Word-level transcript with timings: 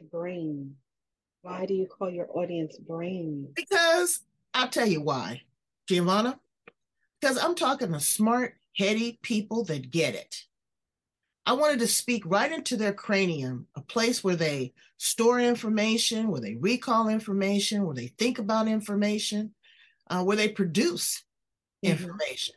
With 0.00 0.10
brain. 0.10 0.76
Why 1.42 1.66
do 1.66 1.74
you 1.74 1.86
call 1.86 2.08
your 2.08 2.28
audience 2.32 2.78
brain? 2.78 3.48
Because 3.54 4.20
I'll 4.54 4.68
tell 4.68 4.86
you 4.86 5.02
why, 5.02 5.42
Gervonna. 5.90 6.38
Because 7.20 7.36
I'm 7.36 7.54
talking 7.54 7.92
to 7.92 8.00
smart, 8.00 8.54
heady 8.76 9.18
people 9.22 9.64
that 9.64 9.90
get 9.90 10.14
it. 10.14 10.44
I 11.44 11.54
wanted 11.54 11.80
to 11.80 11.88
speak 11.88 12.22
right 12.24 12.50
into 12.50 12.76
their 12.76 12.92
cranium, 12.92 13.66
a 13.74 13.80
place 13.82 14.22
where 14.22 14.36
they 14.36 14.72
store 14.96 15.40
information, 15.40 16.28
where 16.28 16.40
they 16.40 16.54
recall 16.54 17.08
information, 17.08 17.84
where 17.84 17.94
they 17.94 18.06
think 18.06 18.38
about 18.38 18.68
information, 18.68 19.54
uh, 20.08 20.22
where 20.22 20.36
they 20.36 20.48
produce 20.48 21.24
Mhm. 21.84 21.90
information. 21.90 22.54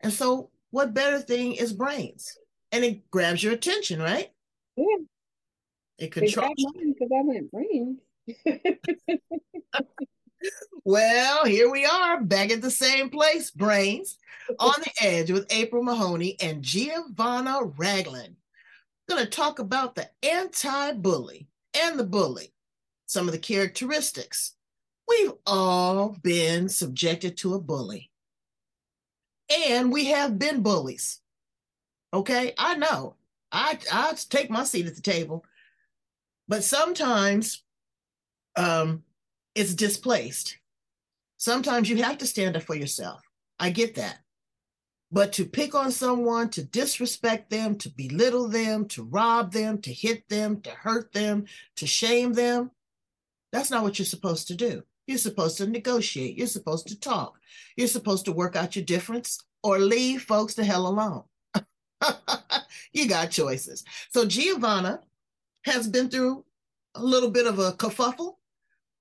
And 0.00 0.12
so, 0.12 0.50
what 0.70 0.94
better 0.94 1.20
thing 1.20 1.54
is 1.54 1.72
brains? 1.72 2.38
And 2.72 2.84
it 2.84 3.10
grabs 3.10 3.42
your 3.42 3.52
attention, 3.52 4.00
right? 4.00 4.32
Yeah, 4.76 5.04
It 5.98 6.12
controls. 6.12 6.54
mine 6.58 6.92
because 6.92 7.10
I 7.14 7.22
went 7.22 7.50
brain. 7.50 7.98
Well, 10.86 11.46
here 11.46 11.70
we 11.70 11.86
are 11.86 12.20
back 12.20 12.50
at 12.50 12.60
the 12.60 12.70
same 12.70 13.08
place, 13.08 13.50
brains, 13.50 14.18
on 14.58 14.74
the 14.80 14.90
edge 15.00 15.30
with 15.30 15.50
April 15.50 15.82
Mahoney 15.82 16.36
and 16.40 16.62
Gervonna 16.62 17.72
Ragland. 17.78 18.36
Going 19.08 19.24
to 19.24 19.30
talk 19.30 19.58
about 19.58 19.94
the 19.94 20.10
anti 20.22 20.92
bully 20.92 21.48
and 21.74 21.98
the 21.98 22.04
bully, 22.04 22.52
some 23.06 23.26
of 23.26 23.32
the 23.32 23.38
characteristics. 23.38 24.56
We've 25.08 25.32
all 25.46 26.16
been 26.22 26.68
subjected 26.68 27.38
to 27.38 27.54
a 27.54 27.60
bully, 27.60 28.10
and 29.50 29.90
we 29.90 30.06
have 30.06 30.38
been 30.38 30.62
bullies. 30.62 31.20
Okay, 32.12 32.52
I 32.58 32.74
know. 32.74 33.16
I 33.50 33.78
I 33.90 34.14
take 34.28 34.50
my 34.50 34.64
seat 34.64 34.86
at 34.86 34.96
the 34.96 35.02
table, 35.02 35.46
but 36.48 36.64
sometimes 36.64 37.62
um, 38.56 39.02
it's 39.54 39.74
displaced. 39.74 40.58
Sometimes 41.36 41.88
you 41.88 42.02
have 42.02 42.18
to 42.18 42.26
stand 42.26 42.56
up 42.56 42.62
for 42.62 42.74
yourself. 42.74 43.20
I 43.58 43.70
get 43.70 43.96
that. 43.96 44.18
But 45.12 45.32
to 45.34 45.44
pick 45.44 45.74
on 45.74 45.92
someone, 45.92 46.48
to 46.50 46.64
disrespect 46.64 47.50
them, 47.50 47.76
to 47.78 47.88
belittle 47.90 48.48
them, 48.48 48.88
to 48.88 49.04
rob 49.04 49.52
them, 49.52 49.78
to 49.82 49.92
hit 49.92 50.28
them, 50.28 50.60
to 50.62 50.70
hurt 50.70 51.12
them, 51.12 51.44
to 51.76 51.86
shame 51.86 52.32
them, 52.32 52.70
that's 53.52 53.70
not 53.70 53.84
what 53.84 53.98
you're 53.98 54.06
supposed 54.06 54.48
to 54.48 54.56
do. 54.56 54.82
You're 55.06 55.18
supposed 55.18 55.58
to 55.58 55.66
negotiate. 55.66 56.36
You're 56.36 56.46
supposed 56.48 56.88
to 56.88 56.98
talk. 56.98 57.38
You're 57.76 57.86
supposed 57.86 58.24
to 58.24 58.32
work 58.32 58.56
out 58.56 58.74
your 58.74 58.84
difference 58.84 59.38
or 59.62 59.78
leave 59.78 60.22
folks 60.22 60.54
the 60.54 60.64
hell 60.64 60.86
alone. 60.86 61.22
you 62.92 63.06
got 63.06 63.30
choices. 63.30 63.84
So 64.10 64.26
Gervonna 64.26 65.00
has 65.64 65.88
been 65.88 66.08
through 66.08 66.44
a 66.94 67.02
little 67.02 67.30
bit 67.30 67.46
of 67.46 67.58
a 67.58 67.72
kerfuffle, 67.72 68.36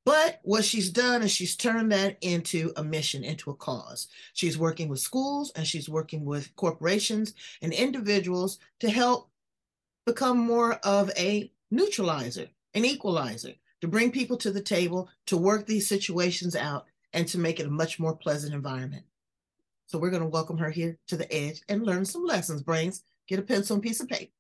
but 0.06 0.40
what 0.44 0.66
she's 0.66 0.90
done 0.90 1.24
is 1.24 1.32
she's 1.32 1.56
turned 1.56 1.92
that 1.92 2.18
into 2.22 2.74
a 2.76 2.84
mission, 2.84 3.24
into 3.24 3.52
a 3.52 3.56
cause. 3.56 4.08
She's 4.34 4.58
working 4.58 4.90
with 4.90 5.00
schools 5.00 5.52
and 5.56 5.66
she's 5.66 5.88
working 5.88 6.26
with 6.26 6.54
corporations 6.56 7.34
and 7.62 7.72
individuals 7.72 8.60
to 8.80 8.90
help 8.90 9.30
become 10.06 10.38
more 10.38 10.74
of 10.84 11.10
a 11.18 11.52
neutralizer, 11.72 12.48
an 12.74 12.84
equalizer, 12.84 13.54
to 13.82 13.88
bring 13.88 14.12
people 14.12 14.38
to 14.38 14.52
the 14.52 14.62
table, 14.62 15.10
to 15.28 15.38
work 15.38 15.66
these 15.66 15.88
situations 15.88 16.56
out, 16.56 16.86
and 17.14 17.28
to 17.28 17.38
make 17.38 17.60
it 17.60 17.68
a 17.68 17.72
much 17.72 18.00
more 18.00 18.16
pleasant 18.16 18.54
environment. 18.54 19.04
So 19.88 19.98
we're 19.98 20.10
going 20.10 20.24
to 20.24 20.30
welcome 20.30 20.58
her 20.58 20.72
here 20.72 20.98
to 21.08 21.16
the 21.16 21.32
edge 21.32 21.62
and 21.70 21.86
learn 21.86 22.06
some 22.06 22.26
lessons, 22.26 22.62
brains. 22.62 23.04
Get 23.28 23.40
a 23.40 23.44
pencil 23.44 23.76
and 23.76 23.84
piece 23.84 24.02
of 24.02 24.10
paper. 24.10 24.32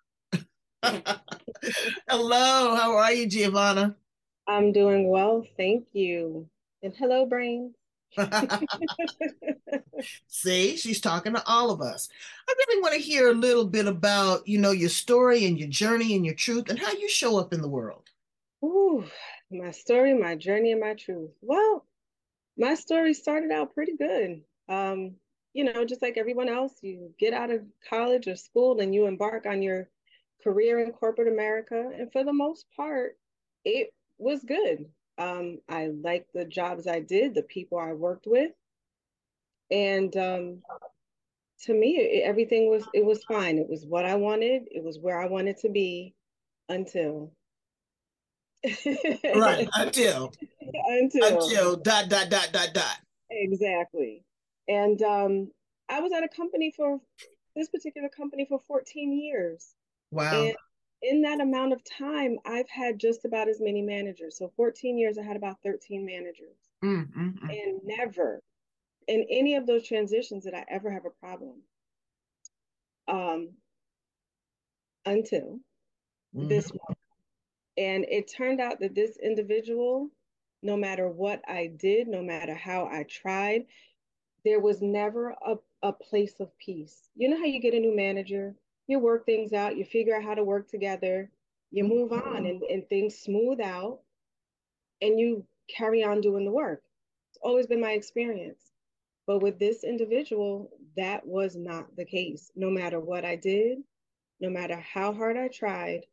Hello, 2.08 2.76
how 2.76 2.96
are 2.98 3.12
you, 3.14 3.28
Gervonna? 3.28 3.96
I'm 4.48 4.72
doing 4.72 5.10
well, 5.10 5.46
thank 5.58 5.88
you. 5.94 6.48
And 6.82 6.94
hello, 6.96 7.26
brain. 7.26 7.74
See, 10.28 10.76
she's 10.76 11.00
talking 11.02 11.34
to 11.34 11.44
all 11.48 11.72
of 11.72 11.82
us. 11.82 12.10
I 12.48 12.54
really 12.58 12.82
want 12.82 12.94
to 12.96 13.00
hear 13.00 13.30
a 13.30 13.34
little 13.34 13.66
bit 13.66 13.88
about, 13.88 14.48
you 14.48 14.58
know, 14.60 14.72
your 14.72 14.90
story 14.90 15.46
and 15.46 15.58
your 15.58 15.70
journey 15.70 16.16
and 16.16 16.26
your 16.26 16.36
truth 16.36 16.70
and 16.70 16.78
how 16.78 16.92
you 16.92 17.08
show 17.10 17.38
up 17.40 17.54
in 17.54 17.62
the 17.62 17.70
world. 17.70 18.10
Ooh, 18.64 19.06
my 19.52 19.72
story, 19.72 20.14
my 20.14 20.36
journey, 20.36 20.72
and 20.72 20.82
my 20.82 20.94
truth. 20.94 21.32
Well, 21.42 21.86
my 22.58 22.76
story 22.76 23.14
started 23.14 23.52
out 23.52 23.74
pretty 23.74 23.96
good. 23.98 24.44
Um, 24.70 25.16
you 25.54 25.64
know, 25.64 25.86
just 25.86 26.02
like 26.02 26.18
everyone 26.18 26.50
else, 26.50 26.74
you 26.82 27.14
get 27.20 27.34
out 27.34 27.52
of 27.52 27.62
college 27.90 28.28
or 28.28 28.36
school 28.36 28.80
and 28.80 28.94
you 28.94 29.06
embark 29.08 29.46
on 29.46 29.62
your 29.62 29.88
career 30.44 30.80
in 30.80 30.92
corporate 30.92 31.28
America. 31.28 31.92
And 31.98 32.12
for 32.12 32.24
the 32.24 32.34
most 32.34 32.66
part, 32.76 33.18
it 33.66 33.94
was 34.18 34.44
good. 34.44 34.86
Um, 35.18 35.60
I 35.70 35.88
liked 35.88 36.34
the 36.34 36.46
jobs 36.46 36.88
I 36.88 37.00
did, 37.00 37.36
the 37.36 37.44
people 37.44 37.78
I 37.78 37.94
worked 37.94 38.28
with. 38.28 38.52
And 39.72 40.16
um, 40.18 40.62
to 41.64 41.74
me, 41.74 41.98
it, 41.98 42.24
everything 42.24 42.70
was 42.70 42.84
it 42.94 43.06
was 43.06 43.24
fine. 43.24 43.58
It 43.58 43.70
was 43.70 43.86
what 43.86 44.06
I 44.06 44.16
wanted. 44.16 44.64
It 44.72 44.84
was 44.84 45.00
where 45.00 45.20
I 45.20 45.28
wanted 45.28 45.58
to 45.60 45.70
be 45.70 46.14
until 46.70 47.32
Right. 48.86 49.68
Until, 49.76 50.32
until 50.62 51.24
until 51.26 51.76
dot, 51.76 52.10
dot, 52.10 52.30
dot, 52.30 52.50
dot, 52.52 52.70
dot. 52.74 52.98
exactly. 53.30 54.24
And 54.68 55.02
um, 55.02 55.52
I 55.90 56.00
was 56.00 56.14
at 56.14 56.24
a 56.24 56.30
company 56.30 56.74
for 56.76 57.00
this 57.56 57.70
particular 57.70 58.10
company 58.10 58.46
for 58.48 58.60
14 58.68 59.12
years. 59.12 59.74
Wow. 60.14 60.32
And 60.32 60.56
in 61.02 61.22
that 61.24 61.42
amount 61.42 61.74
of 61.74 61.84
time, 61.84 62.40
I've 62.46 62.70
had 62.70 63.00
just 63.00 63.26
about 63.26 63.50
as 63.50 63.60
many 63.62 63.82
managers. 63.82 64.38
So 64.38 64.50
14 64.56 64.98
years, 64.98 65.18
I 65.18 65.24
had 65.24 65.36
about 65.38 65.62
13 65.64 66.06
managers. 66.06 66.58
Mm, 66.84 67.08
mm, 67.14 67.40
mm. 67.40 67.50
And 67.50 67.82
never 67.84 68.42
in 69.08 69.26
any 69.30 69.56
of 69.56 69.68
those 69.68 69.88
transitions 69.88 70.44
did 70.46 70.54
I 70.54 70.66
ever 70.70 70.92
have 70.92 71.06
a 71.06 71.10
problem. 71.10 71.62
Um, 73.08 73.50
until 75.06 75.60
this 76.34 76.70
Mhm. 76.70 76.80
one. 76.80 76.96
And 77.78 78.06
it 78.06 78.28
turned 78.28 78.62
out 78.62 78.80
that 78.80 78.96
this 78.96 79.18
individual, 79.18 80.10
no 80.62 80.78
matter 80.78 81.10
what 81.10 81.42
I 81.48 81.68
did, 81.68 82.08
no 82.08 82.22
matter 82.22 82.56
how 82.56 82.86
I 82.88 83.04
tried, 83.04 83.66
there 84.46 84.60
was 84.60 84.82
never 84.82 85.30
a, 85.32 85.58
a 85.82 85.94
place 85.94 86.40
of 86.40 86.58
peace. 86.58 87.10
You 87.16 87.30
know 87.30 87.38
how 87.38 87.46
you 87.46 87.60
get 87.60 87.74
a 87.74 87.80
new 87.80 87.96
manager, 87.96 88.56
you 88.88 89.00
work 89.00 89.26
things 89.26 89.54
out, 89.54 89.78
you 89.78 89.86
figure 89.86 90.16
out 90.16 90.24
how 90.24 90.34
to 90.34 90.44
work 90.44 90.70
together, 90.70 91.30
you 91.72 91.84
move 91.84 92.12
on 92.12 92.46
and, 92.46 92.62
and 92.64 92.88
things 92.88 93.18
smooth 93.18 93.60
out 93.60 94.00
and 95.02 95.20
you 95.20 95.46
carry 95.68 96.04
on 96.04 96.22
doing 96.22 96.46
the 96.46 96.52
work. 96.52 96.84
It's 97.30 97.40
always 97.42 97.68
been 97.68 97.82
my 97.82 97.92
experience. 97.92 98.72
But 99.26 99.40
with 99.40 99.58
this 99.58 99.84
individual, 99.84 100.70
that 100.98 101.26
was 101.26 101.56
not 101.56 101.96
the 101.96 102.06
case. 102.06 102.52
No 102.56 102.70
matter 102.70 103.00
what 103.00 103.24
I 103.24 103.36
did, 103.36 103.80
no 104.40 104.50
matter 104.50 104.76
how 104.76 105.14
hard 105.14 105.38
I 105.38 105.48
tried, 105.48 106.06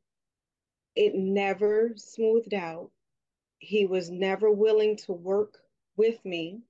it 0.95 1.15
never 1.15 1.93
smoothed 1.97 2.55
out. 2.55 2.91
He 3.59 3.87
was 3.87 4.11
never 4.11 4.51
willing 4.51 4.97
to 4.99 5.13
work 5.13 5.59
with 5.97 6.25
me. 6.25 6.61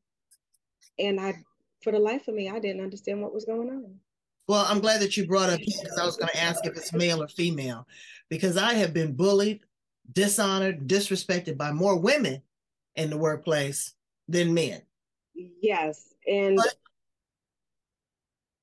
And 0.99 1.20
I, 1.20 1.35
for 1.82 1.93
the 1.93 1.99
life 1.99 2.26
of 2.29 2.35
me, 2.35 2.49
I 2.49 2.58
didn't 2.58 2.82
understand 2.82 3.23
what 3.23 3.35
was 3.35 3.44
going 3.44 3.69
on. 3.69 4.00
Well, 4.48 4.64
I'm 4.69 4.81
glad 4.81 5.00
that 5.00 5.16
you 5.16 5.26
brought 5.26 5.50
up 5.50 5.60
because 5.60 5.98
I 6.00 6.04
was 6.04 6.16
going 6.16 6.31
to 6.32 6.40
ask 6.42 6.66
if 6.66 6.76
it's 6.76 6.92
male 6.92 7.22
or 7.22 7.28
female, 7.28 7.87
because 8.28 8.56
I 8.56 8.75
have 8.75 8.92
been 8.92 9.12
bullied, 9.14 9.60
dishonored, 10.12 10.88
disrespected 10.88 11.56
by 11.56 11.70
more 11.72 11.96
women 11.98 12.42
in 12.96 13.10
the 13.10 13.19
workplace 13.19 13.94
than 14.28 14.52
men. 14.54 14.82
Yes. 15.34 16.14
And 16.26 16.56
But- 16.56 16.75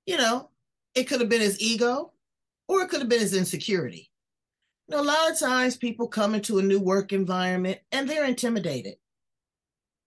You 0.05 0.17
know, 0.17 0.49
it 0.95 1.03
could 1.03 1.19
have 1.19 1.29
been 1.29 1.41
his 1.41 1.59
ego 1.59 2.13
or 2.69 2.81
it 2.81 2.89
could 2.89 2.99
have 3.01 3.09
been 3.09 3.19
his 3.19 3.35
insecurity. 3.35 4.09
You 4.87 4.95
know, 4.95 5.01
a 5.01 5.03
lot 5.03 5.31
of 5.31 5.37
times 5.39 5.75
people 5.75 6.07
come 6.07 6.33
into 6.33 6.59
a 6.59 6.63
new 6.63 6.79
work 6.79 7.11
environment 7.11 7.79
and 7.91 8.09
they're 8.09 8.23
intimidated. 8.25 8.95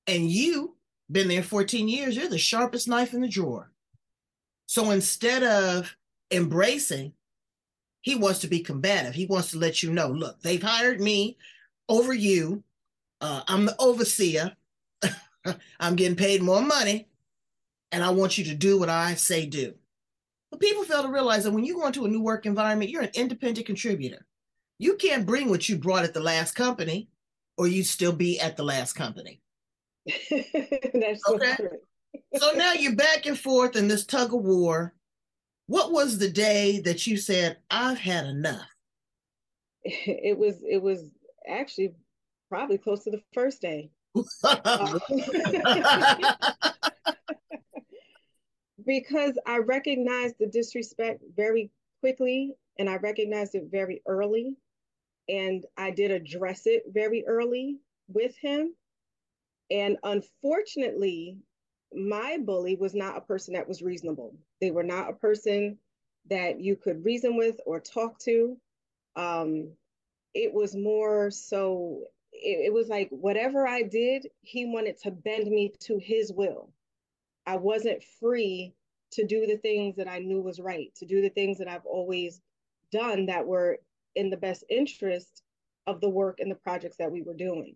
And 0.07 0.31
you, 0.31 0.77
been 1.11 1.29
there 1.29 1.43
14 1.43 1.87
years, 1.87 2.17
you're 2.17 2.29
the 2.31 2.39
sharpest 2.39 2.89
knife 2.89 3.13
in 3.13 3.21
the 3.21 3.29
drawer. 3.29 3.71
So 4.71 4.93
instead 4.93 5.43
of 5.43 5.97
embracing 6.31 7.13
he 8.03 8.15
wants 8.15 8.39
to 8.39 8.47
be 8.47 8.61
combative. 8.61 9.15
He 9.15 9.27
wants 9.27 9.51
to 9.51 9.59
let 9.59 9.83
you 9.83 9.93
know, 9.93 10.09
look, 10.09 10.41
they've 10.43 10.63
hired 10.63 11.01
me 11.01 11.37
over 11.89 12.15
you. 12.15 12.63
Uh, 13.21 13.43
I'm 13.49 13.67
the 13.67 13.77
overseer. 13.81 14.57
I'm 15.81 15.97
getting 15.97 16.17
paid 16.17 16.41
more 16.41 16.63
money, 16.63 17.09
and 17.91 18.05
I 18.05 18.11
want 18.11 18.39
you 18.39 18.45
to 18.45 18.55
do 18.55 18.79
what 18.79 18.89
I 18.89 19.15
say 19.15 19.45
do. 19.45 19.75
But 20.53 20.61
people 20.61 20.85
fail 20.85 21.03
to 21.03 21.09
realize 21.09 21.43
that 21.45 21.53
when 21.53 21.65
you 21.65 21.75
go 21.75 21.89
into 21.89 22.05
a 22.05 22.09
new 22.09 22.23
work 22.23 22.47
environment, 22.47 22.93
you're 22.93 23.03
an 23.03 23.11
independent 23.15 23.67
contributor. 23.67 24.25
You 24.79 24.95
can't 24.95 25.27
bring 25.27 25.51
what 25.51 25.69
you 25.69 25.79
brought 25.79 26.05
at 26.05 26.15
the 26.15 26.21
last 26.21 26.55
company, 26.55 27.09
or 27.59 27.67
you'd 27.67 27.87
still 27.87 28.13
be 28.13 28.39
at 28.39 28.57
the 28.57 28.63
last 28.63 28.93
company. 28.93 29.41
That's 30.31 31.21
so. 31.27 31.39
True. 31.39 31.81
So 32.37 32.53
now 32.53 32.73
you're 32.73 32.95
back 32.95 33.27
and 33.27 33.39
forth 33.39 33.77
in 33.77 33.89
this 33.89 34.05
tug 34.07 34.35
of 34.35 34.43
war. 34.43 34.95
What 35.67 35.93
was 35.93 36.19
the 36.19 36.31
day 36.31 36.81
that 36.81 37.07
you 37.07 37.17
said, 37.17 37.59
I've 37.71 37.99
had 37.99 38.27
enough? 38.27 38.67
It 39.85 40.37
was 40.37 40.63
it 40.69 40.83
was 40.83 41.11
actually 41.49 41.95
probably 42.51 42.77
close 42.77 43.05
to 43.05 43.11
the 43.11 43.23
first 43.33 43.63
day. 43.63 43.91
because 48.87 49.39
I 49.47 49.59
recognized 49.59 50.35
the 50.39 50.49
disrespect 50.49 51.23
very 51.37 51.71
quickly 52.01 52.55
and 52.79 52.91
I 52.91 52.97
recognized 52.97 53.55
it 53.55 53.69
very 53.71 54.03
early. 54.07 54.57
And 55.29 55.65
I 55.77 55.91
did 55.93 56.11
address 56.11 56.63
it 56.67 56.85
very 56.89 57.25
early 57.27 57.79
with 58.09 58.37
him. 58.37 58.75
And 59.71 59.97
unfortunately, 60.03 61.39
my 61.95 62.39
bully 62.39 62.77
was 62.77 62.95
not 62.95 63.17
a 63.17 63.23
person 63.23 63.55
that 63.55 63.69
was 63.69 63.83
reasonable. 63.83 64.35
They 64.61 64.71
were 64.71 64.83
not 64.83 65.11
a 65.11 65.15
person 65.15 65.79
that 66.29 66.61
you 66.61 66.77
could 66.77 67.05
reason 67.05 67.37
with 67.37 67.61
or 67.67 67.81
talk 67.81 68.19
to. 68.21 68.57
Um, 69.17 69.71
it 70.35 70.53
was 70.53 70.77
more 70.77 71.31
so, 71.31 72.03
it, 72.33 72.67
it 72.67 72.73
was 72.73 72.89
like 72.89 73.09
whatever 73.11 73.67
I 73.67 73.83
did, 73.83 74.29
he 74.43 74.67
wanted 74.67 74.99
to 75.03 75.11
bend 75.11 75.51
me 75.51 75.73
to 75.81 75.99
his 75.99 76.33
will. 76.33 76.71
I 77.47 77.57
wasn't 77.57 78.05
free 78.21 78.73
to 79.13 79.27
do 79.27 79.47
the 79.47 79.57
things 79.57 79.97
that 79.97 80.09
I 80.09 80.19
knew 80.19 80.41
was 80.41 80.61
right, 80.61 80.95
to 80.97 81.07
do 81.07 81.21
the 81.21 81.31
things 81.31 81.59
that 81.59 81.69
I've 81.69 81.87
always 81.87 82.41
done 82.93 83.27
that 83.27 83.47
were 83.47 83.79
in 84.15 84.31
the 84.31 84.37
best 84.37 84.65
interest 84.69 85.43
of 85.87 86.01
the 86.01 86.09
work 86.09 86.39
and 86.39 86.51
the 86.51 86.57
projects 86.57 86.97
that 86.99 87.11
we 87.11 87.23
were 87.23 87.35
doing. 87.35 87.75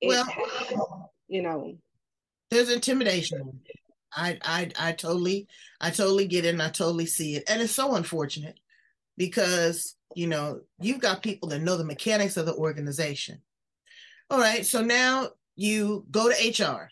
It 0.00 0.08
well, 0.08 1.12
you 1.28 1.42
know, 1.42 1.76
there's 2.50 2.70
intimidation. 2.70 3.60
I, 4.12 4.38
I 4.42 4.70
I 4.78 4.92
totally 4.92 5.46
I 5.80 5.90
totally 5.90 6.26
get 6.26 6.44
it 6.44 6.48
and 6.48 6.62
I 6.62 6.68
totally 6.68 7.06
see 7.06 7.36
it. 7.36 7.44
And 7.48 7.62
it's 7.62 7.72
so 7.72 7.94
unfortunate 7.94 8.58
because 9.16 9.96
you 10.14 10.26
know 10.26 10.60
you've 10.80 11.00
got 11.00 11.22
people 11.22 11.48
that 11.50 11.62
know 11.62 11.76
the 11.76 11.84
mechanics 11.84 12.36
of 12.36 12.46
the 12.46 12.54
organization. 12.54 13.40
All 14.28 14.38
right, 14.38 14.64
so 14.64 14.82
now 14.82 15.30
you 15.56 16.06
go 16.10 16.30
to 16.30 16.64
HR 16.64 16.90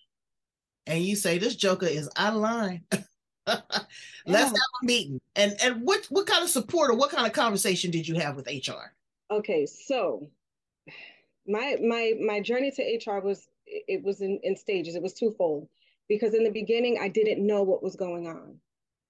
and 0.86 1.02
you 1.02 1.16
say 1.16 1.38
this 1.38 1.56
joker 1.56 1.86
is 1.86 2.08
out 2.16 2.34
of 2.34 2.40
line. 2.40 2.84
Let's 3.46 4.50
have 4.50 4.52
a 4.82 4.84
meeting. 4.84 5.20
And 5.36 5.56
and 5.62 5.82
what 5.82 6.06
what 6.10 6.26
kind 6.26 6.44
of 6.44 6.50
support 6.50 6.90
or 6.90 6.96
what 6.96 7.10
kind 7.10 7.26
of 7.26 7.32
conversation 7.32 7.90
did 7.90 8.06
you 8.06 8.16
have 8.16 8.36
with 8.36 8.46
HR? 8.46 8.92
Okay, 9.30 9.66
so 9.66 10.30
my 11.46 11.76
my 11.80 12.14
my 12.24 12.40
journey 12.40 12.70
to 12.72 12.82
HR 12.82 13.20
was 13.20 13.48
it 13.70 14.02
was 14.02 14.20
in, 14.20 14.40
in 14.42 14.56
stages. 14.56 14.94
It 14.94 15.02
was 15.02 15.14
twofold 15.14 15.68
because 16.08 16.34
in 16.34 16.44
the 16.44 16.50
beginning 16.50 16.98
I 17.00 17.08
didn't 17.08 17.46
know 17.46 17.62
what 17.62 17.82
was 17.82 17.96
going 17.96 18.26
on. 18.26 18.58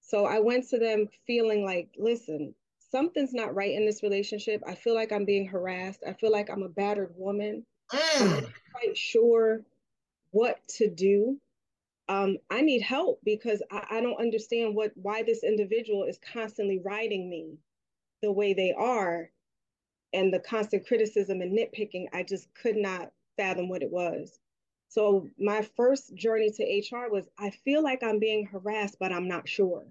So 0.00 0.25
I 0.25 0.38
went 0.40 0.69
to 0.70 0.78
them 0.78 1.08
feeling 1.26 1.64
like, 1.64 1.88
listen, 1.99 2.55
something's 2.90 3.34
not 3.34 3.55
right 3.55 3.75
in 3.75 3.84
this 3.84 4.02
relationship. 4.02 4.62
I 4.66 4.75
feel 4.75 4.94
like 4.94 5.12
I'm 5.12 5.25
being 5.25 5.46
harassed. 5.46 6.02
I 6.06 6.14
feel 6.14 6.32
like 6.32 6.50
I'm 6.50 6.62
a 6.62 6.69
battered 6.69 7.12
woman. 7.16 7.64
Mm. 7.93 8.22
I'm 8.22 8.43
not 8.43 8.52
quite 8.72 8.96
sure 8.96 9.62
what 10.31 10.66
to 10.76 10.88
do 10.88 11.38
um, 12.08 12.38
I 12.50 12.62
need 12.62 12.81
help 12.81 13.20
because 13.25 13.62
I, 13.70 13.87
I 13.90 14.00
don't 14.00 14.20
understand 14.20 14.75
what 14.75 14.93
why 14.94 15.22
this 15.22 15.44
individual 15.44 16.05
is 16.05 16.19
constantly 16.32 16.81
writing 16.84 17.28
me 17.28 17.58
the 18.22 18.32
way 18.32 18.55
they 18.55 18.72
are 18.72 19.31
and 20.12 20.32
the 20.32 20.40
constant 20.40 20.87
criticism 20.87 21.43
and 21.43 21.56
nitpicking, 21.56 22.06
I 22.12 22.22
just 22.22 22.49
could 22.55 22.76
not 22.76 23.12
fathom 23.37 23.69
what 23.69 23.82
it 23.82 23.90
was. 23.90 24.40
So 24.88 25.29
my 25.38 25.62
first 25.76 26.14
journey 26.14 26.50
to 26.50 26.96
HR 26.96 27.11
was 27.11 27.25
I 27.38 27.50
feel 27.50 27.82
like 27.82 28.02
I'm 28.02 28.19
being 28.19 28.46
harassed, 28.46 28.96
but 28.99 29.12
I'm 29.12 29.29
not 29.29 29.49
sure. 29.49 29.85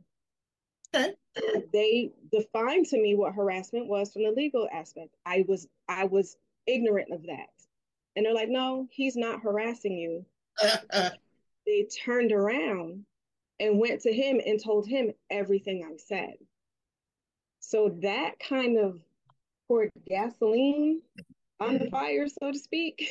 Okay. 0.93 1.13
They 1.71 2.13
defined 2.31 2.87
to 2.87 2.99
me 2.99 3.13
what 3.13 3.35
harassment 3.35 3.85
was 3.85 4.11
from 4.11 4.23
the 4.23 4.31
legal 4.31 4.67
aspect. 4.73 5.13
I 5.23 5.45
was 5.47 5.67
I 5.87 6.05
was 6.05 6.35
ignorant 6.65 7.11
of 7.11 7.27
that. 7.27 7.49
And 8.15 8.25
they're 8.25 8.33
like, 8.33 8.49
no, 8.49 8.87
he's 8.89 9.15
not 9.15 9.41
harassing 9.41 9.95
you. 9.95 10.25
they 11.67 11.87
turned 12.03 12.31
around 12.31 13.05
and 13.59 13.79
went 13.79 14.01
to 14.01 14.11
him 14.11 14.41
and 14.43 14.61
told 14.61 14.87
him 14.87 15.13
everything 15.29 15.87
I 15.87 15.97
said. 15.97 16.33
So 17.59 17.89
that 18.01 18.39
kind 18.39 18.79
of 18.79 18.99
poured 19.67 19.91
gasoline 20.07 21.01
on 21.59 21.77
the 21.77 21.85
fire, 21.91 22.27
so 22.27 22.51
to 22.51 22.57
speak. 22.57 23.07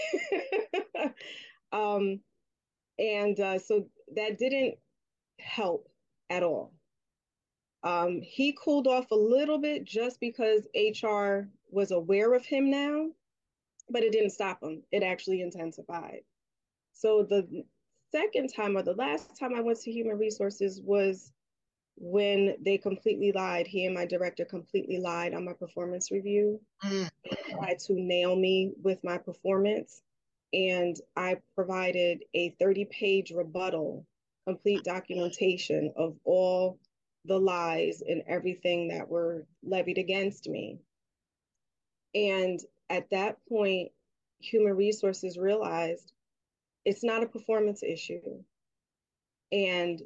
Um, 1.77 2.21
and 2.99 3.39
uh, 3.39 3.59
so 3.59 3.87
that 4.15 4.39
didn't 4.39 4.77
help 5.39 5.89
at 6.31 6.43
all. 6.43 6.73
Um, 7.83 8.21
he 8.23 8.57
cooled 8.63 8.87
off 8.87 9.11
a 9.11 9.17
little 9.17 9.59
bit 9.59 9.85
just 9.85 10.19
because 10.19 10.67
HR 10.75 11.49
was 11.71 11.91
aware 11.91 12.35
of 12.35 12.45
him 12.45 12.71
now, 12.71 13.11
but 13.91 14.03
it 14.03 14.13
didn't 14.13 14.31
stop 14.31 14.63
him. 14.63 14.83
It 14.91 15.03
actually 15.03 15.43
intensified. 15.43 16.21
So 16.93 17.23
the 17.29 17.65
second 18.11 18.49
time 18.49 18.77
or 18.77 18.83
the 18.83 18.95
last 18.95 19.39
time 19.39 19.55
I 19.55 19.61
went 19.61 19.81
to 19.83 19.93
human 19.93 20.19
resources 20.19 20.81
was 20.83 21.31
when 21.97 22.57
they 22.61 22.79
completely 22.79 23.33
lied. 23.33 23.67
He 23.67 23.85
and 23.85 23.95
my 23.95 24.07
director 24.07 24.45
completely 24.45 24.99
lied 24.99 25.35
on 25.35 25.45
my 25.45 25.53
performance 25.53 26.11
review, 26.11 26.61
mm. 26.85 27.09
tried 27.51 27.79
to 27.81 27.93
nail 27.95 28.35
me 28.35 28.73
with 28.83 29.03
my 29.05 29.19
performance. 29.19 30.03
And 30.57 30.97
I 31.15 31.37
provided 31.55 32.25
a 32.33 32.49
30 32.59 32.87
page 32.87 33.31
rebuttal, 33.31 34.07
complete 34.47 34.85
documentation 34.85 35.93
of 35.97 36.17
all 36.25 36.79
the 37.27 37.39
lies 37.39 38.03
and 38.07 38.23
everything 38.27 38.89
that 38.89 39.07
were 39.07 39.45
levied 39.63 39.99
against 39.99 40.49
me. 40.49 40.79
And 42.15 42.59
at 42.89 43.11
that 43.11 43.37
point, 43.51 43.93
human 44.41 44.75
resources 44.75 45.37
realized 45.37 46.11
it's 46.87 47.05
not 47.05 47.23
a 47.23 47.29
performance 47.29 47.83
issue. 47.83 48.43
And 49.53 50.01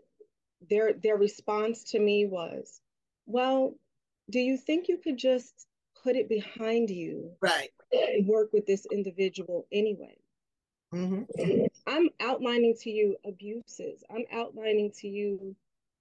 their 0.69 0.95
their 0.95 1.17
response 1.17 1.93
to 1.93 2.01
me 2.01 2.27
was, 2.27 2.81
well, 3.25 3.77
do 4.29 4.41
you 4.41 4.57
think 4.57 4.89
you 4.89 4.99
could 4.99 5.17
just 5.17 5.69
put 6.03 6.17
it 6.17 6.29
behind 6.29 6.91
you 6.91 7.31
right 7.41 7.71
and 7.93 8.27
work 8.27 8.53
with 8.53 8.67
this 8.67 8.87
individual 8.91 9.67
anyway 9.71 10.17
mm-hmm. 10.93 11.23
i'm 11.87 12.09
outlining 12.21 12.75
to 12.81 12.91
you 12.91 13.17
abuses 13.25 14.03
i'm 14.11 14.25
outlining 14.33 14.91
to 14.91 15.09
you 15.09 15.55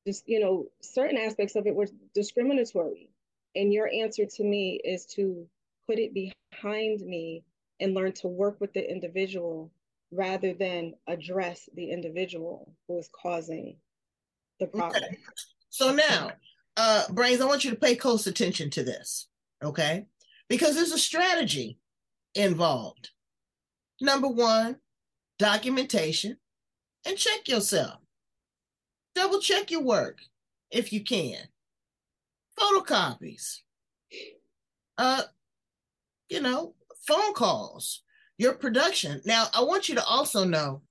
just 0.07 0.27
you 0.27 0.39
know 0.39 0.65
certain 0.81 1.17
aspects 1.17 1.55
of 1.55 1.67
it 1.67 1.75
were 1.75 1.87
discriminatory 2.13 3.09
and 3.55 3.73
your 3.73 3.89
answer 3.91 4.25
to 4.25 4.43
me 4.43 4.79
is 4.83 5.05
to 5.05 5.47
put 5.87 5.99
it 5.99 6.13
behind 6.13 7.01
me 7.01 7.43
and 7.79 7.93
learn 7.93 8.11
to 8.11 8.27
work 8.27 8.59
with 8.59 8.73
the 8.73 8.89
individual 8.89 9.71
rather 10.11 10.53
than 10.53 10.93
address 11.07 11.69
the 11.75 11.91
individual 11.91 12.73
who 12.87 12.97
is 12.97 13.09
causing 13.13 13.77
the 14.59 14.67
problem. 14.67 15.03
Okay. 15.03 15.17
So 15.69 15.93
now, 15.93 16.31
uh, 16.77 17.03
Brains, 17.11 17.41
I 17.41 17.45
want 17.45 17.63
you 17.63 17.71
to 17.71 17.77
pay 17.77 17.95
close 17.95 18.27
attention 18.27 18.69
to 18.71 18.83
this, 18.83 19.27
okay? 19.63 20.05
Because 20.47 20.75
there's 20.75 20.91
a 20.91 20.97
strategy 20.97 21.77
involved. 22.35 23.11
Number 24.01 24.27
one, 24.27 24.77
documentation 25.37 26.37
and 27.05 27.17
check 27.17 27.47
yourself. 27.47 27.97
Double 29.15 29.39
check 29.39 29.71
your 29.71 29.83
work 29.83 30.19
if 30.71 30.93
you 30.93 31.03
can. 31.03 31.37
Photocopies. 32.59 33.59
Uh, 34.97 35.23
you 36.29 36.41
know, 36.41 36.75
phone 37.07 37.33
calls 37.33 38.03
your 38.37 38.53
production. 38.53 39.21
Now, 39.25 39.47
I 39.53 39.63
want 39.63 39.89
you 39.89 39.95
to 39.95 40.03
also 40.03 40.43
know 40.43 40.81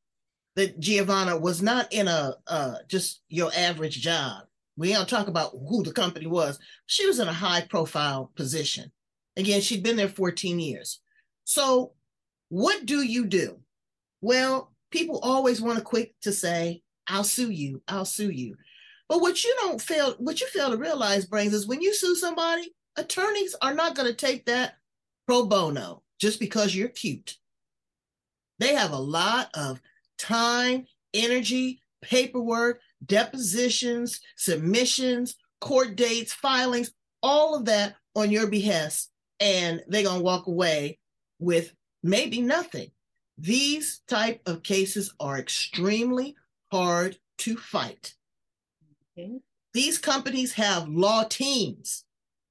that 0.57 0.81
Gervonna 0.81 1.41
was 1.41 1.63
not 1.63 1.93
in 1.93 2.09
a 2.09 2.35
uh, 2.47 2.77
just 2.89 3.23
your 3.29 3.51
average 3.57 4.01
job. 4.01 4.43
We 4.77 4.93
don't 4.93 5.09
talk 5.09 5.29
about 5.29 5.53
who 5.69 5.83
the 5.83 5.93
company 5.93 6.27
was. 6.27 6.59
She 6.87 7.07
was 7.07 7.19
in 7.19 7.29
a 7.29 7.33
high 7.33 7.63
profile 7.69 8.33
position. 8.37 8.91
Again, 9.37 9.61
she'd 9.61 9.83
been 9.83 9.97
there 9.97 10.09
14 10.09 10.59
years. 10.59 11.01
So, 11.45 11.93
what 12.49 12.87
do 12.87 13.03
you 13.03 13.27
do? 13.27 13.59
Well, 14.21 14.73
people 14.91 15.19
always 15.21 15.61
want 15.61 15.79
to 15.79 15.85
quick 15.85 16.15
to 16.23 16.33
say, 16.33 16.83
I'll 17.07 17.25
sue 17.25 17.51
you, 17.51 17.83
I'll 17.89 18.05
sue 18.05 18.31
you. 18.31 18.57
But 19.09 19.21
what 19.21 19.43
you 19.43 19.55
don't 19.61 19.81
fail, 19.81 20.15
what 20.19 20.41
you 20.41 20.47
fail 20.49 20.71
to 20.71 20.77
realize, 20.77 21.25
Brains, 21.25 21.55
is 21.55 21.67
when 21.67 21.81
you 21.81 21.95
sue 21.95 22.15
somebody, 22.15 22.75
attorneys 22.97 23.55
are 23.63 23.75
not 23.75 23.95
going 23.95 24.09
to 24.09 24.15
take 24.15 24.47
that 24.47 24.75
pro 25.27 25.47
bono 25.47 26.03
just 26.21 26.41
because 26.41 26.75
you're 26.75 26.89
cute. 26.89 27.37
They 28.59 28.75
have 28.75 28.93
a 28.93 28.99
lot 28.99 29.51
of 29.55 29.81
time, 30.19 30.87
energy, 31.15 31.81
paperwork, 32.03 32.81
depositions, 33.05 34.21
submissions, 34.37 35.37
court 35.61 35.97
dates, 35.97 36.33
filings, 36.33 36.91
all 37.23 37.55
of 37.55 37.65
that 37.67 37.95
on 38.15 38.31
your 38.31 38.49
behest. 38.49 39.11
And 39.41 39.83
they're 39.87 40.03
going 40.03 40.19
to 40.19 40.25
walk 40.25 40.49
away 40.49 40.99
with 41.39 41.73
maybe 42.09 42.41
nothing. 42.41 42.91
These 43.37 44.01
type 44.09 44.41
of 44.47 44.63
cases 44.63 45.15
are 45.21 45.39
extremely 45.39 46.35
hard 46.73 47.19
to 47.39 47.57
fight. 47.57 48.15
Okay. 49.17 49.39
These 49.75 49.99
companies 49.99 50.55
have 50.55 50.89
law 50.89 51.25
teams 51.25 52.05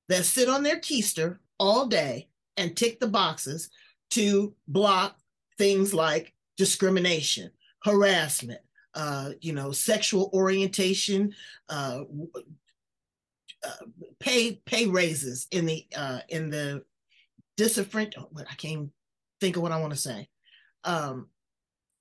that 0.07 0.25
sit 0.25 0.47
on 0.47 0.63
their 0.63 0.79
keister 0.79 1.39
all 1.59 1.87
day 1.87 2.29
and 2.55 2.75
tick 2.75 2.99
the 2.99 3.07
boxes 3.07 3.69
to 4.11 4.55
block 4.67 5.17
things 5.57 5.93
like 5.93 6.33
discrimination, 6.55 7.51
harassment, 7.83 8.61
uh, 8.93 9.31
you 9.41 9.53
know, 9.53 9.71
sexual 9.71 10.29
orientation, 10.33 11.33
uh, 11.69 12.03
uh, 13.65 13.85
pay 14.19 14.61
pay 14.65 14.87
raises 14.87 15.47
in 15.51 15.65
the 15.65 15.85
uh, 15.95 16.19
in 16.29 16.49
the 16.49 16.83
different. 17.57 18.15
Oh, 18.17 18.29
I 18.37 18.55
can't 18.55 18.89
think 19.39 19.55
of 19.55 19.61
what 19.61 19.71
I 19.71 19.79
want 19.79 19.93
to 19.93 19.99
say. 19.99 20.29
Um, 20.83 21.27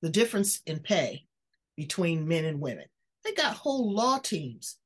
the 0.02 0.10
difference 0.10 0.60
in 0.66 0.80
pay 0.80 1.26
between 1.76 2.28
men 2.28 2.44
and 2.44 2.60
women. 2.60 2.86
They 3.24 3.32
got 3.32 3.56
whole 3.56 3.92
law 3.92 4.18
teams 4.18 4.76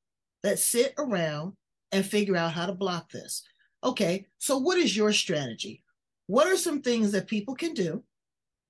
that 0.43 0.59
sit 0.59 0.95
around 0.99 1.55
and 1.93 2.05
figure 2.05 2.37
out 2.37 2.53
how 2.53 2.67
to 2.67 2.73
block 2.73 3.11
this. 3.11 3.43
Okay, 3.83 4.27
so 4.39 4.59
what 4.59 4.79
is 4.79 4.97
your 4.97 5.13
strategy? 5.13 5.83
What 6.27 6.47
are 6.47 6.57
some 6.57 6.81
things 6.81 7.13
that 7.13 7.27
people 7.27 7.55
can 7.55 7.75
do 7.75 8.05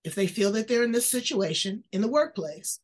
if 0.04 0.14
they 0.14 0.26
feel 0.26 0.52
that 0.52 0.66
they're 0.66 0.82
in 0.82 0.92
this 0.92 1.06
situation 1.06 1.84
in 1.92 2.00
the 2.00 2.08
workplace 2.08 2.80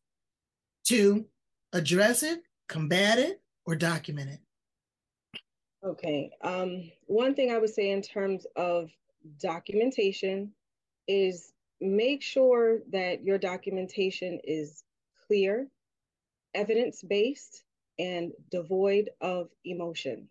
to 0.85 1.25
address 1.73 2.23
it, 2.23 2.41
combat 2.69 3.17
it, 3.17 3.41
or 3.65 3.75
document 3.75 4.29
it? 4.29 4.39
Okay. 5.85 6.31
Um, 6.43 6.91
one 7.05 7.33
thing 7.33 7.51
I 7.51 7.57
would 7.57 7.69
say 7.69 7.91
in 7.91 8.01
terms 8.01 8.45
of 8.55 8.89
documentation 9.39 10.51
is 11.07 11.53
make 11.79 12.21
sure 12.21 12.79
that 12.91 13.23
your 13.23 13.37
documentation 13.37 14.39
is 14.43 14.83
clear, 15.27 15.67
evidence 16.53 17.01
based, 17.01 17.63
and 17.99 18.31
devoid 18.51 19.09
of 19.21 19.49
emotion. 19.65 20.27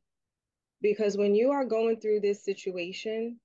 Because 0.83 1.17
when 1.17 1.35
you 1.35 1.51
are 1.51 1.65
going 1.65 2.01
through 2.01 2.21
this 2.21 2.45
situation, 2.45 3.39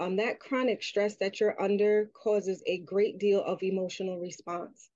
um, 0.00 0.16
that 0.16 0.40
chronic 0.40 0.82
stress 0.82 1.16
that 1.16 1.40
you're 1.40 1.60
under 1.60 2.10
causes 2.14 2.62
a 2.66 2.78
great 2.78 3.18
deal 3.18 3.42
of 3.42 3.62
emotional 3.62 4.18
response. 4.18 4.90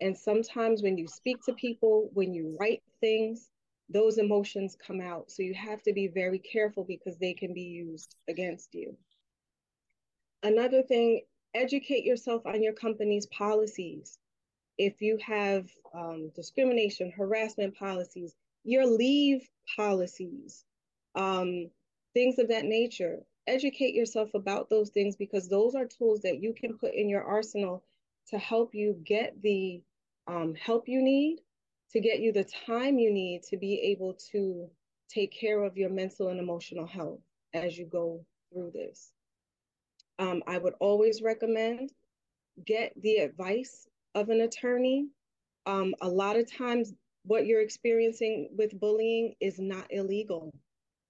And 0.00 0.16
sometimes 0.16 0.82
when 0.82 0.98
you 0.98 1.06
speak 1.06 1.42
to 1.44 1.54
people, 1.54 2.10
when 2.12 2.34
you 2.34 2.56
write 2.58 2.82
things, 3.00 3.50
those 3.88 4.18
emotions 4.18 4.76
come 4.84 5.00
out. 5.00 5.30
So 5.30 5.42
you 5.42 5.54
have 5.54 5.82
to 5.82 5.92
be 5.92 6.08
very 6.08 6.38
careful 6.38 6.84
because 6.84 7.16
they 7.18 7.34
can 7.34 7.54
be 7.54 7.62
used 7.62 8.16
against 8.28 8.74
you. 8.74 8.96
Another 10.42 10.82
thing, 10.82 11.22
educate 11.56 12.04
yourself 12.04 12.46
on 12.46 12.62
your 12.62 12.72
company's 12.72 13.26
policies. 13.26 14.18
If 14.78 15.00
you 15.00 15.18
have 15.26 15.68
um, 15.94 16.30
discrimination, 16.34 17.10
harassment 17.10 17.76
policies, 17.76 18.34
your 18.64 18.86
leave 18.86 19.48
policies, 19.76 20.64
um, 21.14 21.70
things 22.12 22.38
of 22.38 22.48
that 22.48 22.64
nature. 22.64 23.20
Educate 23.46 23.94
yourself 23.94 24.34
about 24.34 24.68
those 24.68 24.90
things 24.90 25.16
because 25.16 25.48
those 25.48 25.74
are 25.74 25.86
tools 25.86 26.20
that 26.22 26.42
you 26.42 26.52
can 26.52 26.76
put 26.76 26.94
in 26.94 27.08
your 27.08 27.22
arsenal 27.22 27.84
to 28.28 28.38
help 28.38 28.74
you 28.74 29.00
get 29.04 29.40
the 29.42 29.80
um, 30.26 30.54
help 30.54 30.88
you 30.88 31.00
need 31.02 31.38
to 31.92 32.00
get 32.00 32.18
you 32.18 32.32
the 32.32 32.44
time 32.66 32.98
you 32.98 33.12
need 33.12 33.42
to 33.44 33.56
be 33.56 33.80
able 33.92 34.14
to 34.32 34.68
take 35.08 35.32
care 35.32 35.62
of 35.62 35.76
your 35.76 35.88
mental 35.88 36.28
and 36.28 36.40
emotional 36.40 36.86
health 36.86 37.20
as 37.54 37.78
you 37.78 37.86
go 37.86 38.24
through 38.52 38.72
this. 38.72 39.12
Um, 40.18 40.42
I 40.46 40.58
would 40.58 40.74
always 40.80 41.22
recommend 41.22 41.90
get 42.64 42.92
the 43.00 43.16
advice 43.16 43.86
of 44.14 44.28
an 44.30 44.40
attorney. 44.40 45.08
Um, 45.66 45.94
a 46.00 46.08
lot 46.08 46.36
of 46.36 46.50
times, 46.50 46.92
what 47.24 47.46
you're 47.46 47.60
experiencing 47.60 48.50
with 48.56 48.78
bullying 48.78 49.34
is 49.40 49.58
not 49.58 49.86
illegal. 49.90 50.52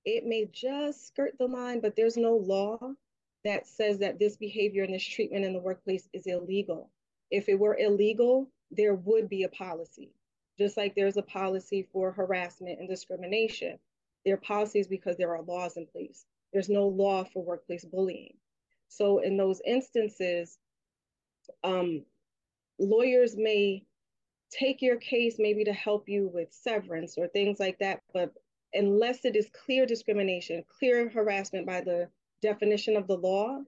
It 0.04 0.24
may 0.24 0.48
just 0.52 1.06
skirt 1.06 1.36
the 1.38 1.46
line, 1.46 1.80
but 1.80 1.94
there's 1.94 2.16
no 2.16 2.36
law 2.36 2.78
that 3.44 3.66
says 3.66 3.98
that 3.98 4.18
this 4.18 4.36
behavior 4.36 4.82
and 4.82 4.94
this 4.94 5.04
treatment 5.04 5.44
in 5.44 5.52
the 5.52 5.60
workplace 5.60 6.08
is 6.12 6.26
illegal. 6.26 6.90
If 7.30 7.48
it 7.48 7.58
were 7.58 7.76
illegal, 7.76 8.48
there 8.70 8.94
would 8.94 9.28
be 9.28 9.42
a 9.42 9.48
policy 9.48 10.12
just 10.58 10.76
like 10.76 10.94
there's 10.94 11.16
a 11.16 11.22
policy 11.22 11.86
for 11.92 12.10
harassment 12.10 12.78
and 12.78 12.88
discrimination. 12.88 13.78
There 14.24 14.34
are 14.34 14.38
policies 14.38 14.86
because 14.88 15.16
there 15.16 15.34
are 15.34 15.42
laws 15.42 15.76
in 15.76 15.86
place. 15.86 16.24
There's 16.52 16.68
no 16.68 16.86
law 16.86 17.24
for 17.24 17.44
workplace 17.44 17.84
bullying. 17.84 18.34
So 18.88 19.18
in 19.18 19.36
those 19.36 19.60
instances, 19.66 20.58
um, 21.64 22.04
lawyers 22.78 23.36
may 23.36 23.84
take 24.50 24.80
your 24.80 24.96
case 24.96 25.36
maybe 25.38 25.64
to 25.64 25.72
help 25.72 26.08
you 26.08 26.30
with 26.32 26.48
severance 26.52 27.16
or 27.18 27.28
things 27.28 27.58
like 27.58 27.78
that, 27.80 28.00
but 28.14 28.32
unless 28.72 29.24
it 29.24 29.36
is 29.36 29.48
clear 29.64 29.86
discrimination, 29.86 30.64
clear 30.78 31.08
harassment 31.08 31.66
by 31.66 31.80
the 31.80 32.08
definition 32.42 32.96
of 32.96 33.06
the 33.06 33.16
law, 33.16 33.60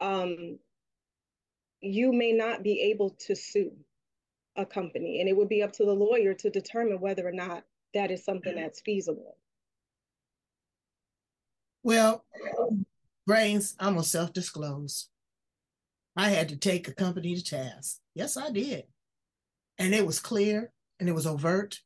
um, 0.00 0.58
you 1.80 2.12
may 2.12 2.32
not 2.32 2.62
be 2.62 2.80
able 2.80 3.10
to 3.10 3.36
sue 3.36 3.72
a 4.56 4.64
company. 4.64 5.20
And 5.20 5.28
it 5.28 5.36
would 5.36 5.48
be 5.48 5.62
up 5.62 5.72
to 5.74 5.84
the 5.84 5.92
lawyer 5.92 6.34
to 6.34 6.50
determine 6.50 7.00
whether 7.00 7.26
or 7.26 7.32
not 7.32 7.64
that 7.94 8.10
is 8.10 8.24
something 8.24 8.54
that's 8.54 8.80
feasible. 8.80 9.36
Well, 11.82 12.24
Brains, 13.26 13.74
I'm 13.80 13.94
going 13.94 14.04
to 14.04 14.08
self 14.08 14.32
disclose. 14.32 15.08
I 16.16 16.30
had 16.30 16.48
to 16.50 16.56
take 16.56 16.88
a 16.88 16.94
company 16.94 17.34
to 17.34 17.44
task. 17.44 17.98
Yes, 18.14 18.36
I 18.36 18.50
did. 18.50 18.84
And 19.78 19.94
it 19.94 20.06
was 20.06 20.20
clear 20.20 20.72
and 21.00 21.08
it 21.08 21.12
was 21.12 21.26
overt. 21.26 21.80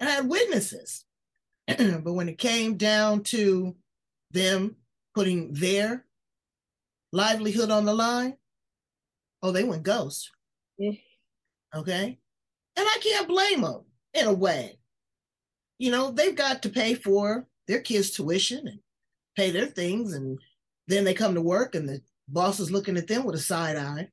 And 0.00 0.08
I 0.08 0.14
had 0.14 0.28
witnesses. 0.28 1.04
but 1.66 2.12
when 2.12 2.28
it 2.28 2.38
came 2.38 2.76
down 2.76 3.22
to 3.24 3.76
them 4.32 4.76
putting 5.14 5.52
their 5.52 6.04
livelihood 7.12 7.70
on 7.70 7.84
the 7.84 7.94
line, 7.94 8.36
oh, 9.42 9.52
they 9.52 9.64
went 9.64 9.82
ghost. 9.82 10.30
Okay. 11.74 12.18
And 12.76 12.86
I 12.86 12.98
can't 13.02 13.28
blame 13.28 13.60
them 13.60 13.84
in 14.14 14.26
a 14.26 14.32
way. 14.32 14.78
You 15.78 15.90
know, 15.90 16.10
they've 16.10 16.34
got 16.34 16.62
to 16.62 16.68
pay 16.68 16.94
for 16.94 17.46
their 17.68 17.80
kids' 17.80 18.10
tuition 18.10 18.66
and 18.66 18.80
pay 19.36 19.50
their 19.50 19.66
things. 19.66 20.14
And 20.14 20.38
then 20.88 21.04
they 21.04 21.14
come 21.14 21.34
to 21.34 21.40
work 21.40 21.74
and 21.74 21.88
the 21.88 22.00
boss 22.28 22.60
is 22.60 22.70
looking 22.70 22.96
at 22.96 23.06
them 23.06 23.24
with 23.24 23.34
a 23.34 23.40
side 23.40 23.76
eye. 23.76 24.08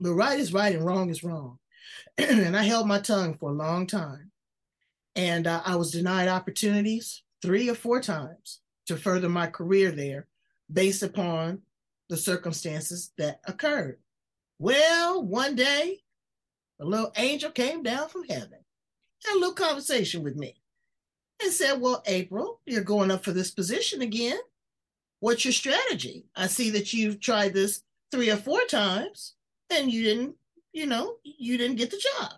But 0.00 0.12
right 0.12 0.38
is 0.38 0.52
right 0.52 0.74
and 0.74 0.84
wrong 0.84 1.10
is 1.10 1.24
wrong. 1.24 1.58
and 2.18 2.56
I 2.56 2.62
held 2.62 2.86
my 2.86 3.00
tongue 3.00 3.36
for 3.38 3.50
a 3.50 3.54
long 3.54 3.86
time. 3.86 4.30
And 5.14 5.46
uh, 5.46 5.62
I 5.64 5.76
was 5.76 5.92
denied 5.92 6.28
opportunities 6.28 7.22
three 7.40 7.70
or 7.70 7.74
four 7.74 8.00
times 8.00 8.60
to 8.86 8.96
further 8.96 9.28
my 9.28 9.46
career 9.46 9.90
there 9.90 10.26
based 10.70 11.02
upon 11.02 11.62
the 12.08 12.16
circumstances 12.16 13.12
that 13.18 13.40
occurred. 13.46 13.98
Well, 14.58 15.22
one 15.22 15.54
day 15.54 16.00
a 16.80 16.84
little 16.84 17.12
angel 17.16 17.50
came 17.50 17.82
down 17.82 18.08
from 18.08 18.24
heaven, 18.24 18.58
had 19.24 19.34
a 19.34 19.38
little 19.38 19.54
conversation 19.54 20.22
with 20.22 20.36
me, 20.36 20.56
and 21.42 21.52
said, 21.52 21.80
Well, 21.80 22.02
April, 22.06 22.60
you're 22.66 22.82
going 22.82 23.10
up 23.10 23.24
for 23.24 23.32
this 23.32 23.50
position 23.50 24.02
again. 24.02 24.38
What's 25.20 25.44
your 25.44 25.52
strategy? 25.52 26.26
I 26.36 26.46
see 26.46 26.70
that 26.70 26.92
you've 26.92 27.20
tried 27.20 27.54
this 27.54 27.82
three 28.10 28.30
or 28.30 28.36
four 28.36 28.60
times 28.68 29.34
and 29.70 29.90
you 29.90 30.02
didn't, 30.02 30.36
you 30.72 30.86
know, 30.86 31.16
you 31.24 31.56
didn't 31.56 31.76
get 31.76 31.90
the 31.90 32.02
job. 32.18 32.32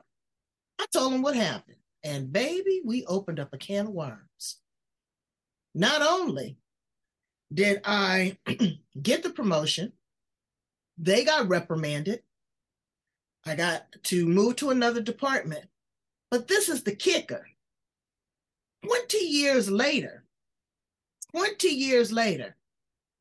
I 0.81 0.87
told 0.93 1.13
him 1.13 1.23
what 1.23 1.35
happened. 1.35 1.77
And 2.05 2.33
baby, 2.33 2.81
we 2.85 3.05
opened 3.07 3.41
up 3.41 3.53
a 3.53 3.59
can 3.59 3.89
of 3.89 3.93
worms. 3.93 4.59
Not 5.75 6.03
only 6.03 6.57
did 7.53 7.81
I 7.85 8.39
get 9.03 9.23
the 9.23 9.31
promotion, 9.31 9.93
they 10.97 11.25
got 11.25 11.49
reprimanded 11.49 12.23
I 13.49 13.55
got 13.55 13.87
to 14.05 14.27
move 14.27 14.57
to 14.57 14.71
another 14.71 15.01
department. 15.01 15.67
But 16.31 16.49
this 16.49 16.69
is 16.69 16.83
the 16.83 16.95
kicker 16.95 17.47
20 18.85 19.19
years 19.19 19.71
later, 19.71 20.25
20 21.35 21.69
years 21.69 22.13
later, 22.13 22.57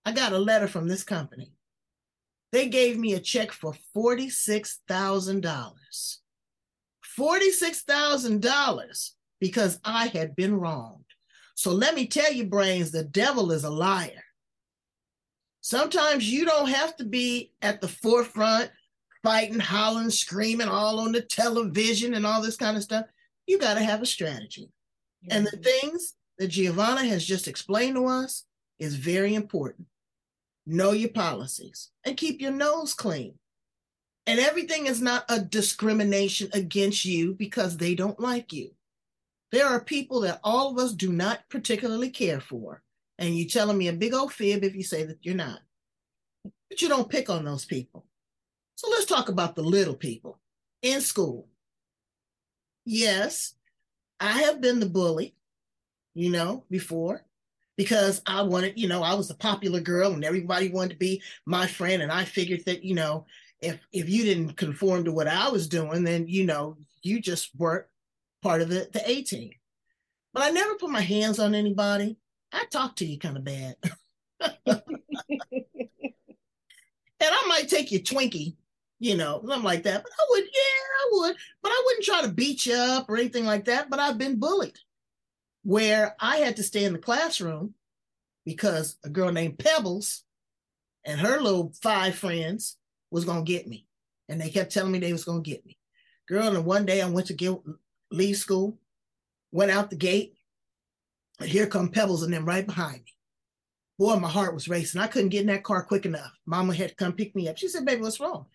I 0.05 0.11
got 0.11 0.33
a 0.33 0.39
letter 0.39 0.67
from 0.67 0.87
this 0.87 1.03
company. 1.03 1.51
They 2.51 2.69
gave 2.69 2.97
me 2.97 3.13
a 3.13 3.19
check 3.19 3.51
for 3.51 3.73
$46,000. 3.95 5.73
$46,000 7.19 9.11
because 9.39 9.79
I 9.83 10.07
had 10.07 10.35
been 10.35 10.55
wronged. 10.55 11.03
So 11.55 11.71
let 11.71 11.95
me 11.95 12.07
tell 12.07 12.31
you, 12.31 12.45
brains, 12.45 12.91
the 12.91 13.03
devil 13.03 13.51
is 13.51 13.63
a 13.63 13.69
liar. 13.69 14.23
Sometimes 15.61 16.31
you 16.31 16.45
don't 16.45 16.69
have 16.69 16.95
to 16.97 17.03
be 17.03 17.51
at 17.61 17.81
the 17.81 17.87
forefront, 17.87 18.71
fighting, 19.23 19.59
hollering, 19.59 20.11
screaming, 20.11 20.67
all 20.67 20.99
on 20.99 21.11
the 21.11 21.21
television 21.21 22.13
and 22.13 22.25
all 22.25 22.41
this 22.41 22.55
kind 22.55 22.77
of 22.77 22.83
stuff. 22.83 23.05
You 23.47 23.59
got 23.59 23.73
to 23.73 23.83
have 23.83 24.01
a 24.01 24.05
strategy. 24.05 24.69
And 25.29 25.45
the 25.45 25.57
things 25.57 26.13
that 26.37 26.51
Gervonna 26.51 27.07
has 27.07 27.25
just 27.25 27.47
explained 27.47 27.95
to 27.95 28.05
us 28.05 28.45
is 28.79 28.95
very 28.95 29.35
important. 29.35 29.87
Know 30.65 30.91
your 30.91 31.09
policies 31.09 31.89
and 32.05 32.17
keep 32.17 32.41
your 32.41 32.51
nose 32.51 32.93
clean. 32.93 33.35
And 34.25 34.39
everything 34.39 34.87
is 34.87 35.01
not 35.01 35.23
a 35.29 35.39
discrimination 35.39 36.49
against 36.53 37.05
you 37.05 37.33
because 37.33 37.77
they 37.77 37.95
don't 37.95 38.19
like 38.19 38.51
you. 38.51 38.71
There 39.51 39.65
are 39.65 39.79
people 39.79 40.21
that 40.21 40.41
all 40.43 40.71
of 40.71 40.77
us 40.77 40.91
do 40.93 41.13
not 41.13 41.47
particularly 41.49 42.09
care 42.09 42.41
for. 42.41 42.83
And 43.17 43.37
you're 43.37 43.47
telling 43.47 43.77
me 43.77 43.87
a 43.87 43.93
big 43.93 44.13
old 44.13 44.33
fib 44.33 44.63
if 44.63 44.75
you 44.75 44.83
say 44.83 45.03
that 45.05 45.19
you're 45.21 45.35
not. 45.35 45.59
But 46.69 46.81
you 46.81 46.89
don't 46.89 47.09
pick 47.09 47.29
on 47.29 47.45
those 47.45 47.65
people. 47.65 48.05
So 48.75 48.89
let's 48.89 49.05
talk 49.05 49.29
about 49.29 49.55
the 49.55 49.63
little 49.63 49.95
people 49.95 50.39
in 50.81 51.01
school. 51.01 51.47
Yes, 52.85 53.55
I 54.19 54.43
have 54.43 54.61
been 54.61 54.79
the 54.79 54.89
bully, 54.89 55.35
you 56.13 56.31
know, 56.31 56.63
before 56.69 57.23
because 57.77 58.21
I 58.25 58.41
wanted, 58.41 58.77
you 58.77 58.87
know, 58.87 59.03
I 59.03 59.13
was 59.13 59.29
a 59.29 59.35
popular 59.35 59.79
girl 59.79 60.13
and 60.13 60.25
everybody 60.25 60.69
wanted 60.69 60.91
to 60.91 60.97
be 60.97 61.21
my 61.45 61.67
friend. 61.67 62.01
And 62.01 62.11
I 62.11 62.25
figured 62.25 62.65
that, 62.65 62.83
you 62.83 62.95
know, 62.95 63.25
if 63.61 63.79
if 63.91 64.09
you 64.09 64.23
didn't 64.23 64.53
conform 64.53 65.05
to 65.05 65.11
what 65.11 65.27
I 65.27 65.49
was 65.49 65.67
doing, 65.67 66.03
then 66.03 66.27
you 66.27 66.45
know, 66.45 66.77
you 67.01 67.21
just 67.21 67.49
weren't 67.57 67.85
part 68.41 68.61
of 68.61 68.69
the, 68.69 68.89
the 68.91 69.09
A 69.09 69.23
team. 69.23 69.51
But 70.33 70.43
I 70.43 70.51
never 70.51 70.75
put 70.75 70.89
my 70.89 71.01
hands 71.01 71.39
on 71.39 71.55
anybody. 71.55 72.17
I 72.51 72.65
talk 72.65 72.95
to 72.97 73.05
you 73.05 73.17
kind 73.17 73.37
of 73.37 73.43
bad. 73.43 73.75
and 74.65 74.81
I 77.21 77.45
might 77.47 77.67
take 77.67 77.91
your 77.91 78.01
Twinkie, 78.01 78.55
you 78.99 79.15
know, 79.15 79.41
something 79.45 79.63
like 79.63 79.83
that. 79.83 80.03
But 80.03 80.11
I 80.11 80.25
would, 80.29 80.43
yeah, 80.43 80.49
I 80.49 81.09
would. 81.11 81.35
But 81.61 81.71
I 81.71 81.83
wouldn't 81.85 82.05
try 82.05 82.21
to 82.23 82.29
beat 82.29 82.65
you 82.65 82.73
up 82.73 83.09
or 83.09 83.17
anything 83.17 83.45
like 83.45 83.65
that. 83.65 83.89
But 83.89 83.99
I've 83.99 84.17
been 84.17 84.39
bullied 84.39 84.77
where 85.63 86.15
I 86.19 86.37
had 86.37 86.55
to 86.57 86.63
stay 86.63 86.85
in 86.85 86.93
the 86.93 86.99
classroom 86.99 87.73
because 88.45 88.97
a 89.03 89.09
girl 89.09 89.31
named 89.31 89.59
Pebbles 89.59 90.23
and 91.05 91.19
her 91.19 91.41
little 91.41 91.73
five 91.81 92.15
friends 92.15 92.77
was 93.11 93.25
gonna 93.25 93.43
get 93.43 93.67
me. 93.67 93.85
And 94.29 94.39
they 94.39 94.49
kept 94.49 94.71
telling 94.71 94.91
me 94.91 94.99
they 94.99 95.11
was 95.11 95.25
gonna 95.25 95.41
get 95.41 95.65
me. 95.65 95.77
Girl, 96.27 96.55
and 96.55 96.65
one 96.65 96.85
day 96.85 97.01
I 97.01 97.09
went 97.09 97.27
to 97.27 97.33
get 97.33 97.57
leave 98.11 98.37
school, 98.37 98.77
went 99.51 99.71
out 99.71 99.89
the 99.89 99.95
gate, 99.95 100.35
and 101.39 101.49
here 101.49 101.67
come 101.67 101.89
Pebbles 101.89 102.23
and 102.23 102.33
them 102.33 102.45
right 102.45 102.65
behind 102.65 103.03
me. 103.03 103.13
Boy, 103.99 104.15
my 104.17 104.29
heart 104.29 104.53
was 104.53 104.67
racing. 104.67 105.01
I 105.01 105.07
couldn't 105.07 105.29
get 105.29 105.41
in 105.41 105.47
that 105.47 105.63
car 105.63 105.83
quick 105.83 106.05
enough. 106.05 106.31
Mama 106.45 106.75
had 106.75 106.89
to 106.89 106.95
come 106.95 107.13
pick 107.13 107.35
me 107.35 107.47
up. 107.47 107.57
She 107.57 107.67
said, 107.67 107.85
baby, 107.85 108.01
what's 108.01 108.19
wrong? 108.19 108.45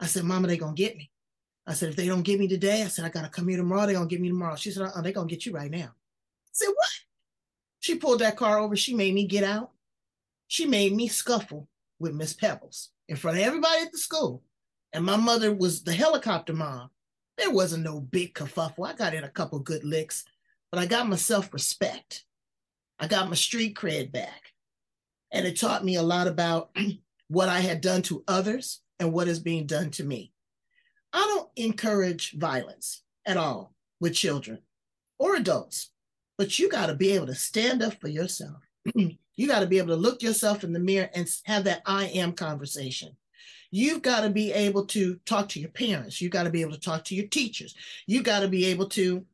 I 0.00 0.06
said, 0.06 0.24
Mama, 0.24 0.48
they 0.48 0.56
gonna 0.56 0.74
get 0.74 0.96
me. 0.96 1.10
I 1.66 1.72
said, 1.72 1.88
if 1.88 1.96
they 1.96 2.06
don't 2.06 2.22
get 2.22 2.38
me 2.38 2.46
today, 2.46 2.82
I 2.82 2.88
said, 2.88 3.04
I 3.04 3.08
gotta 3.08 3.28
come 3.28 3.48
here 3.48 3.56
tomorrow. 3.56 3.86
They're 3.86 3.94
gonna 3.94 4.06
get 4.06 4.20
me 4.20 4.28
tomorrow. 4.28 4.56
She 4.56 4.70
said, 4.70 4.90
oh, 4.94 5.02
they 5.02 5.12
gonna 5.12 5.26
get 5.26 5.46
you 5.46 5.52
right 5.52 5.70
now. 5.70 5.88
I 5.88 6.52
said, 6.52 6.68
what? 6.68 6.88
She 7.80 7.96
pulled 7.96 8.20
that 8.20 8.36
car 8.36 8.58
over. 8.58 8.76
She 8.76 8.94
made 8.94 9.14
me 9.14 9.26
get 9.26 9.42
out. 9.42 9.70
She 10.46 10.66
made 10.66 10.92
me 10.92 11.08
scuffle 11.08 11.68
with 11.98 12.14
Miss 12.14 12.32
Pebbles 12.32 12.90
in 13.08 13.16
front 13.16 13.38
of 13.38 13.42
everybody 13.44 13.82
at 13.82 13.92
the 13.92 13.98
school. 13.98 14.42
And 14.92 15.04
my 15.04 15.16
mother 15.16 15.52
was 15.52 15.82
the 15.82 15.92
helicopter 15.92 16.52
mom. 16.52 16.90
There 17.36 17.50
wasn't 17.50 17.84
no 17.84 18.00
big 18.00 18.34
kerfuffle. 18.34 18.86
I 18.86 18.94
got 18.94 19.14
in 19.14 19.24
a 19.24 19.28
couple 19.28 19.58
good 19.58 19.84
licks, 19.84 20.24
but 20.70 20.80
I 20.80 20.86
got 20.86 21.08
my 21.08 21.16
self 21.16 21.52
respect. 21.52 22.24
I 22.98 23.08
got 23.08 23.28
my 23.28 23.34
street 23.34 23.74
cred 23.74 24.12
back. 24.12 24.52
And 25.32 25.46
it 25.46 25.58
taught 25.58 25.84
me 25.84 25.96
a 25.96 26.02
lot 26.02 26.28
about 26.28 26.70
what 27.28 27.48
I 27.48 27.60
had 27.60 27.80
done 27.80 28.02
to 28.02 28.22
others 28.28 28.80
and 28.98 29.12
what 29.12 29.28
is 29.28 29.38
being 29.38 29.66
done 29.66 29.90
to 29.92 30.04
me. 30.04 30.32
I 31.12 31.18
don't 31.18 31.50
encourage 31.56 32.32
violence 32.32 33.02
at 33.24 33.36
all 33.36 33.74
with 34.00 34.14
children 34.14 34.58
or 35.18 35.36
adults, 35.36 35.90
but 36.38 36.58
you 36.58 36.68
got 36.68 36.86
to 36.86 36.94
be 36.94 37.12
able 37.12 37.26
to 37.26 37.34
stand 37.34 37.82
up 37.82 38.00
for 38.00 38.08
yourself. 38.08 38.56
you 38.94 39.48
got 39.48 39.60
to 39.60 39.66
be 39.66 39.78
able 39.78 39.88
to 39.88 39.96
look 39.96 40.22
yourself 40.22 40.64
in 40.64 40.72
the 40.72 40.78
mirror 40.78 41.10
and 41.14 41.28
have 41.44 41.64
that 41.64 41.82
I 41.86 42.06
am 42.06 42.32
conversation. 42.32 43.16
You've 43.70 44.02
got 44.02 44.20
to 44.22 44.30
be 44.30 44.52
able 44.52 44.86
to 44.86 45.18
talk 45.26 45.48
to 45.50 45.60
your 45.60 45.70
parents. 45.70 46.20
You've 46.20 46.32
got 46.32 46.44
to 46.44 46.50
be 46.50 46.60
able 46.60 46.72
to 46.72 46.80
talk 46.80 47.04
to 47.04 47.14
your 47.14 47.26
teachers. 47.26 47.74
You 48.06 48.22
got 48.22 48.40
to 48.40 48.48
be 48.48 48.66
able 48.66 48.88
to 48.90 49.24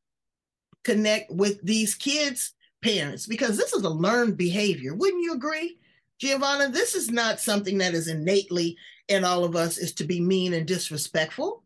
connect 0.84 1.30
with 1.30 1.62
these 1.62 1.94
kids' 1.94 2.54
parents 2.82 3.26
because 3.26 3.56
this 3.56 3.72
is 3.72 3.84
a 3.84 3.90
learned 3.90 4.36
behavior. 4.36 4.94
Wouldn't 4.94 5.22
you 5.22 5.34
agree, 5.34 5.78
Gervonna? 6.22 6.72
This 6.72 6.94
is 6.94 7.10
not 7.10 7.40
something 7.40 7.78
that 7.78 7.94
is 7.94 8.08
innately 8.08 8.76
in 9.08 9.24
all 9.24 9.44
of 9.44 9.56
us 9.56 9.78
is 9.78 9.92
to 9.94 10.04
be 10.04 10.20
mean 10.20 10.54
and 10.54 10.66
disrespectful. 10.66 11.64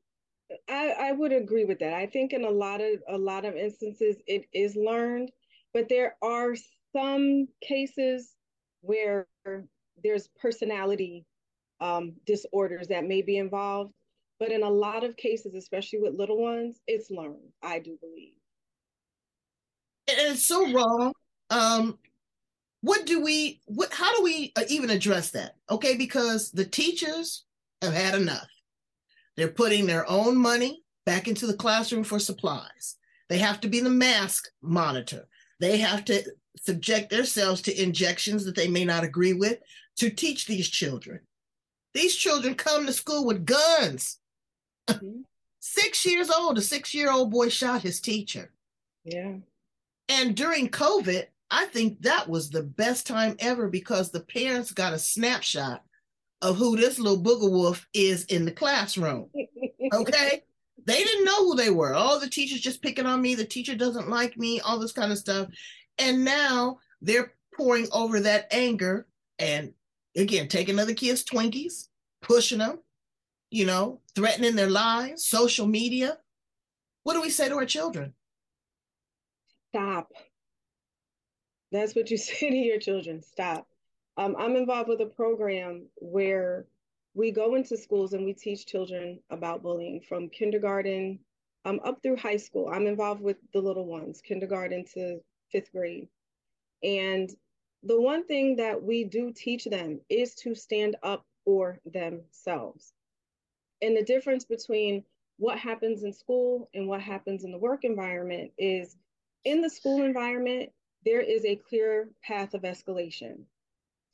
I, 0.68 0.94
I 0.98 1.12
would 1.12 1.32
agree 1.32 1.64
with 1.64 1.78
that. 1.80 1.92
I 1.92 2.06
think 2.06 2.32
in 2.32 2.44
a 2.44 2.50
lot 2.50 2.80
of 2.80 3.02
a 3.08 3.18
lot 3.18 3.44
of 3.44 3.54
instances 3.54 4.16
it 4.26 4.46
is 4.52 4.76
learned, 4.76 5.30
but 5.74 5.88
there 5.88 6.16
are 6.22 6.54
some 6.94 7.46
cases 7.62 8.32
where 8.80 9.26
there's 10.02 10.28
personality 10.40 11.26
um, 11.80 12.14
disorders 12.24 12.88
that 12.88 13.04
may 13.04 13.22
be 13.22 13.36
involved. 13.36 13.92
But 14.38 14.52
in 14.52 14.62
a 14.62 14.70
lot 14.70 15.02
of 15.02 15.16
cases, 15.16 15.54
especially 15.54 16.00
with 16.00 16.14
little 16.14 16.40
ones, 16.40 16.80
it's 16.86 17.10
learned, 17.10 17.52
I 17.62 17.78
do 17.78 17.98
believe. 18.00 18.34
And 20.08 20.34
it's 20.34 20.46
so 20.46 20.70
wrong. 20.72 21.12
Um, 21.48 21.98
what 22.86 23.04
do 23.04 23.20
we, 23.20 23.60
what, 23.64 23.92
how 23.92 24.16
do 24.16 24.22
we 24.22 24.52
uh, 24.54 24.62
even 24.68 24.90
address 24.90 25.32
that? 25.32 25.56
Okay, 25.68 25.96
because 25.96 26.52
the 26.52 26.64
teachers 26.64 27.44
have 27.82 27.92
had 27.92 28.14
enough. 28.14 28.46
They're 29.36 29.48
putting 29.48 29.86
their 29.86 30.08
own 30.08 30.36
money 30.36 30.84
back 31.04 31.26
into 31.26 31.48
the 31.48 31.56
classroom 31.56 32.04
for 32.04 32.20
supplies. 32.20 32.94
They 33.28 33.38
have 33.38 33.60
to 33.62 33.68
be 33.68 33.80
the 33.80 33.90
mask 33.90 34.46
monitor. 34.62 35.26
They 35.58 35.78
have 35.78 36.04
to 36.04 36.22
subject 36.62 37.10
themselves 37.10 37.60
to 37.62 37.82
injections 37.82 38.44
that 38.44 38.54
they 38.54 38.68
may 38.68 38.84
not 38.84 39.02
agree 39.02 39.32
with 39.32 39.58
to 39.96 40.08
teach 40.08 40.46
these 40.46 40.68
children. 40.68 41.18
These 41.92 42.14
children 42.14 42.54
come 42.54 42.86
to 42.86 42.92
school 42.92 43.26
with 43.26 43.44
guns. 43.44 44.18
Mm-hmm. 44.86 45.22
six 45.58 46.06
years 46.06 46.30
old, 46.30 46.56
a 46.56 46.62
six 46.62 46.94
year 46.94 47.10
old 47.10 47.32
boy 47.32 47.48
shot 47.48 47.82
his 47.82 48.00
teacher. 48.00 48.52
Yeah. 49.04 49.38
And 50.08 50.36
during 50.36 50.68
COVID, 50.68 51.24
I 51.50 51.66
think 51.66 52.02
that 52.02 52.28
was 52.28 52.50
the 52.50 52.62
best 52.62 53.06
time 53.06 53.36
ever 53.38 53.68
because 53.68 54.10
the 54.10 54.20
parents 54.20 54.72
got 54.72 54.92
a 54.92 54.98
snapshot 54.98 55.82
of 56.42 56.56
who 56.56 56.76
this 56.76 56.98
little 56.98 57.22
booger 57.22 57.50
wolf 57.50 57.86
is 57.94 58.24
in 58.24 58.44
the 58.44 58.52
classroom. 58.52 59.30
Okay. 59.92 60.42
they 60.86 61.04
didn't 61.04 61.24
know 61.24 61.44
who 61.44 61.56
they 61.56 61.70
were. 61.70 61.94
All 61.94 62.18
the 62.18 62.28
teachers 62.28 62.60
just 62.60 62.82
picking 62.82 63.06
on 63.06 63.22
me. 63.22 63.34
The 63.34 63.44
teacher 63.44 63.74
doesn't 63.74 64.08
like 64.08 64.36
me, 64.36 64.60
all 64.60 64.78
this 64.78 64.92
kind 64.92 65.12
of 65.12 65.18
stuff. 65.18 65.48
And 65.98 66.24
now 66.24 66.78
they're 67.00 67.32
pouring 67.56 67.88
over 67.92 68.20
that 68.20 68.48
anger 68.50 69.06
and 69.38 69.72
again, 70.16 70.48
taking 70.48 70.78
other 70.78 70.94
kids' 70.94 71.24
Twinkies, 71.24 71.88
pushing 72.22 72.58
them, 72.58 72.78
you 73.50 73.66
know, 73.66 74.00
threatening 74.14 74.56
their 74.56 74.70
lives, 74.70 75.26
social 75.26 75.66
media. 75.66 76.18
What 77.02 77.14
do 77.14 77.22
we 77.22 77.30
say 77.30 77.48
to 77.48 77.56
our 77.56 77.66
children? 77.66 78.14
Stop. 79.70 80.10
That's 81.76 81.94
what 81.94 82.10
you 82.10 82.16
say 82.16 82.50
to 82.50 82.56
your 82.56 82.78
children. 82.78 83.22
Stop. 83.22 83.66
Um, 84.16 84.34
I'm 84.38 84.56
involved 84.56 84.88
with 84.88 85.00
a 85.00 85.06
program 85.06 85.86
where 85.96 86.66
we 87.14 87.30
go 87.30 87.54
into 87.54 87.76
schools 87.76 88.12
and 88.12 88.24
we 88.24 88.32
teach 88.32 88.66
children 88.66 89.20
about 89.30 89.62
bullying 89.62 90.00
from 90.00 90.28
kindergarten 90.28 91.18
um, 91.64 91.80
up 91.84 92.02
through 92.02 92.16
high 92.16 92.36
school. 92.36 92.68
I'm 92.72 92.86
involved 92.86 93.20
with 93.20 93.38
the 93.52 93.60
little 93.60 93.86
ones, 93.86 94.20
kindergarten 94.20 94.84
to 94.94 95.20
fifth 95.50 95.72
grade. 95.72 96.08
And 96.82 97.30
the 97.82 98.00
one 98.00 98.24
thing 98.26 98.56
that 98.56 98.82
we 98.82 99.04
do 99.04 99.32
teach 99.34 99.64
them 99.64 100.00
is 100.08 100.34
to 100.36 100.54
stand 100.54 100.96
up 101.02 101.24
for 101.44 101.78
themselves. 101.84 102.92
And 103.82 103.96
the 103.96 104.04
difference 104.04 104.44
between 104.44 105.04
what 105.38 105.58
happens 105.58 106.02
in 106.02 106.12
school 106.12 106.68
and 106.74 106.88
what 106.88 107.00
happens 107.00 107.44
in 107.44 107.52
the 107.52 107.58
work 107.58 107.84
environment 107.84 108.52
is 108.58 108.96
in 109.44 109.60
the 109.60 109.70
school 109.70 110.02
environment, 110.02 110.70
there 111.06 111.20
is 111.20 111.44
a 111.44 111.56
clear 111.56 112.08
path 112.22 112.52
of 112.52 112.62
escalation 112.62 113.44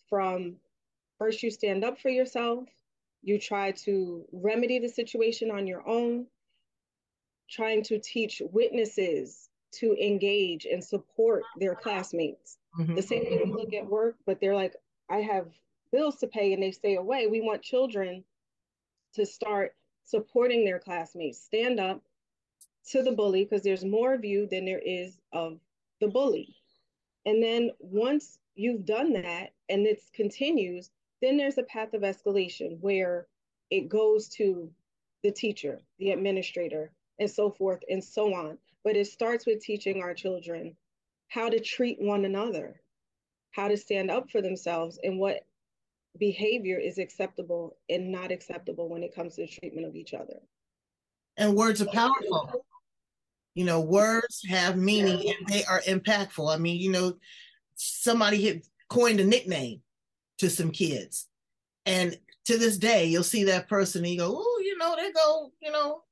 from 0.09 0.57
first 1.19 1.43
you 1.43 1.51
stand 1.51 1.85
up 1.85 1.99
for 1.99 2.11
yourself, 2.11 2.69
you 3.23 3.39
try 3.39 3.73
to 3.73 4.25
remedy 4.31 4.79
the 4.79 4.89
situation 4.89 5.51
on 5.51 5.67
your 5.67 5.89
own, 5.89 6.27
trying 7.49 7.83
to 7.85 7.99
teach 7.99 8.43
witnesses 8.53 9.49
to 9.73 9.95
engage 9.95 10.67
and 10.67 10.85
support 10.85 11.45
their 11.59 11.75
classmates. 11.75 12.59
Mm-hmm. 12.79 12.95
The 12.95 13.03
same 13.03 13.25
way 13.25 13.41
we 13.43 13.53
look 13.53 13.73
at 13.73 13.87
work, 13.87 14.17
but 14.27 14.39
they're 14.39 14.55
like, 14.55 14.77
I 15.09 15.19
have 15.23 15.47
bills 15.93 16.17
to 16.17 16.27
pay 16.27 16.53
and 16.53 16.63
they 16.63 16.73
stay 16.73 16.97
away. 16.97 17.27
We 17.27 17.41
want 17.41 17.63
children 17.63 18.23
to 19.15 19.25
start 19.25 19.75
supporting 20.05 20.65
their 20.65 20.79
classmates, 20.79 21.41
stand 21.41 21.81
up 21.81 22.03
to 22.91 23.03
the 23.03 23.13
bully 23.13 23.45
because 23.45 23.63
there's 23.63 23.85
more 23.85 24.13
of 24.13 24.25
you 24.27 24.47
than 24.47 24.67
there 24.67 24.83
is 24.85 25.17
of 25.33 25.59
the 26.01 26.09
bully. 26.09 26.55
And 27.25 27.43
then 27.43 27.71
once 27.79 28.39
you've 28.55 28.85
done 28.85 29.13
that 29.15 29.53
and 29.69 29.87
it 29.87 30.03
continues, 30.15 30.91
then 31.21 31.37
there's 31.37 31.59
a 31.59 31.63
path 31.65 31.95
of 31.95 32.03
escalation 32.03 32.79
where 32.81 33.27
it 33.71 33.89
goes 33.89 34.29
to 34.29 34.71
the 35.23 35.31
teacher, 35.31 35.81
the 35.99 36.11
administrator, 36.11 36.93
and 37.19 37.31
so 37.31 37.51
forth 37.51 37.81
and 37.89 38.03
so 38.03 38.35
on. 38.35 38.59
But 38.85 38.97
it 38.97 39.07
starts 39.07 39.47
with 39.47 39.63
teaching 39.63 40.03
our 40.03 40.15
children 40.15 40.77
how 41.29 41.49
to 41.49 41.61
treat 41.61 42.01
one 42.01 42.25
another, 42.25 42.81
how 43.53 43.69
to 43.69 43.77
stand 43.77 44.11
up 44.11 44.31
for 44.31 44.43
themselves, 44.43 44.99
and 45.03 45.19
what 45.19 45.47
behavior 46.19 46.79
is 46.79 46.99
acceptable 46.99 47.77
and 47.89 48.11
not 48.11 48.33
acceptable 48.33 48.89
when 48.89 49.03
it 49.03 49.15
comes 49.15 49.37
to 49.37 49.43
the 49.43 49.49
treatment 49.49 49.87
of 49.87 49.95
each 49.95 50.13
other. 50.13 50.41
And 51.37 51.55
words 51.55 51.81
are 51.81 51.87
powerful. 51.87 52.65
You 53.55 53.65
know, 53.65 53.81
words 53.81 54.43
have 54.49 54.77
meaning 54.77 55.29
and 55.29 55.47
they 55.47 55.65
are 55.65 55.83
impactful. 55.83 56.53
I 56.53 56.59
mean, 56.59 56.81
you 56.81 56.91
know, 56.91 57.15
somebody 57.75 58.47
had 58.47 58.63
coined 58.89 59.21
a 59.21 59.25
nickname 59.25 59.81
to 60.39 60.49
some 60.49 60.71
kids. 60.71 61.29
And 61.85 62.19
to 62.47 62.59
this 62.59 62.79
day, 62.79 63.07
you'll 63.07 63.23
see 63.23 63.45
that 63.45 63.69
person 63.69 64.05
and 64.05 64.13
you 64.13 64.19
go, 64.19 64.35
oh, 64.39 64.63
you 64.65 64.77
know, 64.79 64.97
they 64.97 65.13
go, 65.13 65.53
you 65.61 65.71
know, 65.71 66.03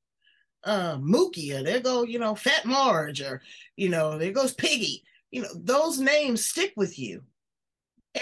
uh, 0.63 0.97
Mookie, 0.97 1.59
or 1.59 1.63
there 1.63 1.79
go, 1.79 2.03
you 2.03 2.19
know, 2.19 2.35
Fat 2.35 2.65
Marge, 2.65 3.21
or, 3.21 3.41
you 3.75 3.89
know, 3.89 4.17
there 4.17 4.31
goes 4.31 4.53
Piggy. 4.53 5.03
You 5.31 5.43
know, 5.43 5.49
those 5.55 5.99
names 5.99 6.45
stick 6.45 6.73
with 6.75 6.99
you. 6.99 7.23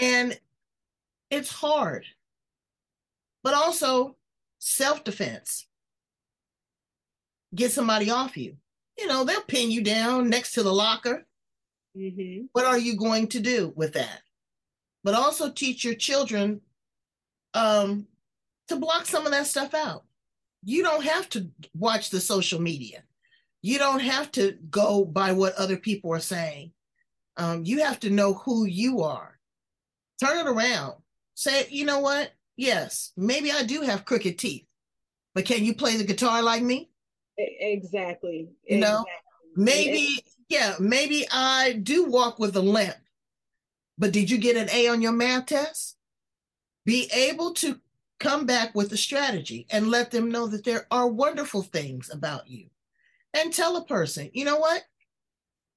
And 0.00 0.38
it's 1.30 1.50
hard, 1.50 2.06
but 3.42 3.54
also 3.54 4.16
self 4.58 5.04
defense. 5.04 5.66
Get 7.54 7.72
somebody 7.72 8.10
off 8.10 8.36
you. 8.36 8.56
You 9.00 9.06
know, 9.06 9.24
they'll 9.24 9.40
pin 9.40 9.70
you 9.70 9.82
down 9.82 10.28
next 10.28 10.52
to 10.52 10.62
the 10.62 10.72
locker. 10.72 11.26
Mm-hmm. 11.96 12.44
What 12.52 12.66
are 12.66 12.78
you 12.78 12.96
going 12.96 13.28
to 13.28 13.40
do 13.40 13.72
with 13.74 13.94
that? 13.94 14.20
But 15.02 15.14
also 15.14 15.50
teach 15.50 15.84
your 15.84 15.94
children 15.94 16.60
um, 17.54 18.06
to 18.68 18.76
block 18.76 19.06
some 19.06 19.24
of 19.24 19.32
that 19.32 19.46
stuff 19.46 19.72
out. 19.72 20.04
You 20.62 20.82
don't 20.82 21.04
have 21.04 21.30
to 21.30 21.48
watch 21.74 22.10
the 22.10 22.20
social 22.20 22.60
media. 22.60 23.02
You 23.62 23.78
don't 23.78 24.00
have 24.00 24.30
to 24.32 24.58
go 24.70 25.06
by 25.06 25.32
what 25.32 25.54
other 25.54 25.78
people 25.78 26.12
are 26.12 26.20
saying. 26.20 26.72
Um, 27.38 27.64
you 27.64 27.82
have 27.82 28.00
to 28.00 28.10
know 28.10 28.34
who 28.34 28.66
you 28.66 29.00
are. 29.00 29.38
Turn 30.22 30.46
it 30.46 30.50
around. 30.50 30.94
Say, 31.34 31.66
you 31.70 31.86
know 31.86 32.00
what? 32.00 32.32
Yes, 32.56 33.12
maybe 33.16 33.50
I 33.50 33.62
do 33.62 33.80
have 33.80 34.04
crooked 34.04 34.38
teeth, 34.38 34.66
but 35.34 35.46
can 35.46 35.64
you 35.64 35.74
play 35.74 35.96
the 35.96 36.04
guitar 36.04 36.42
like 36.42 36.62
me? 36.62 36.89
Exactly. 37.40 38.48
You 38.66 38.78
know, 38.78 39.04
maybe, 39.56 40.24
yeah, 40.48 40.74
maybe 40.78 41.26
I 41.32 41.80
do 41.82 42.06
walk 42.06 42.38
with 42.38 42.56
a 42.56 42.60
limp, 42.60 42.96
but 43.98 44.12
did 44.12 44.30
you 44.30 44.38
get 44.38 44.56
an 44.56 44.68
A 44.72 44.88
on 44.88 45.02
your 45.02 45.12
math 45.12 45.46
test? 45.46 45.96
Be 46.84 47.10
able 47.14 47.54
to 47.54 47.80
come 48.18 48.46
back 48.46 48.74
with 48.74 48.92
a 48.92 48.96
strategy 48.96 49.66
and 49.70 49.90
let 49.90 50.10
them 50.10 50.30
know 50.30 50.46
that 50.46 50.64
there 50.64 50.86
are 50.90 51.08
wonderful 51.08 51.62
things 51.62 52.10
about 52.12 52.48
you. 52.48 52.66
And 53.32 53.52
tell 53.52 53.76
a 53.76 53.84
person, 53.84 54.30
you 54.32 54.44
know 54.44 54.58
what? 54.58 54.82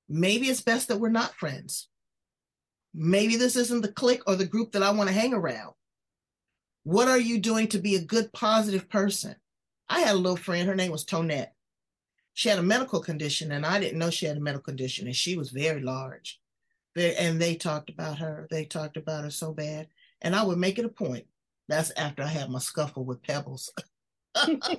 Maybe 0.10 0.48
it's 0.48 0.62
best 0.62 0.88
that 0.90 1.00
we're 1.00 1.10
not 1.10 1.36
friends. 1.36 1.88
Maybe 2.94 3.38
this 3.38 3.56
isn't 3.56 3.82
the 3.82 3.92
clique 3.92 4.24
or 4.28 4.36
the 4.36 4.46
group 4.46 4.74
that 4.74 4.84
I 4.84 4.92
want 4.92 5.10
to 5.10 5.16
hang 5.16 5.34
around. 5.34 5.74
What 6.84 7.08
are 7.08 7.20
you 7.20 7.40
doing 7.40 7.68
to 7.70 7.80
be 7.80 7.96
a 7.96 8.04
good, 8.04 8.34
positive 8.34 8.90
person? 8.90 9.36
I 9.88 10.02
had 10.02 10.16
a 10.16 10.18
little 10.18 10.38
friend, 10.38 10.68
her 10.68 10.76
name 10.76 10.92
was 10.92 11.06
Tonette. 11.06 11.53
She 12.34 12.50
had 12.50 12.60
a 12.60 12.64
medical 12.64 13.00
condition, 13.00 13.52
and 13.52 13.66
I 13.66 13.80
didn't 13.80 14.00
know 14.00 14.10
she 14.10 14.26
had 14.26 14.38
a 14.38 14.42
medical 14.42 14.64
condition, 14.64 15.06
and 15.06 15.16
she 15.16 15.38
was 15.38 15.52
very 15.52 15.82
large. 15.82 16.40
And 16.96 17.42
they 17.42 17.56
talked 17.56 17.90
about 17.90 18.20
her. 18.20 18.48
They 18.50 18.66
talked 18.66 18.98
about 18.98 19.24
her 19.24 19.30
so 19.30 19.54
bad. 19.54 19.88
And 20.22 20.36
I 20.36 20.44
would 20.44 20.58
make 20.58 20.80
it 20.80 20.86
a 20.86 20.90
point. 20.90 21.26
That's 21.68 21.92
after 21.92 22.24
I 22.24 22.28
had 22.28 22.50
my 22.50 22.60
scuffle 22.60 23.06
with 23.06 23.24
Pebbles. 23.24 23.72
I 24.36 24.70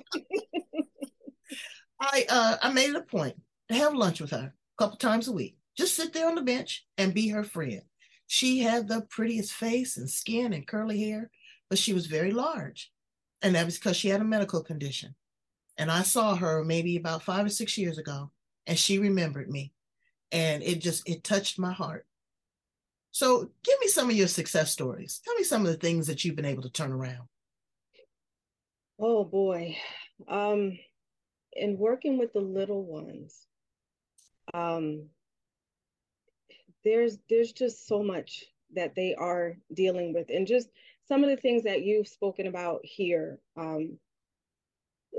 uh, 2.29 2.57
I 2.61 2.71
made 2.71 2.89
it 2.89 2.95
a 2.95 3.01
point 3.01 3.35
to 3.69 3.75
have 3.75 3.93
lunch 3.93 4.21
with 4.21 4.31
her 4.31 4.53
a 4.53 4.77
couple 4.77 4.97
times 4.97 5.27
a 5.27 5.31
week. 5.31 5.57
Just 5.77 5.95
sit 5.95 6.13
there 6.13 6.27
on 6.27 6.35
the 6.35 6.41
bench 6.41 6.85
and 6.97 7.13
be 7.13 7.29
her 7.29 7.43
friend. 7.43 7.81
She 8.27 8.59
had 8.59 8.87
the 8.87 9.01
prettiest 9.01 9.53
face 9.53 9.97
and 9.97 10.09
skin 10.09 10.53
and 10.53 10.67
curly 10.67 11.03
hair, 11.03 11.31
but 11.69 11.77
she 11.77 11.93
was 11.93 12.07
very 12.07 12.31
large. 12.31 12.91
And 13.41 13.55
that 13.55 13.65
was 13.65 13.77
because 13.77 13.97
she 13.97 14.09
had 14.09 14.21
a 14.21 14.25
medical 14.25 14.63
condition. 14.63 15.15
And 15.77 15.91
I 15.91 16.03
saw 16.03 16.35
her 16.35 16.63
maybe 16.63 16.95
about 16.97 17.23
five 17.23 17.45
or 17.45 17.49
six 17.49 17.77
years 17.77 17.97
ago, 17.97 18.31
and 18.67 18.77
she 18.77 18.99
remembered 18.99 19.49
me. 19.49 19.73
And 20.31 20.63
it 20.63 20.79
just, 20.79 21.07
it 21.07 21.23
touched 21.23 21.59
my 21.59 21.71
heart. 21.71 22.05
So 23.11 23.49
give 23.63 23.79
me 23.79 23.87
some 23.87 24.09
of 24.09 24.15
your 24.15 24.27
success 24.27 24.71
stories. 24.71 25.21
Tell 25.23 25.35
me 25.35 25.43
some 25.43 25.61
of 25.61 25.71
the 25.71 25.77
things 25.77 26.07
that 26.07 26.25
you've 26.25 26.35
been 26.35 26.45
able 26.45 26.63
to 26.63 26.69
turn 26.69 26.91
around. 26.91 27.27
Oh 28.99 29.23
boy. 29.23 29.77
Um, 30.27 30.77
in 31.53 31.77
working 31.77 32.17
with 32.17 32.33
the 32.33 32.41
little 32.41 32.83
ones, 32.83 33.47
um, 34.53 35.05
there's 36.83 37.17
there's 37.29 37.51
just 37.51 37.87
so 37.87 38.03
much 38.03 38.45
that 38.73 38.95
they 38.95 39.15
are 39.15 39.55
dealing 39.73 40.13
with 40.13 40.29
and 40.29 40.45
just 40.45 40.69
some 41.07 41.23
of 41.23 41.29
the 41.29 41.37
things 41.37 41.63
that 41.63 41.83
you've 41.83 42.07
spoken 42.07 42.47
about 42.47 42.81
here 42.83 43.39
um, 43.57 43.97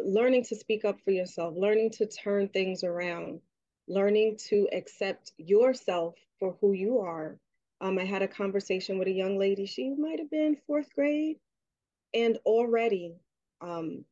learning 0.05 0.45
to 0.45 0.57
speak 0.57 0.85
up 0.85 1.01
for 1.05 1.11
yourself 1.11 1.55
learning 1.57 1.91
to 1.91 2.07
turn 2.07 2.49
things 2.49 2.85
around 2.85 3.41
learning 3.89 4.37
to 4.49 4.69
accept 4.73 5.33
yourself 5.39 6.15
for 6.39 6.57
who 6.61 6.73
you 6.73 6.99
are. 6.99 7.39
Um, 7.81 7.99
i 7.99 8.05
had 8.05 8.23
a 8.23 8.29
conversation 8.29 8.99
with 8.99 9.09
a 9.09 9.13
young 9.13 9.39
lady. 9.39 9.67
She 9.67 9.91
might 9.91 10.19
have 10.19 10.31
been 10.31 10.57
fourth 10.67 10.93
grade. 10.95 11.39
And 12.15 12.39
already 12.47 13.15
um, 13.61 14.05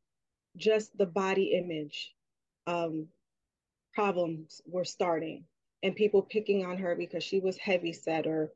just 0.57 0.97
the 0.97 1.07
body 1.07 1.53
image 1.53 2.12
um, 2.66 3.09
problems 3.94 4.61
were 4.66 4.85
starting 4.85 5.44
and 5.83 5.97
people 5.97 6.23
picking 6.23 6.64
on 6.64 6.77
her 6.79 6.94
because 6.94 7.25
she 7.25 7.40
was 7.40 7.57
heavy 7.57 7.92
set 7.92 8.27
or 8.27 8.53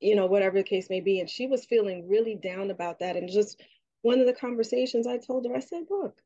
you 0.00 0.14
know 0.14 0.26
whatever 0.26 0.58
the 0.58 0.64
case 0.64 0.90
may 0.90 1.00
be. 1.00 1.20
And 1.20 1.30
she 1.30 1.46
was 1.46 1.64
feeling 1.64 2.08
really 2.08 2.34
down 2.34 2.70
about 2.70 2.98
that. 3.00 3.16
And 3.16 3.28
just 3.30 3.62
one 4.02 4.20
of 4.20 4.26
the 4.26 4.32
conversations 4.32 5.06
i 5.06 5.18
told 5.18 5.44
her 5.44 5.56
i 5.56 5.60
said 5.60 5.82
look 5.90 6.22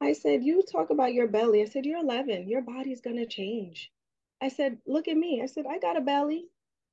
i 0.00 0.12
said 0.12 0.44
you 0.44 0.62
talk 0.62 0.90
about 0.90 1.14
your 1.14 1.28
belly. 1.28 1.62
I 1.62 1.66
said 1.66 1.86
you're 1.86 2.00
11 2.00 2.48
your 2.48 2.62
body's 2.62 3.00
going 3.00 3.16
to 3.16 3.26
change. 3.26 3.90
I 4.42 4.48
said 4.48 4.78
look 4.86 5.08
at 5.08 5.16
me. 5.16 5.40
I 5.42 5.46
said 5.46 5.64
i 5.68 5.78
got 5.78 5.96
a 5.96 6.00
belly. 6.00 6.46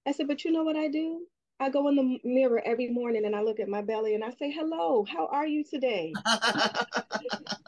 I 0.07 0.11
said 0.11 0.27
but 0.27 0.43
you 0.43 0.51
know 0.51 0.63
what 0.63 0.75
i 0.75 0.87
do? 0.87 1.25
I 1.59 1.69
go 1.69 1.87
in 1.87 1.95
the 1.95 2.19
mirror 2.23 2.61
every 2.65 2.89
morning 2.89 3.25
and 3.25 3.35
i 3.35 3.41
look 3.41 3.59
at 3.59 3.69
my 3.69 3.81
belly 3.81 4.15
and 4.15 4.23
i 4.23 4.31
say 4.31 4.51
hello 4.51 5.05
how 5.05 5.27
are 5.27 5.47
you 5.47 5.63
today 5.63 6.11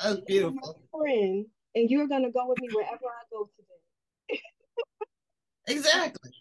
that's 0.03 0.19
beautiful. 0.27 0.81
friend 0.91 1.45
and 1.75 1.89
you're 1.89 2.07
going 2.07 2.23
to 2.23 2.31
go 2.31 2.47
with 2.47 2.59
me 2.61 2.69
wherever 2.73 3.05
i 3.05 3.23
go 3.31 3.49
today. 3.55 4.41
Exactly. 5.67 6.31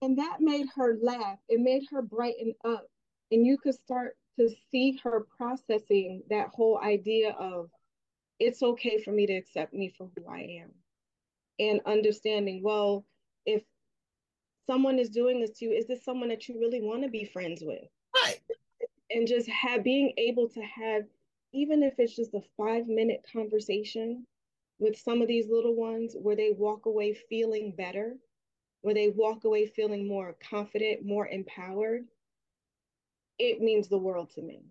And 0.00 0.18
that 0.18 0.38
made 0.40 0.66
her 0.76 0.98
laugh. 1.00 1.38
It 1.48 1.60
made 1.60 1.84
her 1.90 2.02
brighten 2.02 2.54
up. 2.64 2.86
And 3.30 3.46
you 3.46 3.56
could 3.56 3.74
start 3.74 4.16
to 4.38 4.48
see 4.70 4.98
her 5.04 5.26
processing 5.36 6.22
that 6.28 6.48
whole 6.48 6.80
idea 6.82 7.30
of 7.30 7.70
it's 8.42 8.62
okay 8.62 9.02
for 9.02 9.12
me 9.12 9.26
to 9.26 9.34
accept 9.34 9.72
me 9.72 9.92
for 9.96 10.10
who 10.16 10.30
I 10.30 10.62
am. 10.62 10.70
And 11.58 11.80
understanding, 11.86 12.62
well, 12.62 13.04
if 13.46 13.62
someone 14.66 14.98
is 14.98 15.10
doing 15.10 15.40
this 15.40 15.50
to 15.58 15.66
you, 15.66 15.72
is 15.72 15.86
this 15.86 16.04
someone 16.04 16.28
that 16.30 16.48
you 16.48 16.58
really 16.58 16.80
want 16.80 17.02
to 17.02 17.08
be 17.08 17.24
friends 17.24 17.62
with? 17.64 17.88
Right. 18.14 18.40
And 19.10 19.28
just 19.28 19.48
have 19.48 19.84
being 19.84 20.12
able 20.16 20.48
to 20.48 20.62
have, 20.62 21.02
even 21.52 21.82
if 21.82 21.94
it's 21.98 22.16
just 22.16 22.34
a 22.34 22.42
five 22.56 22.86
minute 22.86 23.24
conversation 23.32 24.26
with 24.78 24.98
some 24.98 25.22
of 25.22 25.28
these 25.28 25.48
little 25.48 25.76
ones 25.76 26.16
where 26.20 26.36
they 26.36 26.52
walk 26.56 26.86
away 26.86 27.14
feeling 27.28 27.74
better 27.76 28.16
where 28.82 28.94
they 28.94 29.08
walk 29.08 29.44
away 29.44 29.66
feeling 29.66 30.06
more 30.06 30.36
confident, 30.48 31.06
more 31.06 31.26
empowered, 31.28 32.04
it 33.38 33.60
means 33.60 33.88
the 33.88 33.98
world 33.98 34.30
to 34.34 34.42
me. 34.42 34.62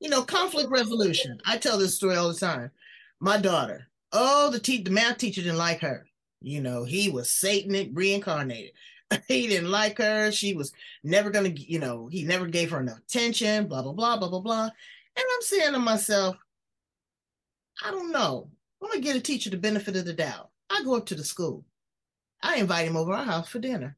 You 0.00 0.08
know, 0.08 0.22
conflict 0.22 0.70
resolution. 0.70 1.40
I 1.46 1.58
tell 1.58 1.78
this 1.78 1.96
story 1.96 2.16
all 2.16 2.28
the 2.28 2.38
time. 2.38 2.70
My 3.20 3.36
daughter, 3.36 3.88
oh, 4.12 4.50
the, 4.50 4.60
te- 4.60 4.82
the 4.82 4.90
math 4.90 5.18
teacher 5.18 5.42
didn't 5.42 5.58
like 5.58 5.80
her. 5.80 6.06
You 6.40 6.60
know, 6.60 6.84
he 6.84 7.10
was 7.10 7.30
Satanic 7.30 7.90
reincarnated. 7.92 8.72
he 9.28 9.48
didn't 9.48 9.70
like 9.70 9.98
her. 9.98 10.30
She 10.30 10.54
was 10.54 10.72
never 11.02 11.30
going 11.30 11.54
to, 11.54 11.60
you 11.60 11.78
know, 11.78 12.06
he 12.06 12.22
never 12.22 12.46
gave 12.46 12.70
her 12.70 12.80
enough 12.80 12.98
attention, 12.98 13.66
blah, 13.66 13.82
blah, 13.82 13.92
blah, 13.92 14.16
blah, 14.18 14.28
blah, 14.28 14.40
blah. 14.40 14.64
And 14.64 15.24
I'm 15.34 15.42
saying 15.42 15.72
to 15.72 15.78
myself, 15.78 16.36
I 17.84 17.90
don't 17.90 18.12
know. 18.12 18.50
I'm 18.80 18.88
going 18.88 19.02
to 19.02 19.06
give 19.06 19.16
a 19.16 19.20
teacher 19.20 19.50
the 19.50 19.56
benefit 19.56 19.96
of 19.96 20.04
the 20.04 20.12
doubt. 20.12 20.50
I 20.70 20.82
go 20.84 20.96
up 20.96 21.06
to 21.06 21.16
the 21.16 21.24
school. 21.24 21.64
I 22.42 22.56
invite 22.56 22.86
him 22.86 22.96
over 22.96 23.12
our 23.12 23.24
house 23.24 23.48
for 23.48 23.58
dinner. 23.58 23.96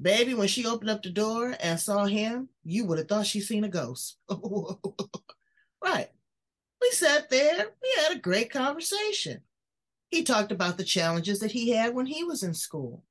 Baby, 0.00 0.34
when 0.34 0.46
she 0.46 0.64
opened 0.64 0.90
up 0.90 1.02
the 1.02 1.10
door 1.10 1.56
and 1.60 1.78
saw 1.78 2.04
him, 2.04 2.48
you 2.64 2.84
would 2.84 2.98
have 2.98 3.08
thought 3.08 3.26
she 3.26 3.40
seen 3.40 3.64
a 3.64 3.68
ghost. 3.68 4.16
right. 5.84 6.08
We 6.80 6.90
sat 6.92 7.28
there, 7.30 7.66
we 7.82 8.02
had 8.02 8.16
a 8.16 8.20
great 8.20 8.50
conversation. 8.50 9.42
He 10.10 10.22
talked 10.22 10.52
about 10.52 10.78
the 10.78 10.84
challenges 10.84 11.40
that 11.40 11.50
he 11.50 11.70
had 11.70 11.94
when 11.94 12.06
he 12.06 12.22
was 12.22 12.44
in 12.44 12.54
school. 12.54 13.02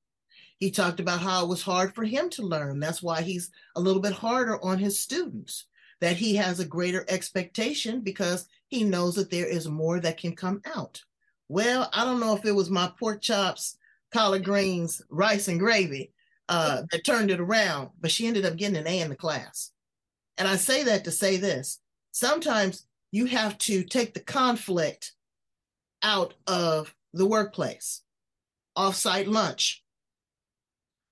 He 0.60 0.71
talked 0.71 1.02
about 1.02 1.19
how 1.19 1.43
it 1.43 1.50
was 1.50 1.62
hard 1.62 1.93
for 1.93 2.06
him 2.06 2.30
to 2.32 2.41
learn. 2.41 2.80
That's 2.80 3.04
why 3.04 3.21
he's 3.21 3.52
a 3.76 3.82
little 3.82 4.02
bit 4.02 4.13
harder 4.13 4.63
on 4.63 4.80
his 4.80 5.00
students, 5.00 5.65
that 6.00 6.15
he 6.15 6.36
has 6.38 6.60
a 6.60 6.65
greater 6.65 7.06
expectation 7.10 8.00
because 8.00 8.47
he 8.69 8.86
knows 8.86 9.15
that 9.15 9.30
there 9.30 9.45
is 9.45 9.67
more 9.67 10.00
that 10.00 10.17
can 10.17 10.36
come 10.36 10.62
out. 10.65 11.04
Well, 11.50 11.89
I 11.93 12.06
don't 12.06 12.21
know 12.21 12.36
if 12.36 12.45
it 12.45 12.56
was 12.56 12.69
my 12.69 12.91
pork 12.97 13.21
chops, 13.21 13.78
collard 14.12 14.45
greens, 14.45 15.02
rice, 15.10 15.50
and 15.50 15.60
gravy 15.60 16.13
uh, 16.49 16.83
that 16.91 17.03
turned 17.03 17.31
it 17.31 17.39
around, 17.39 17.89
but 17.99 18.12
she 18.12 18.27
ended 18.27 18.45
up 18.45 18.55
getting 18.55 18.77
an 18.77 18.88
A 18.88 19.01
in 19.01 19.10
the 19.10 19.15
class. 19.15 19.71
And 20.38 20.47
I 20.47 20.55
say 20.55 20.83
that 20.83 21.03
to 21.05 21.12
say 21.12 21.38
this 21.38 21.79
sometimes 22.12 22.88
you 23.12 23.25
have 23.25 23.57
to 23.57 23.83
take 23.83 24.13
the 24.13 24.19
conflict 24.19 25.13
out 26.03 26.33
of 26.45 26.93
the 27.13 27.25
workplace, 27.25 28.01
offsite 28.77 29.27
lunch. 29.27 29.83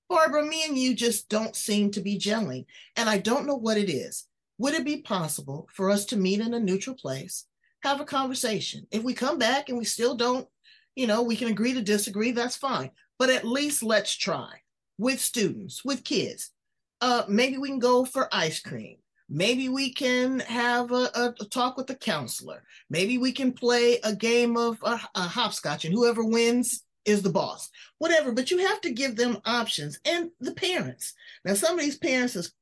Barbara, 0.07 0.43
me 0.43 0.63
and 0.67 0.77
you 0.77 0.93
just 0.93 1.29
don't 1.29 1.55
seem 1.55 1.89
to 1.91 2.01
be 2.01 2.19
gelling, 2.19 2.65
and 2.95 3.09
I 3.09 3.17
don't 3.17 3.47
know 3.47 3.55
what 3.55 3.77
it 3.77 3.89
is. 3.89 4.27
Would 4.59 4.75
it 4.75 4.85
be 4.85 5.01
possible 5.01 5.67
for 5.73 5.89
us 5.89 6.05
to 6.05 6.17
meet 6.17 6.39
in 6.39 6.53
a 6.53 6.59
neutral 6.59 6.95
place, 6.95 7.45
have 7.81 7.99
a 7.99 8.05
conversation? 8.05 8.85
If 8.91 9.03
we 9.03 9.13
come 9.13 9.39
back 9.39 9.67
and 9.67 9.77
we 9.77 9.83
still 9.83 10.15
don't, 10.15 10.47
you 10.95 11.07
know, 11.07 11.23
we 11.23 11.35
can 11.35 11.47
agree 11.47 11.73
to 11.73 11.81
disagree, 11.81 12.31
that's 12.31 12.55
fine. 12.55 12.91
But 13.17 13.31
at 13.31 13.45
least 13.45 13.83
let's 13.83 14.15
try 14.15 14.61
with 14.97 15.19
students, 15.19 15.83
with 15.83 16.03
kids. 16.03 16.51
Uh, 17.01 17.23
maybe 17.27 17.57
we 17.57 17.69
can 17.69 17.79
go 17.79 18.05
for 18.05 18.33
ice 18.33 18.59
cream. 18.59 18.97
Maybe 19.29 19.69
we 19.69 19.91
can 19.91 20.39
have 20.41 20.91
a, 20.91 21.09
a, 21.15 21.33
a 21.39 21.45
talk 21.45 21.77
with 21.77 21.87
the 21.87 21.95
counselor. 21.95 22.63
Maybe 22.89 23.17
we 23.17 23.31
can 23.31 23.51
play 23.51 23.99
a 24.03 24.15
game 24.15 24.55
of 24.55 24.77
a, 24.83 24.99
a 25.15 25.21
hopscotch, 25.21 25.85
and 25.85 25.93
whoever 25.93 26.23
wins 26.23 26.83
is 27.05 27.21
the 27.21 27.29
boss. 27.29 27.69
Whatever, 27.97 28.31
but 28.31 28.51
you 28.51 28.59
have 28.59 28.81
to 28.81 28.91
give 28.91 29.15
them 29.15 29.39
options 29.45 29.99
and 30.05 30.29
the 30.39 30.53
parents. 30.53 31.13
Now, 31.43 31.53
some 31.53 31.77
of 31.77 31.83
these 31.83 31.97
parents 31.97 32.35
is 32.35 32.53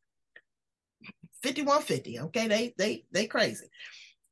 5150, 1.44 2.20
okay? 2.22 2.48
They 2.48 2.74
they 2.78 3.06
they 3.12 3.28
crazy. 3.28 3.66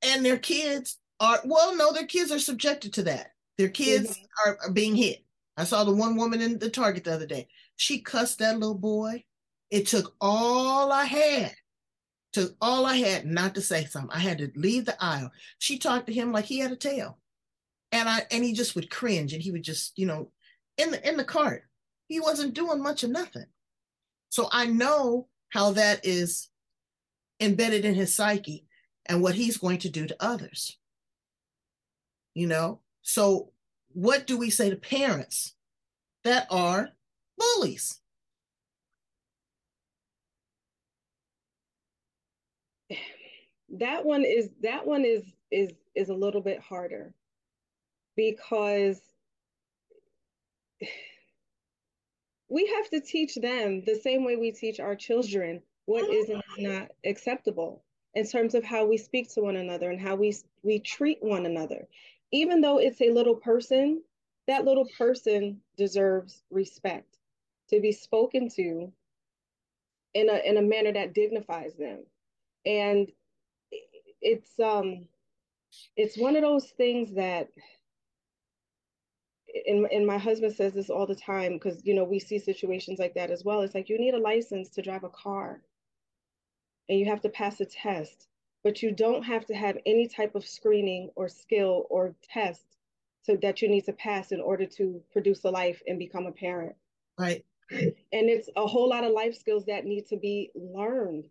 And 0.01 0.25
their 0.25 0.37
kids 0.37 0.97
are 1.19 1.39
well, 1.43 1.75
no, 1.75 1.91
their 1.91 2.07
kids 2.07 2.31
are 2.31 2.39
subjected 2.39 2.93
to 2.93 3.03
that. 3.03 3.31
Their 3.57 3.69
kids 3.69 4.11
mm-hmm. 4.11 4.49
are, 4.49 4.57
are 4.63 4.71
being 4.71 4.95
hit. 4.95 5.23
I 5.57 5.65
saw 5.65 5.83
the 5.83 5.93
one 5.93 6.15
woman 6.15 6.41
in 6.41 6.57
the 6.57 6.69
Target 6.69 7.03
the 7.03 7.13
other 7.13 7.27
day. 7.27 7.47
She 7.81 7.99
cussed 7.99 8.37
that 8.37 8.59
little 8.59 8.77
boy. 8.77 9.23
It 9.71 9.87
took 9.87 10.13
all 10.21 10.91
I 10.91 11.05
had 11.05 11.55
to 12.33 12.55
all 12.61 12.85
I 12.85 12.97
had 12.97 13.25
not 13.25 13.55
to 13.55 13.61
say 13.61 13.85
something. 13.85 14.15
I 14.15 14.19
had 14.19 14.37
to 14.37 14.51
leave 14.55 14.85
the 14.85 15.03
aisle. 15.03 15.31
She 15.57 15.79
talked 15.79 16.05
to 16.05 16.13
him 16.13 16.31
like 16.31 16.45
he 16.45 16.59
had 16.59 16.71
a 16.71 16.75
tail. 16.75 17.17
And 17.91 18.07
I 18.07 18.21
and 18.29 18.43
he 18.43 18.53
just 18.53 18.75
would 18.75 18.91
cringe 18.91 19.33
and 19.33 19.41
he 19.41 19.49
would 19.51 19.63
just, 19.63 19.97
you 19.97 20.05
know, 20.05 20.31
in 20.77 20.91
the 20.91 21.09
in 21.09 21.17
the 21.17 21.23
cart. 21.23 21.63
He 22.07 22.19
wasn't 22.19 22.53
doing 22.53 22.83
much 22.83 23.01
of 23.01 23.09
nothing. 23.09 23.47
So 24.29 24.47
I 24.51 24.67
know 24.67 25.27
how 25.49 25.71
that 25.71 26.05
is 26.05 26.49
embedded 27.39 27.83
in 27.83 27.95
his 27.95 28.13
psyche 28.13 28.67
and 29.07 29.23
what 29.23 29.33
he's 29.33 29.57
going 29.57 29.79
to 29.79 29.89
do 29.89 30.05
to 30.05 30.15
others. 30.19 30.77
You 32.35 32.45
know? 32.45 32.81
So 33.01 33.53
what 33.87 34.27
do 34.27 34.37
we 34.37 34.51
say 34.51 34.69
to 34.69 34.75
parents 34.75 35.55
that 36.23 36.45
are 36.51 36.91
bullies? 37.41 38.01
that 43.71 44.05
one 44.05 44.23
is 44.25 44.49
that 44.61 44.85
one 44.85 45.05
is 45.05 45.23
is 45.49 45.71
is 45.95 46.09
a 46.09 46.13
little 46.13 46.41
bit 46.41 46.59
harder 46.59 47.13
because 48.15 49.01
we 52.49 52.67
have 52.67 52.89
to 52.89 52.99
teach 52.99 53.35
them 53.35 53.81
the 53.85 53.95
same 53.95 54.25
way 54.25 54.35
we 54.35 54.51
teach 54.51 54.79
our 54.79 54.95
children 54.95 55.61
what 55.85 56.09
is 56.09 56.29
and 56.29 56.43
is 56.57 56.63
not 56.65 56.89
acceptable 57.05 57.83
in 58.13 58.27
terms 58.27 58.55
of 58.55 58.63
how 58.63 58.85
we 58.85 58.97
speak 58.97 59.31
to 59.33 59.41
one 59.41 59.55
another 59.55 59.89
and 59.89 60.01
how 60.01 60.15
we 60.15 60.35
we 60.63 60.79
treat 60.79 61.17
one 61.21 61.45
another 61.45 61.87
even 62.31 62.59
though 62.61 62.77
it's 62.77 63.01
a 63.01 63.11
little 63.11 63.35
person 63.35 64.01
that 64.47 64.65
little 64.65 64.87
person 64.97 65.61
deserves 65.77 66.43
respect 66.51 67.10
to 67.71 67.79
be 67.79 67.91
spoken 67.91 68.49
to 68.49 68.91
in 70.13 70.29
a 70.29 70.41
in 70.45 70.57
a 70.57 70.61
manner 70.61 70.91
that 70.93 71.13
dignifies 71.13 71.73
them. 71.75 72.05
And 72.65 73.11
it's 74.21 74.59
um 74.59 75.05
it's 75.95 76.17
one 76.17 76.35
of 76.35 76.41
those 76.41 76.67
things 76.71 77.13
that 77.15 77.49
and, 79.67 79.85
and 79.91 80.05
my 80.05 80.17
husband 80.17 80.53
says 80.53 80.73
this 80.73 80.89
all 80.89 81.07
the 81.07 81.15
time 81.15 81.53
because 81.53 81.81
you 81.85 81.93
know 81.93 82.03
we 82.03 82.19
see 82.19 82.39
situations 82.39 82.99
like 82.99 83.13
that 83.15 83.31
as 83.31 83.43
well. 83.43 83.61
It's 83.61 83.75
like 83.75 83.89
you 83.89 83.99
need 83.99 84.13
a 84.13 84.19
license 84.19 84.69
to 84.71 84.81
drive 84.81 85.03
a 85.03 85.09
car 85.09 85.61
and 86.89 86.99
you 86.99 87.05
have 87.05 87.21
to 87.21 87.29
pass 87.29 87.59
a 87.59 87.65
test 87.65 88.27
but 88.63 88.83
you 88.83 88.91
don't 88.91 89.23
have 89.23 89.45
to 89.45 89.55
have 89.55 89.77
any 89.87 90.07
type 90.07 90.35
of 90.35 90.45
screening 90.45 91.09
or 91.15 91.27
skill 91.27 91.87
or 91.89 92.13
test 92.31 92.63
so 93.23 93.35
that 93.41 93.61
you 93.61 93.67
need 93.67 93.85
to 93.85 93.93
pass 93.93 94.31
in 94.31 94.39
order 94.39 94.65
to 94.65 95.01
produce 95.11 95.43
a 95.43 95.49
life 95.49 95.81
and 95.87 95.97
become 95.97 96.27
a 96.27 96.31
parent. 96.31 96.75
Right 97.17 97.43
and 97.71 97.95
it's 98.11 98.49
a 98.55 98.67
whole 98.67 98.89
lot 98.89 99.03
of 99.03 99.11
life 99.11 99.37
skills 99.37 99.65
that 99.65 99.85
need 99.85 100.05
to 100.07 100.17
be 100.17 100.51
learned 100.55 101.25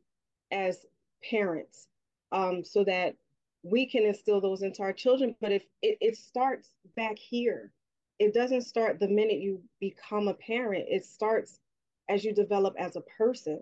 as 0.50 0.86
parents 1.28 1.88
um, 2.32 2.64
so 2.64 2.84
that 2.84 3.14
we 3.62 3.86
can 3.86 4.04
instill 4.04 4.40
those 4.40 4.62
into 4.62 4.82
our 4.82 4.92
children. 4.92 5.34
But 5.40 5.52
if 5.52 5.62
it, 5.82 5.98
it 6.00 6.16
starts 6.16 6.70
back 6.96 7.18
here, 7.18 7.72
it 8.18 8.32
doesn't 8.34 8.62
start 8.62 8.98
the 8.98 9.08
minute 9.08 9.40
you 9.40 9.60
become 9.80 10.28
a 10.28 10.34
parent. 10.34 10.86
It 10.88 11.04
starts 11.04 11.60
as 12.08 12.24
you 12.24 12.34
develop 12.34 12.74
as 12.78 12.96
a 12.96 13.02
person. 13.18 13.60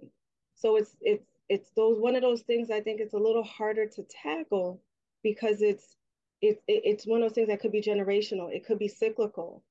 So 0.54 0.76
it's 0.76 0.96
it's 1.00 1.26
it's 1.48 1.70
those 1.76 2.00
one 2.00 2.16
of 2.16 2.22
those 2.22 2.42
things 2.42 2.70
I 2.70 2.80
think 2.80 3.00
it's 3.00 3.14
a 3.14 3.18
little 3.18 3.44
harder 3.44 3.86
to 3.86 4.02
tackle 4.04 4.80
because 5.22 5.62
it's 5.62 5.96
it's 6.40 6.62
it's 6.68 7.06
one 7.06 7.22
of 7.22 7.28
those 7.28 7.34
things 7.34 7.48
that 7.48 7.60
could 7.60 7.72
be 7.72 7.82
generational. 7.82 8.52
It 8.52 8.64
could 8.64 8.78
be 8.78 8.88
cyclical, 8.88 9.62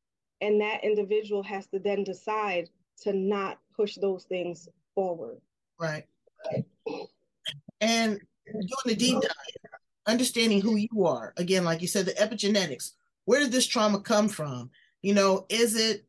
and 0.41 0.60
that 0.62 0.84
individual 0.84 1.43
has 1.43 1.67
to 1.67 1.80
then 1.80 2.04
decide 2.04 2.70
to 3.03 3.13
not 3.13 3.60
push 3.75 3.95
those 3.95 4.25
things 4.25 4.67
forward. 4.95 5.38
Right. 5.79 6.05
And 7.81 8.19
doing 8.45 8.69
the 8.86 8.95
deep 8.95 9.21
dive, 9.21 9.71
understanding 10.07 10.62
who 10.62 10.75
you 10.75 11.05
are. 11.05 11.33
Again, 11.38 11.63
like 11.63 11.81
you 11.81 11.88
said, 11.88 12.05
the 12.05 12.13
epigenetics. 12.13 12.93
Where 13.25 13.39
did 13.39 13.51
this 13.51 13.67
trauma 13.67 13.99
come 13.99 14.29
from? 14.29 14.71
You 15.01 15.13
know, 15.13 15.45
is 15.49 15.75
it, 15.75 16.05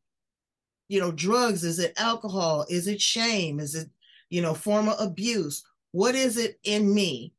you 0.88 1.00
know, 1.00 1.12
drugs? 1.12 1.64
Is 1.64 1.78
it 1.78 1.92
alcohol? 1.96 2.64
Is 2.68 2.86
it 2.86 3.00
shame? 3.00 3.60
Is 3.60 3.74
it, 3.74 3.90
you 4.30 4.40
know, 4.40 4.54
former 4.54 4.94
abuse? 4.98 5.64
What 5.92 6.14
is 6.14 6.36
it 6.36 6.58
in 6.64 6.94
me? 6.94 7.34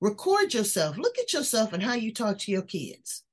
Record 0.00 0.54
yourself. 0.54 0.96
Look 0.96 1.18
at 1.18 1.32
yourself 1.32 1.72
and 1.72 1.82
how 1.82 1.94
you 1.94 2.12
talk 2.12 2.38
to 2.40 2.52
your 2.52 2.62
kids. 2.62 3.24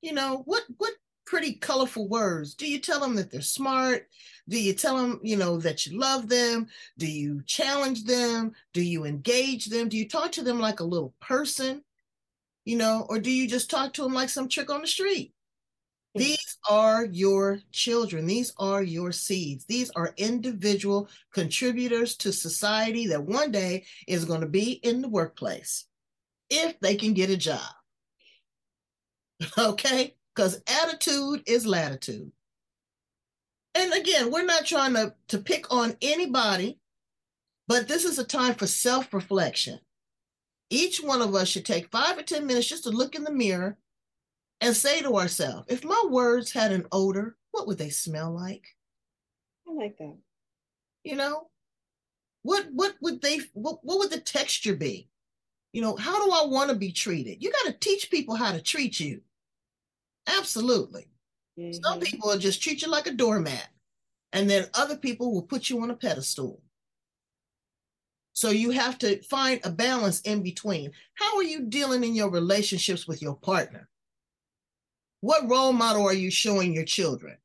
You 0.00 0.12
know, 0.12 0.42
what 0.46 0.64
what 0.78 0.94
pretty 1.32 1.54
colorful 1.54 2.06
words. 2.08 2.54
Do 2.54 2.70
you 2.70 2.78
tell 2.78 3.00
them 3.00 3.14
that 3.14 3.30
they're 3.30 3.40
smart? 3.40 4.06
Do 4.50 4.62
you 4.62 4.74
tell 4.74 4.98
them, 4.98 5.18
you 5.22 5.38
know, 5.38 5.56
that 5.60 5.86
you 5.86 5.98
love 5.98 6.28
them? 6.28 6.66
Do 6.98 7.10
you 7.10 7.42
challenge 7.46 8.04
them? 8.04 8.52
Do 8.74 8.82
you 8.82 9.06
engage 9.06 9.64
them? 9.64 9.88
Do 9.88 9.96
you 9.96 10.06
talk 10.06 10.30
to 10.32 10.42
them 10.42 10.60
like 10.60 10.80
a 10.80 10.84
little 10.84 11.14
person? 11.22 11.84
You 12.66 12.76
know, 12.76 13.06
or 13.08 13.18
do 13.18 13.30
you 13.30 13.48
just 13.48 13.70
talk 13.70 13.94
to 13.94 14.02
them 14.02 14.12
like 14.12 14.28
some 14.28 14.46
trick 14.46 14.70
on 14.70 14.82
the 14.82 14.86
street? 14.86 15.32
These 16.14 16.58
are 16.68 17.06
your 17.06 17.60
children. 17.70 18.26
These 18.26 18.52
are 18.58 18.82
your 18.82 19.10
seeds. 19.10 19.64
These 19.64 19.90
are 19.96 20.12
individual 20.18 21.08
contributors 21.32 22.14
to 22.16 22.30
society 22.34 23.06
that 23.06 23.24
one 23.24 23.50
day 23.50 23.86
is 24.06 24.26
going 24.26 24.42
to 24.42 24.46
be 24.46 24.72
in 24.72 25.00
the 25.00 25.08
workplace 25.08 25.86
if 26.50 26.78
they 26.80 26.94
can 26.94 27.14
get 27.14 27.30
a 27.30 27.38
job. 27.38 27.72
Okay? 29.58 30.14
Because 30.34 30.62
attitude 30.66 31.42
is 31.46 31.66
latitude 31.66 32.32
and 33.74 33.92
again, 33.94 34.30
we're 34.30 34.44
not 34.44 34.66
trying 34.66 34.94
to, 34.94 35.14
to 35.28 35.38
pick 35.38 35.72
on 35.72 35.96
anybody, 36.02 36.78
but 37.68 37.88
this 37.88 38.04
is 38.04 38.18
a 38.18 38.24
time 38.24 38.54
for 38.54 38.66
self 38.66 39.12
reflection. 39.14 39.80
Each 40.68 41.02
one 41.02 41.22
of 41.22 41.34
us 41.34 41.48
should 41.48 41.66
take 41.66 41.90
five 41.90 42.18
or 42.18 42.22
10 42.22 42.46
minutes 42.46 42.68
just 42.68 42.84
to 42.84 42.90
look 42.90 43.14
in 43.14 43.24
the 43.24 43.32
mirror 43.32 43.78
and 44.60 44.74
say 44.74 45.02
to 45.02 45.16
ourselves, 45.16 45.66
if 45.68 45.84
my 45.84 46.02
words 46.08 46.52
had 46.52 46.72
an 46.72 46.86
odor, 46.92 47.36
what 47.50 47.66
would 47.66 47.78
they 47.78 47.90
smell 47.90 48.32
like? 48.32 48.64
I 49.68 49.72
like 49.72 49.98
that. 49.98 50.16
You 51.04 51.16
know, 51.16 51.48
what 52.42 52.66
what 52.72 52.94
would 53.00 53.20
they 53.22 53.40
what, 53.54 53.78
what 53.82 53.98
would 53.98 54.10
the 54.10 54.20
texture 54.20 54.76
be? 54.76 55.08
You 55.72 55.82
know, 55.82 55.96
how 55.96 56.24
do 56.24 56.30
I 56.30 56.46
want 56.46 56.70
to 56.70 56.76
be 56.76 56.92
treated? 56.92 57.42
You 57.42 57.50
got 57.50 57.66
to 57.66 57.78
teach 57.78 58.10
people 58.10 58.34
how 58.34 58.52
to 58.52 58.60
treat 58.60 59.00
you. 59.00 59.22
Absolutely. 60.26 61.06
Mm-hmm. 61.58 61.82
Some 61.82 62.00
people 62.00 62.28
will 62.28 62.38
just 62.38 62.62
treat 62.62 62.82
you 62.82 62.88
like 62.88 63.06
a 63.06 63.12
doormat, 63.12 63.68
and 64.32 64.48
then 64.48 64.66
other 64.74 64.96
people 64.96 65.32
will 65.32 65.42
put 65.42 65.68
you 65.68 65.82
on 65.82 65.90
a 65.90 65.96
pedestal. 65.96 66.60
So 68.34 68.48
you 68.48 68.70
have 68.70 68.98
to 68.98 69.22
find 69.24 69.60
a 69.62 69.70
balance 69.70 70.20
in 70.22 70.42
between. 70.42 70.92
How 71.14 71.36
are 71.36 71.42
you 71.42 71.66
dealing 71.66 72.02
in 72.02 72.14
your 72.14 72.30
relationships 72.30 73.06
with 73.06 73.20
your 73.20 73.36
partner? 73.36 73.88
What 75.20 75.48
role 75.48 75.72
model 75.72 76.06
are 76.06 76.14
you 76.14 76.30
showing 76.30 76.72
your 76.72 76.84
children? 76.84 77.36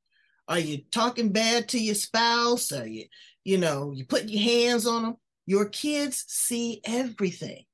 Are 0.47 0.59
you 0.59 0.79
talking 0.91 1.33
bad 1.33 1.67
to 1.69 1.79
your 1.79 1.95
spouse? 1.95 2.71
Are 2.71 2.87
you, 2.87 3.05
you 3.43 3.57
know, 3.57 3.91
you 3.93 4.05
putting 4.05 4.29
your 4.29 4.41
hands 4.41 4.87
on 4.87 5.03
them? 5.03 5.17
Your 5.45 5.65
kids 5.65 6.23
see 6.27 6.81
everything. 6.85 7.65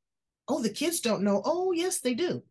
Oh, 0.47 0.61
the 0.61 0.69
kids 0.69 0.99
don't 0.99 1.23
know. 1.23 1.41
Oh, 1.45 1.71
yes, 1.71 1.99
they 1.99 2.15
do. 2.15 2.41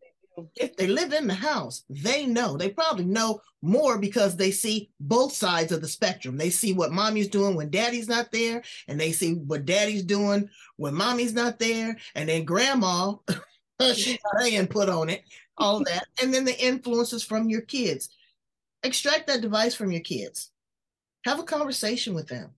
If 0.55 0.75
they 0.77 0.87
live 0.87 1.13
in 1.13 1.27
the 1.27 1.33
house, 1.33 1.83
they 1.89 2.25
know. 2.25 2.57
They 2.57 2.69
probably 2.69 3.05
know 3.05 3.41
more 3.61 3.97
because 3.97 4.35
they 4.35 4.51
see 4.51 4.89
both 4.99 5.33
sides 5.33 5.71
of 5.71 5.81
the 5.81 5.87
spectrum. 5.87 6.37
They 6.37 6.49
see 6.49 6.73
what 6.73 6.91
mommy's 6.91 7.27
doing 7.27 7.55
when 7.55 7.69
daddy's 7.69 8.07
not 8.07 8.31
there, 8.31 8.63
and 8.87 8.99
they 8.99 9.11
see 9.11 9.35
what 9.35 9.65
daddy's 9.65 10.03
doing 10.03 10.49
when 10.77 10.95
mommy's 10.95 11.33
not 11.33 11.59
there, 11.59 11.97
and 12.15 12.29
then 12.29 12.45
grandma, 12.45 13.13
she 13.93 14.17
got 14.17 14.41
her 14.41 14.47
input 14.47 14.89
on 14.89 15.09
it, 15.09 15.23
all 15.57 15.83
that. 15.83 16.07
And 16.21 16.33
then 16.33 16.45
the 16.45 16.59
influences 16.59 17.23
from 17.23 17.49
your 17.49 17.61
kids. 17.61 18.09
Extract 18.83 19.27
that 19.27 19.41
device 19.41 19.75
from 19.75 19.91
your 19.91 20.01
kids. 20.01 20.51
Have 21.25 21.39
a 21.39 21.43
conversation 21.43 22.13
with 22.13 22.27
them. 22.27 22.51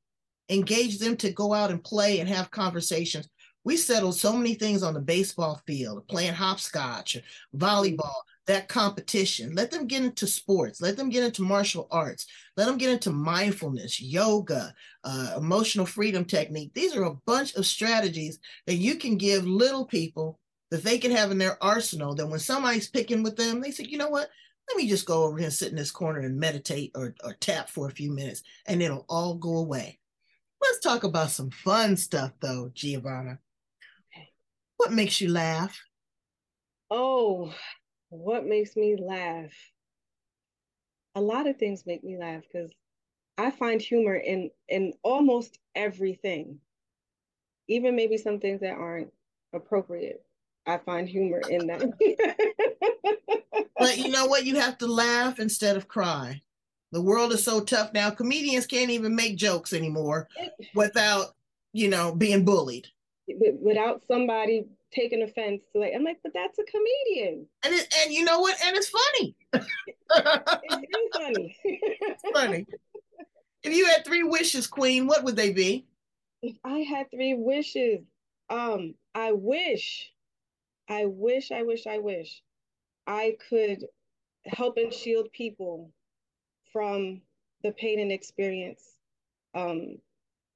Engage 0.50 1.00
them 1.00 1.18
to 1.18 1.32
go 1.32 1.54
out 1.54 1.72
and 1.72 1.84
play 1.84 2.20
and 2.20 2.30
have 2.30 2.52
conversations 2.52 3.28
we 3.65 3.75
settled 3.75 4.15
so 4.15 4.32
many 4.32 4.54
things 4.54 4.84
on 4.84 4.93
the 4.93 5.01
baseball 5.01 5.60
field, 5.65 6.08
playing 6.08 6.36
hopscotch, 6.36 7.17
volleyball, 7.58 8.21
that 8.45 8.69
competition. 8.69 9.56
Let 9.56 9.71
them 9.71 9.88
get 9.88 10.04
into 10.04 10.28
sports. 10.28 10.80
Let 10.80 10.97
them 10.97 11.10
get 11.10 11.23
into 11.23 11.41
martial 11.41 11.88
arts. 11.89 12.28
Let 12.56 12.67
them 12.67 12.78
get 12.78 12.91
into 12.91 13.10
mindfulness, 13.10 13.99
yoga, 13.99 14.73
uh, 15.04 15.34
emotional 15.36 15.88
freedom 15.88 16.25
technique. 16.25 16.73
These 16.75 16.95
are 16.95 17.06
a 17.06 17.17
bunch 17.25 17.56
of 17.56 17.65
strategies 17.65 18.39
that 18.67 18.75
you 18.75 18.95
can 18.95 19.17
give 19.17 19.47
little 19.47 19.86
people 19.86 20.39
that 20.69 20.84
they 20.84 20.99
can 20.99 21.10
have 21.10 21.32
in 21.32 21.39
their 21.39 21.62
arsenal. 21.63 22.13
That 22.13 22.28
when 22.28 22.39
somebody's 22.39 22.88
picking 22.88 23.23
with 23.23 23.36
them, 23.36 23.62
they 23.62 23.71
say, 23.71 23.86
you 23.86 23.97
know 23.97 24.10
what? 24.10 24.30
Let 24.69 24.78
me 24.78 24.88
just 24.88 25.08
go 25.08 25.23
over 25.23 25.38
here 25.38 25.45
and 25.45 25.54
sit 25.54 25.69
in 25.69 25.75
this 25.75 25.91
corner 25.91 26.19
and 26.19 26.39
meditate 26.39 26.91
or, 26.95 27.15
or 27.23 27.34
tap 27.34 27.69
for 27.69 27.88
a 27.88 27.91
few 27.91 28.12
minutes, 28.12 28.43
and 28.67 28.82
it'll 28.82 29.06
all 29.10 29.36
go 29.36 29.58
away. 29.58 29.99
Let's 30.62 30.80
talk 30.80 31.04
about 31.04 31.32
some 31.32 31.51
fun 31.51 31.97
stuff, 31.97 32.32
though, 32.39 32.71
Gervonna. 32.73 33.39
What 34.78 34.94
makes 34.94 35.22
you 35.22 35.32
laugh? 35.32 35.80
Oh, 36.90 37.54
what 38.10 38.46
makes 38.46 38.76
me 38.76 38.96
laugh? 39.00 39.54
A 41.16 41.22
lot 41.22 41.48
of 41.48 41.58
things 41.58 41.86
make 41.86 42.04
me 42.04 42.18
laugh 42.18 42.44
because 42.44 42.72
I 43.38 43.52
find 43.52 43.82
humor 43.82 44.16
in 44.16 44.52
in 44.68 44.94
almost 45.04 45.60
everything. 45.76 46.60
Even 47.68 47.96
maybe 47.96 48.18
some 48.18 48.40
things 48.40 48.62
that 48.62 48.78
aren't 48.78 49.12
appropriate. 49.54 50.24
I 50.68 50.78
find 50.78 51.08
humor 51.08 51.40
in 51.40 51.68
that. 51.68 51.82
but 53.80 53.98
you 53.98 54.10
know 54.10 54.26
what? 54.26 54.46
You 54.46 54.60
have 54.60 54.78
to 54.80 54.88
laugh 54.88 55.40
instead 55.40 55.78
of 55.78 55.88
cry. 55.88 56.42
The 56.92 57.02
world 57.02 57.34
is 57.34 57.44
so 57.44 57.62
tough 57.62 57.94
now. 57.94 58.10
Comedians 58.10 58.66
can't 58.68 58.92
even 58.92 59.16
make 59.16 59.38
jokes 59.38 59.74
anymore 59.74 60.28
without, 60.74 61.34
you 61.74 61.90
know, 61.90 62.14
being 62.14 62.46
bullied 62.46 62.88
without 63.28 64.04
somebody 64.08 64.66
taking 64.94 65.22
offense 65.22 65.62
to 65.74 65.80
like, 65.80 65.94
I'm 65.96 66.04
like, 66.04 66.20
but 66.24 66.34
that's 66.34 66.58
a 66.60 66.64
comedian. 66.64 67.48
And 67.64 67.74
it, 67.74 67.94
and 68.04 68.14
you 68.14 68.24
know 68.24 68.40
what? 68.40 68.58
And 68.64 68.76
it's 68.76 68.90
funny. 68.90 69.36
it's 69.54 71.18
funny. 71.18 71.58
it's 71.64 72.24
funny. 72.34 72.66
If 73.64 73.74
you 73.74 73.86
had 73.88 74.06
three 74.06 74.24
wishes, 74.24 74.68
Queen, 74.68 75.08
what 75.08 75.24
would 75.24 75.36
they 75.36 75.52
be? 75.52 75.86
If 76.42 76.56
I 76.64 76.80
had 76.80 77.10
three 77.10 77.34
wishes, 77.34 78.02
um, 78.50 78.94
I 79.16 79.32
wish, 79.32 80.12
I 80.88 81.06
wish, 81.06 81.52
I 81.52 81.64
wish, 81.64 81.88
I 81.88 81.98
wish 81.98 82.44
I 83.08 83.38
could 83.50 83.86
help 84.46 84.78
and 84.78 84.94
shield 84.94 85.32
people 85.32 85.92
from 86.72 87.22
the 87.64 87.72
pain 87.72 88.00
and 88.00 88.12
experience 88.12 88.84
um, 89.56 89.98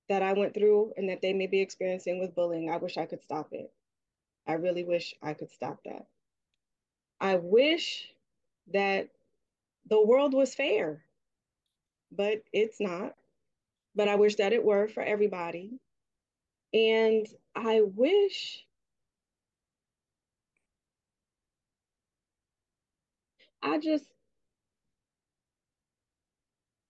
that 0.10 0.24
I 0.24 0.34
went 0.34 0.54
through 0.54 0.94
and 0.98 1.10
that 1.10 1.22
they 1.22 1.34
may 1.34 1.48
be 1.48 1.62
experiencing 1.62 2.20
with 2.20 2.36
bullying. 2.36 2.70
I 2.70 2.78
wish 2.78 2.98
I 2.98 3.06
could 3.06 3.22
stop 3.24 3.50
it. 3.54 3.72
I 4.48 4.54
really 4.54 4.84
wish 4.84 5.16
I 5.22 5.34
could 5.34 5.52
stop 5.52 5.80
that. 5.86 6.08
I 7.22 7.36
wish 7.36 8.08
that 8.74 9.10
the 9.90 10.04
world 10.04 10.34
was 10.34 10.56
fair, 10.56 11.04
but 12.12 12.44
it's 12.52 12.80
not. 12.80 13.16
But 13.96 14.08
I 14.08 14.16
wish 14.16 14.36
that 14.36 14.54
it 14.54 14.64
were 14.64 14.88
for 14.88 15.04
everybody. 15.04 15.80
And 16.74 17.28
I 17.56 17.82
wish 17.82 18.66
I 23.62 23.78
just, 23.80 24.06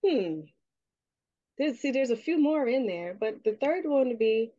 hmm, 0.04 0.40
see, 1.74 1.90
there's 1.90 2.10
a 2.10 2.16
few 2.16 2.40
more 2.40 2.66
in 2.66 2.86
there, 2.86 3.14
but 3.18 3.44
the 3.44 3.52
third 3.52 3.84
one 3.84 4.08
would 4.08 4.18
be 4.18 4.52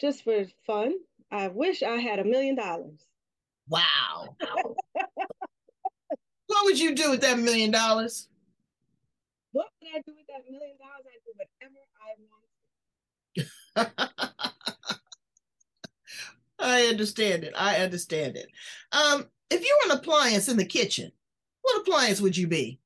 just 0.00 0.22
for 0.24 0.44
fun. 0.66 0.94
I 1.30 1.48
wish 1.48 1.82
I 1.82 1.96
had 1.96 2.18
a 2.18 2.24
million 2.24 2.54
dollars. 2.54 3.04
Wow. 3.68 4.36
what 6.46 6.64
would 6.64 6.78
you 6.78 6.94
do 6.94 7.10
with 7.10 7.20
that 7.20 7.38
million 7.38 7.70
dollars? 7.70 8.28
What 9.52 9.66
would 9.82 9.90
I 9.94 10.00
do 10.06 10.14
with 10.16 10.26
that 10.28 10.50
million 10.50 10.76
dollars? 10.78 11.04
I 11.06 11.18
do 11.24 11.32
whatever 11.36 11.74
I 12.00 12.14
want. 13.76 14.18
I 16.58 16.86
understand 16.86 17.44
it. 17.44 17.52
I 17.56 17.76
understand 17.76 18.36
it. 18.36 18.48
Um, 18.92 19.26
if 19.50 19.62
you 19.62 19.78
were 19.80 19.92
an 19.92 19.98
appliance 19.98 20.48
in 20.48 20.56
the 20.56 20.64
kitchen, 20.64 21.12
what 21.62 21.80
appliance 21.80 22.20
would 22.20 22.36
you 22.36 22.46
be? 22.46 22.78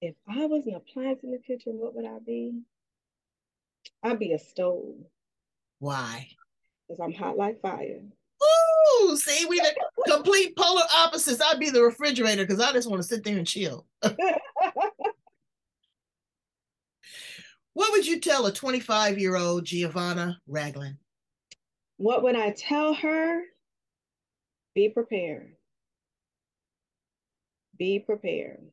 If 0.00 0.14
I 0.28 0.46
was 0.46 0.64
an 0.66 0.74
appliance 0.74 1.24
in 1.24 1.32
the 1.32 1.38
kitchen, 1.38 1.78
what 1.78 1.94
would 1.94 2.06
I 2.06 2.18
be? 2.24 2.60
I'd 4.02 4.18
be 4.18 4.32
a 4.32 4.38
stove. 4.38 4.94
Why? 5.80 6.28
Because 6.86 7.00
I'm 7.00 7.12
hot 7.12 7.36
like 7.36 7.60
fire. 7.60 8.02
Ooh, 8.42 9.16
see, 9.16 9.44
we 9.48 9.58
the 9.58 9.74
complete 10.06 10.56
polar 10.56 10.84
opposites. 10.94 11.40
I'd 11.40 11.58
be 11.58 11.70
the 11.70 11.82
refrigerator 11.82 12.44
because 12.44 12.60
I 12.60 12.72
just 12.72 12.88
want 12.88 13.02
to 13.02 13.08
sit 13.08 13.24
there 13.24 13.36
and 13.36 13.46
chill. 13.46 13.86
what 14.00 14.14
would 17.74 18.06
you 18.06 18.20
tell 18.20 18.46
a 18.46 18.52
25 18.52 19.18
year 19.18 19.34
old 19.36 19.64
Gervonna 19.64 20.36
Ragland? 20.46 20.98
What 21.96 22.22
would 22.22 22.36
I 22.36 22.52
tell 22.52 22.94
her? 22.94 23.42
Be 24.76 24.88
prepared. 24.90 25.56
Be 27.76 27.98
prepared 27.98 28.70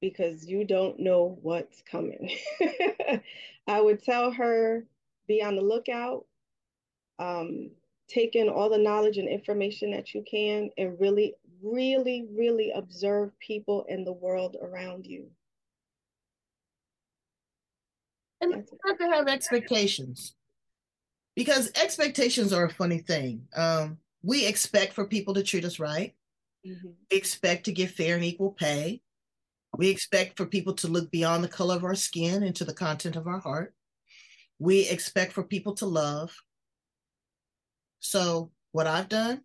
because 0.00 0.46
you 0.46 0.64
don't 0.64 0.98
know 0.98 1.38
what's 1.42 1.82
coming. 1.82 2.30
I 3.66 3.80
would 3.80 4.02
tell 4.02 4.32
her 4.32 4.84
be 5.28 5.42
on 5.42 5.56
the 5.56 5.62
lookout, 5.62 6.24
um, 7.18 7.70
take 8.08 8.34
in 8.34 8.48
all 8.48 8.68
the 8.68 8.78
knowledge 8.78 9.18
and 9.18 9.28
information 9.28 9.92
that 9.92 10.14
you 10.14 10.24
can, 10.28 10.70
and 10.76 10.98
really, 10.98 11.34
really, 11.62 12.26
really 12.34 12.72
observe 12.74 13.38
people 13.38 13.84
in 13.88 14.04
the 14.04 14.12
world 14.12 14.56
around 14.60 15.06
you. 15.06 15.26
And 18.40 18.66
have 18.86 18.98
to 18.98 19.06
have 19.06 19.28
expectations 19.28 20.34
because 21.36 21.70
expectations 21.80 22.52
are 22.52 22.64
a 22.64 22.70
funny 22.70 22.98
thing. 22.98 23.46
Um, 23.54 23.98
we 24.22 24.46
expect 24.46 24.94
for 24.94 25.04
people 25.04 25.34
to 25.34 25.42
treat 25.42 25.64
us 25.64 25.78
right. 25.78 26.14
Mm-hmm. 26.66 26.88
We 27.10 27.16
expect 27.16 27.64
to 27.64 27.72
get 27.72 27.90
fair 27.90 28.16
and 28.16 28.24
equal 28.24 28.52
pay. 28.52 29.00
We 29.76 29.88
expect 29.88 30.36
for 30.36 30.46
people 30.46 30.74
to 30.74 30.88
look 30.88 31.10
beyond 31.10 31.44
the 31.44 31.48
color 31.48 31.76
of 31.76 31.84
our 31.84 31.94
skin 31.94 32.42
into 32.42 32.64
the 32.64 32.74
content 32.74 33.16
of 33.16 33.26
our 33.26 33.38
heart. 33.38 33.74
We 34.58 34.88
expect 34.88 35.32
for 35.32 35.42
people 35.42 35.74
to 35.76 35.86
love. 35.86 36.34
So, 38.00 38.50
what 38.72 38.86
I've 38.86 39.08
done 39.08 39.42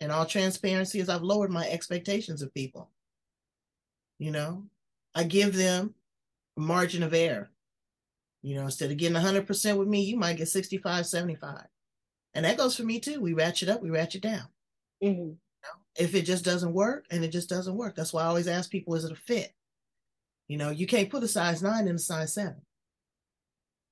in 0.00 0.10
all 0.10 0.26
transparency 0.26 1.00
is 1.00 1.08
I've 1.08 1.22
lowered 1.22 1.50
my 1.50 1.68
expectations 1.68 2.42
of 2.42 2.54
people. 2.54 2.90
You 4.18 4.30
know, 4.30 4.64
I 5.14 5.24
give 5.24 5.54
them 5.54 5.94
a 6.56 6.60
margin 6.60 7.02
of 7.02 7.14
error. 7.14 7.50
You 8.42 8.54
know, 8.54 8.64
instead 8.64 8.90
of 8.90 8.96
getting 8.96 9.20
100% 9.20 9.76
with 9.76 9.88
me, 9.88 10.02
you 10.02 10.16
might 10.16 10.36
get 10.36 10.48
65, 10.48 11.06
75. 11.06 11.64
And 12.34 12.44
that 12.44 12.56
goes 12.56 12.76
for 12.76 12.84
me 12.84 13.00
too. 13.00 13.20
We 13.20 13.32
ratchet 13.32 13.68
up, 13.68 13.82
we 13.82 13.90
ratchet 13.90 14.22
down. 14.22 14.46
Mm-hmm. 15.02 15.20
You 15.20 15.36
know, 15.62 15.80
if 15.96 16.14
it 16.14 16.22
just 16.22 16.44
doesn't 16.44 16.72
work, 16.72 17.06
and 17.10 17.24
it 17.24 17.28
just 17.28 17.48
doesn't 17.48 17.76
work. 17.76 17.96
That's 17.96 18.12
why 18.12 18.22
I 18.22 18.26
always 18.26 18.48
ask 18.48 18.70
people, 18.70 18.94
is 18.94 19.04
it 19.04 19.12
a 19.12 19.16
fit? 19.16 19.52
You 20.48 20.56
know, 20.56 20.70
you 20.70 20.86
can't 20.86 21.10
put 21.10 21.22
a 21.22 21.28
size 21.28 21.62
nine 21.62 21.86
in 21.86 21.96
a 21.96 21.98
size 21.98 22.34
seven. 22.34 22.62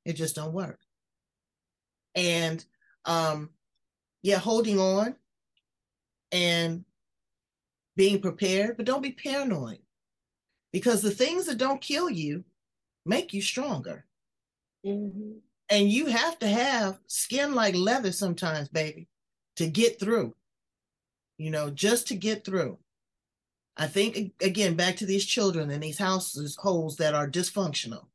It 0.04 0.14
just 0.14 0.34
don't 0.34 0.52
work. 0.52 0.80
And 2.14 2.64
um, 3.04 3.50
yeah, 4.22 4.38
holding 4.38 4.80
on 4.80 5.14
and 6.32 6.84
being 7.96 8.20
prepared, 8.20 8.76
but 8.76 8.86
don't 8.86 9.02
be 9.02 9.12
paranoid 9.12 9.78
because 10.72 11.02
the 11.02 11.10
things 11.10 11.46
that 11.46 11.58
don't 11.58 11.80
kill 11.80 12.10
you 12.10 12.44
make 13.04 13.32
you 13.32 13.42
stronger. 13.42 14.04
Mm-hmm. 14.84 15.38
And 15.68 15.90
you 15.90 16.06
have 16.06 16.38
to 16.40 16.48
have 16.48 16.98
skin 17.06 17.54
like 17.54 17.74
leather 17.74 18.12
sometimes, 18.12 18.68
baby, 18.68 19.08
to 19.56 19.66
get 19.66 19.98
through, 19.98 20.34
you 21.38 21.50
know, 21.50 21.70
just 21.70 22.08
to 22.08 22.14
get 22.14 22.44
through. 22.44 22.78
I 23.76 23.86
think 23.86 24.32
again 24.40 24.74
back 24.74 24.96
to 24.96 25.06
these 25.06 25.24
children 25.24 25.70
and 25.70 25.82
these 25.82 25.98
houses 25.98 26.56
holes 26.56 26.96
that 26.96 27.14
are 27.14 27.28
dysfunctional. 27.28 28.06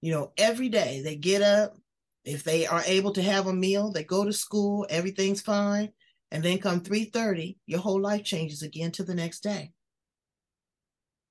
You 0.00 0.12
know, 0.12 0.32
every 0.36 0.68
day 0.68 1.00
they 1.02 1.16
get 1.16 1.42
up, 1.42 1.76
if 2.24 2.44
they 2.44 2.66
are 2.66 2.82
able 2.86 3.12
to 3.14 3.22
have 3.22 3.46
a 3.46 3.52
meal, 3.52 3.90
they 3.90 4.04
go 4.04 4.24
to 4.24 4.32
school, 4.32 4.86
everything's 4.90 5.40
fine, 5.40 5.92
and 6.30 6.42
then 6.42 6.58
come 6.58 6.80
3:30, 6.80 7.56
your 7.66 7.80
whole 7.80 8.00
life 8.00 8.24
changes 8.24 8.62
again 8.62 8.92
to 8.92 9.04
the 9.04 9.14
next 9.14 9.40
day. 9.42 9.72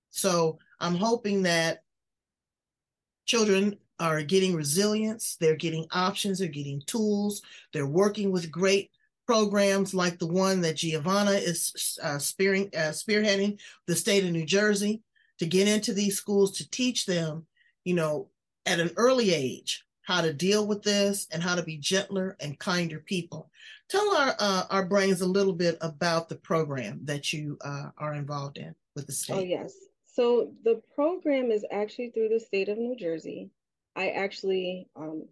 So, 0.10 0.60
I'm 0.80 0.96
hoping 0.96 1.44
that 1.44 1.84
children 3.26 3.78
are 4.00 4.24
getting 4.24 4.56
resilience, 4.56 5.38
they're 5.40 5.56
getting 5.56 5.86
options, 5.92 6.40
they're 6.40 6.48
getting 6.48 6.82
tools, 6.88 7.42
they're 7.72 7.86
working 7.86 8.32
with 8.32 8.52
great 8.52 8.92
programs 9.32 9.94
like 9.94 10.20
the 10.20 10.28
one 10.28 10.60
that 10.60 10.76
Gervonna 10.76 11.42
is 11.42 11.98
uh, 12.04 12.18
spearing, 12.18 12.70
uh, 12.76 12.92
spearheading 12.92 13.58
the 13.88 13.96
state 13.96 14.26
of 14.26 14.32
New 14.32 14.46
Jersey 14.46 15.04
to 15.40 15.46
get 15.46 15.70
into 15.70 15.94
these 15.94 16.18
schools 16.18 16.52
to 16.58 16.70
teach 16.70 17.06
them, 17.06 17.48
you 17.86 17.94
know, 17.94 18.28
at 18.66 18.82
an 18.82 18.92
early 18.98 19.34
age 19.34 19.86
how 20.02 20.20
to 20.20 20.34
deal 20.34 20.68
with 20.68 20.84
this 20.84 21.28
and 21.32 21.42
how 21.42 21.56
to 21.56 21.64
be 21.64 21.78
gentler 21.78 22.36
and 22.42 22.60
kinder 22.60 23.00
people. 23.00 23.50
Tell 23.90 24.14
our 24.18 24.36
uh, 24.38 24.64
our 24.70 24.86
brains 24.86 25.22
a 25.22 25.26
little 25.26 25.54
bit 25.54 25.78
about 25.80 26.28
the 26.28 26.36
program 26.36 27.00
that 27.06 27.32
you 27.32 27.58
uh, 27.64 27.92
are 27.98 28.16
involved 28.16 28.58
in 28.58 28.76
with 28.98 29.08
the 29.08 29.14
state. 29.14 29.38
Oh 29.38 29.40
yes, 29.40 29.74
so 30.14 30.52
the 30.66 30.82
program 30.94 31.52
is 31.52 31.64
actually 31.72 32.10
through 32.10 32.28
the 32.28 32.40
state 32.42 32.68
of 32.68 32.78
New 32.78 32.98
Jersey. 32.98 33.50
I 33.96 34.10
actually 34.10 34.90
um, 34.98 35.26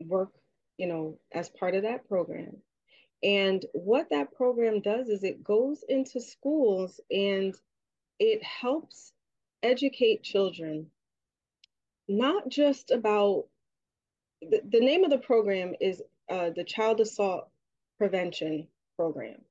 work, 0.00 0.32
you 0.76 0.88
know, 0.88 1.20
as 1.32 1.48
part 1.50 1.76
of 1.76 1.84
that 1.84 2.08
program. 2.08 2.56
And 3.22 3.64
what 3.72 4.10
that 4.10 4.32
program 4.34 4.80
does 4.80 5.08
is 5.08 5.24
it 5.24 5.44
goes 5.44 5.84
into 5.88 6.20
schools 6.20 7.00
and 7.10 7.54
it 8.18 8.42
helps 8.42 9.12
educate 9.62 10.22
children, 10.22 10.90
not 12.08 12.48
just 12.48 12.90
about 12.90 13.46
the, 14.40 14.62
the 14.70 14.80
name 14.80 15.04
of 15.04 15.10
the 15.10 15.18
program 15.18 15.74
is 15.80 16.02
uh, 16.30 16.50
the 16.50 16.64
Child 16.64 17.00
Assault 17.00 17.48
Prevention 17.98 18.66
Program. 18.96 19.42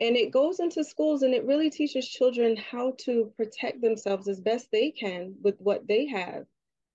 And 0.00 0.16
it 0.16 0.32
goes 0.32 0.58
into 0.58 0.82
schools 0.82 1.22
and 1.22 1.34
it 1.34 1.44
really 1.44 1.70
teaches 1.70 2.08
children 2.08 2.56
how 2.56 2.94
to 3.00 3.32
protect 3.36 3.82
themselves 3.82 4.26
as 4.26 4.40
best 4.40 4.70
they 4.72 4.90
can 4.90 5.34
with 5.42 5.60
what 5.60 5.86
they 5.86 6.06
have 6.06 6.46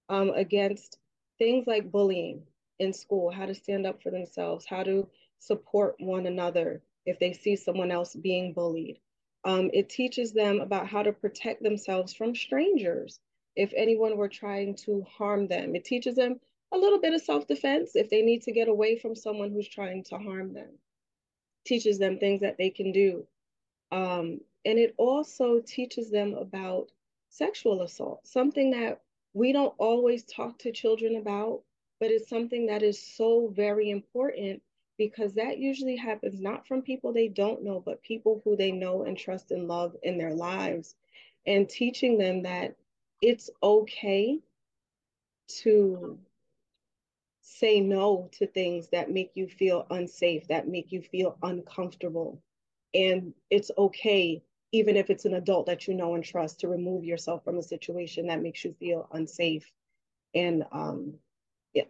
um, 0.10 0.32
against 0.32 0.98
things 1.38 1.68
like 1.68 1.92
bullying 1.92 2.42
in 2.80 2.92
school, 2.92 3.32
how 3.32 3.46
to 3.46 3.56
stand 3.56 3.86
up 3.86 4.02
for 4.02 4.12
themselves, 4.12 4.66
how 4.66 4.84
to 4.84 5.08
support 5.40 5.96
one 6.00 6.26
another 6.26 6.82
if 7.06 7.20
they 7.20 7.34
see 7.34 7.56
someone 7.56 7.92
else 7.92 8.16
being 8.16 8.54
bullied. 8.54 9.00
Um, 9.46 9.70
it 9.74 9.90
teaches 9.90 10.34
them 10.34 10.60
about 10.60 10.88
how 10.88 11.04
to 11.04 11.14
protect 11.14 11.64
themselves 11.64 12.14
from 12.14 12.36
strangers 12.36 13.20
if 13.56 13.72
anyone 13.76 14.18
were 14.18 14.28
trying 14.28 14.76
to 14.76 15.04
harm 15.04 15.48
them. 15.48 15.76
It 15.76 15.86
teaches 15.86 16.16
them 16.16 16.40
a 16.72 16.78
little 16.78 17.00
bit 17.00 17.14
of 17.14 17.22
self 17.22 17.48
defense 17.48 17.96
if 17.96 18.10
they 18.10 18.22
need 18.22 18.42
to 18.44 18.52
get 18.52 18.68
away 18.68 18.98
from 18.98 19.16
someone 19.16 19.52
who's 19.52 19.70
trying 19.70 20.04
to 20.06 20.18
harm 20.18 20.54
them. 20.54 20.70
Teaches 21.66 21.98
them 21.98 22.20
things 22.20 22.42
that 22.42 22.58
they 22.58 22.70
can 22.70 22.92
do. 22.92 23.26
Um, 23.92 24.42
and 24.66 24.78
it 24.78 24.94
also 24.98 25.62
teaches 25.62 26.12
them 26.12 26.34
about 26.34 26.92
sexual 27.30 27.82
assault, 27.84 28.28
something 28.28 28.72
that 28.72 29.02
we 29.34 29.54
don't 29.54 29.74
always 29.78 30.24
talk 30.26 30.60
to 30.60 30.72
children 30.72 31.16
about, 31.16 31.62
but 32.00 32.12
it's 32.12 32.30
something 32.30 32.66
that 32.68 32.84
is 32.84 33.02
so 33.02 33.48
very 33.56 33.90
important 33.90 34.62
because 34.98 35.34
that 35.36 35.60
usually 35.60 35.96
happens 35.96 36.42
not 36.42 36.68
from 36.68 36.82
people 36.82 37.14
they 37.14 37.28
don't 37.28 37.64
know, 37.64 37.82
but 37.86 38.02
people 38.02 38.42
who 38.44 38.56
they 38.56 38.72
know 38.72 39.04
and 39.04 39.18
trust 39.18 39.52
and 39.52 39.68
love 39.68 39.96
in 40.04 40.18
their 40.18 40.34
lives. 40.34 40.96
And 41.46 41.70
teaching 41.70 42.18
them 42.18 42.44
that 42.44 42.76
it's 43.22 43.50
okay 43.64 44.40
to 45.62 46.20
say 47.42 47.80
no 47.80 48.30
to 48.34 48.48
things 48.48 48.90
that 48.90 49.12
make 49.12 49.32
you 49.36 49.48
feel 49.48 49.88
unsafe, 49.90 50.48
that 50.48 50.68
make 50.68 50.92
you 50.92 51.02
feel 51.02 51.38
uncomfortable. 51.44 52.42
And 52.94 53.34
it's 53.50 53.72
okay, 53.78 54.44
even 54.72 54.98
if 54.98 55.10
it's 55.10 55.26
an 55.26 55.36
adult 55.36 55.68
that 55.68 55.88
you 55.88 55.94
know 55.94 56.16
and 56.16 56.24
trust, 56.24 56.60
to 56.62 56.68
remove 56.68 57.06
yourself 57.06 57.44
from 57.44 57.58
a 57.58 57.64
situation 57.64 58.28
that 58.28 58.42
makes 58.42 58.66
you 58.66 58.74
feel 58.80 59.08
unsafe 59.14 59.72
and 60.36 60.66
um, 60.72 61.14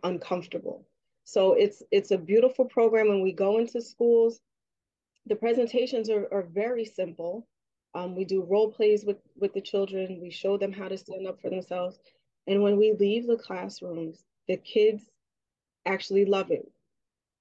uncomfortable. 0.04 0.86
So 1.28 1.56
it's 1.56 1.84
it's 1.92 2.12
a 2.12 2.18
beautiful 2.18 2.64
program. 2.64 3.10
When 3.10 3.22
we 3.22 3.34
go 3.34 3.58
into 3.58 3.82
schools, 3.82 4.40
the 5.26 5.36
presentations 5.36 6.10
are, 6.10 6.26
are 6.32 6.44
very 6.44 6.86
simple. 6.86 7.46
Um, 7.94 8.16
we 8.16 8.24
do 8.24 8.44
role 8.44 8.72
plays 8.72 9.04
with, 9.04 9.18
with 9.36 9.54
the 9.54 9.60
children. 9.60 10.22
We 10.22 10.30
show 10.32 10.58
them 10.58 10.72
how 10.72 10.88
to 10.88 10.98
stand 10.98 11.28
up 11.28 11.42
for 11.42 11.50
themselves. 11.50 12.00
And 12.48 12.64
when 12.64 12.78
we 12.78 12.94
leave 12.94 13.28
the 13.28 13.36
classrooms, 13.36 14.24
the 14.48 14.56
kids 14.56 15.04
actually 15.86 16.24
love 16.24 16.50
it. 16.50 16.72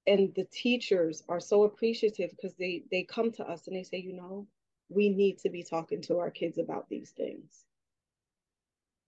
And 0.05 0.35
the 0.35 0.47
teachers 0.51 1.23
are 1.29 1.39
so 1.39 1.63
appreciative 1.63 2.31
because 2.31 2.57
they 2.57 2.83
they 2.91 3.03
come 3.03 3.31
to 3.33 3.43
us 3.45 3.67
and 3.67 3.75
they 3.77 3.83
say, 3.83 3.99
you 3.99 4.17
know, 4.17 4.47
we 4.89 5.07
need 5.07 5.39
to 5.39 5.49
be 5.49 5.63
talking 5.63 6.01
to 6.01 6.17
our 6.19 6.29
kids 6.29 6.57
about 6.57 6.89
these 6.89 7.11
things. 7.11 7.63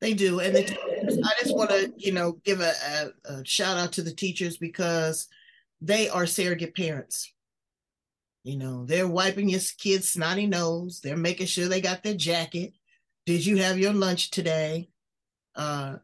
They 0.02 0.14
do, 0.14 0.40
and 0.40 0.56
the 0.56 0.64
teachers, 0.64 1.20
I 1.24 1.44
just 1.44 1.56
want 1.56 1.72
to, 1.72 1.92
you 1.98 2.14
know, 2.14 2.34
give 2.46 2.62
a, 2.62 2.72
a, 3.28 3.34
a 3.34 3.46
shout 3.46 3.78
out 3.78 3.92
to 3.94 4.02
the 4.02 4.14
teachers 4.14 4.56
because 4.58 5.28
they 5.82 6.08
are 6.08 6.26
surrogate 6.26 6.76
parents. 6.76 7.34
You 8.44 8.58
know, 8.58 8.86
they're 8.86 9.08
wiping 9.08 9.50
your 9.50 9.60
kid's 9.78 10.10
snotty 10.10 10.48
nose. 10.48 11.02
They're 11.02 11.18
making 11.18 11.48
sure 11.48 11.68
they 11.68 11.82
got 11.82 12.04
their 12.04 12.14
jacket. 12.14 12.74
Did 13.26 13.46
you 13.46 13.58
have 13.58 13.78
your 13.78 13.94
lunch 13.94 14.32
today? 14.32 14.90
Uh, 15.54 15.98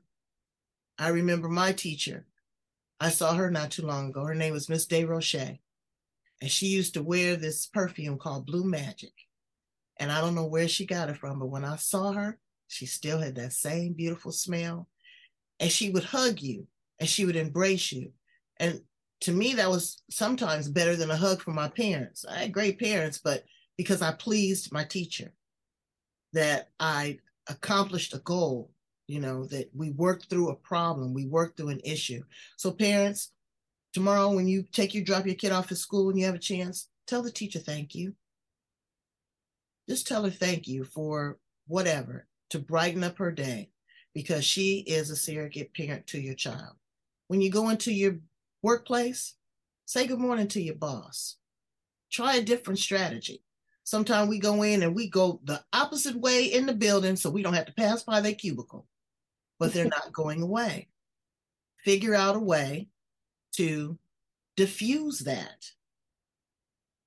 I 0.99 1.09
remember 1.09 1.47
my 1.47 1.71
teacher. 1.71 2.25
I 2.99 3.09
saw 3.09 3.33
her 3.33 3.49
not 3.49 3.71
too 3.71 3.85
long 3.85 4.09
ago. 4.09 4.25
Her 4.25 4.35
name 4.35 4.53
was 4.53 4.69
Miss 4.69 4.85
DeRoche. 4.85 5.59
And 6.41 6.51
she 6.51 6.67
used 6.67 6.93
to 6.95 7.03
wear 7.03 7.37
this 7.37 7.65
perfume 7.65 8.17
called 8.17 8.45
Blue 8.45 8.65
Magic. 8.65 9.13
And 9.97 10.11
I 10.11 10.19
don't 10.19 10.35
know 10.35 10.45
where 10.45 10.67
she 10.67 10.85
got 10.85 11.09
it 11.09 11.17
from, 11.17 11.39
but 11.39 11.47
when 11.47 11.63
I 11.63 11.77
saw 11.77 12.11
her, 12.11 12.37
she 12.67 12.85
still 12.85 13.19
had 13.19 13.35
that 13.35 13.53
same 13.53 13.93
beautiful 13.93 14.31
smell. 14.31 14.87
And 15.59 15.71
she 15.71 15.89
would 15.89 16.03
hug 16.03 16.41
you 16.41 16.67
and 16.99 17.07
she 17.07 17.25
would 17.25 17.35
embrace 17.35 17.91
you. 17.91 18.11
And 18.57 18.81
to 19.21 19.31
me, 19.31 19.53
that 19.53 19.69
was 19.69 20.01
sometimes 20.09 20.69
better 20.69 20.95
than 20.95 21.11
a 21.11 21.17
hug 21.17 21.41
from 21.41 21.55
my 21.55 21.69
parents. 21.69 22.25
I 22.25 22.39
had 22.39 22.53
great 22.53 22.79
parents, 22.79 23.19
but 23.23 23.43
because 23.77 24.01
I 24.01 24.13
pleased 24.13 24.71
my 24.71 24.83
teacher, 24.83 25.33
that 26.33 26.69
I 26.79 27.19
accomplished 27.47 28.13
a 28.13 28.19
goal, 28.19 28.71
you 29.07 29.19
know, 29.19 29.45
that 29.45 29.69
we 29.73 29.91
worked 29.91 30.29
through 30.29 30.49
a 30.49 30.55
problem, 30.55 31.13
we 31.13 31.25
worked 31.25 31.57
through 31.57 31.69
an 31.69 31.81
issue. 31.83 32.21
So, 32.57 32.71
parents, 32.71 33.31
tomorrow 33.93 34.33
when 34.33 34.47
you 34.47 34.63
take 34.73 34.93
your 34.93 35.05
drop 35.05 35.25
your 35.25 35.35
kid 35.35 35.53
off 35.53 35.71
at 35.71 35.77
school 35.77 36.09
and 36.09 36.19
you 36.19 36.25
have 36.25 36.35
a 36.35 36.39
chance, 36.39 36.89
tell 37.07 37.21
the 37.21 37.31
teacher 37.31 37.59
thank 37.59 37.95
you. 37.95 38.13
Just 39.87 40.07
tell 40.07 40.23
her 40.23 40.29
thank 40.29 40.67
you 40.67 40.83
for 40.83 41.37
whatever 41.67 42.27
to 42.49 42.59
brighten 42.59 43.03
up 43.03 43.17
her 43.17 43.31
day 43.31 43.69
because 44.13 44.45
she 44.45 44.79
is 44.79 45.09
a 45.09 45.15
surrogate 45.15 45.73
parent 45.73 46.07
to 46.07 46.19
your 46.19 46.35
child. 46.35 46.75
When 47.27 47.41
you 47.41 47.49
go 47.49 47.69
into 47.69 47.91
your 47.91 48.17
workplace, 48.61 49.33
say 49.85 50.07
good 50.07 50.19
morning 50.19 50.47
to 50.49 50.61
your 50.61 50.75
boss. 50.75 51.37
Try 52.11 52.35
a 52.35 52.43
different 52.43 52.79
strategy. 52.79 53.43
Sometimes 53.83 54.29
we 54.29 54.39
go 54.39 54.63
in 54.63 54.81
and 54.81 54.95
we 54.95 55.09
go 55.09 55.39
the 55.43 55.63
opposite 55.73 56.15
way 56.15 56.45
in 56.45 56.65
the 56.65 56.73
building 56.73 57.15
so 57.15 57.29
we 57.29 57.43
don't 57.43 57.53
have 57.53 57.67
to 57.67 57.73
pass 57.73 58.03
by 58.03 58.21
their 58.21 58.33
cubicle, 58.33 58.87
but 59.59 59.73
they're 59.73 59.85
not 59.85 60.11
going 60.13 60.41
away. 60.41 60.87
Figure 61.83 62.15
out 62.15 62.35
a 62.35 62.39
way 62.39 62.87
to 63.57 63.97
diffuse 64.55 65.19
that. 65.19 65.71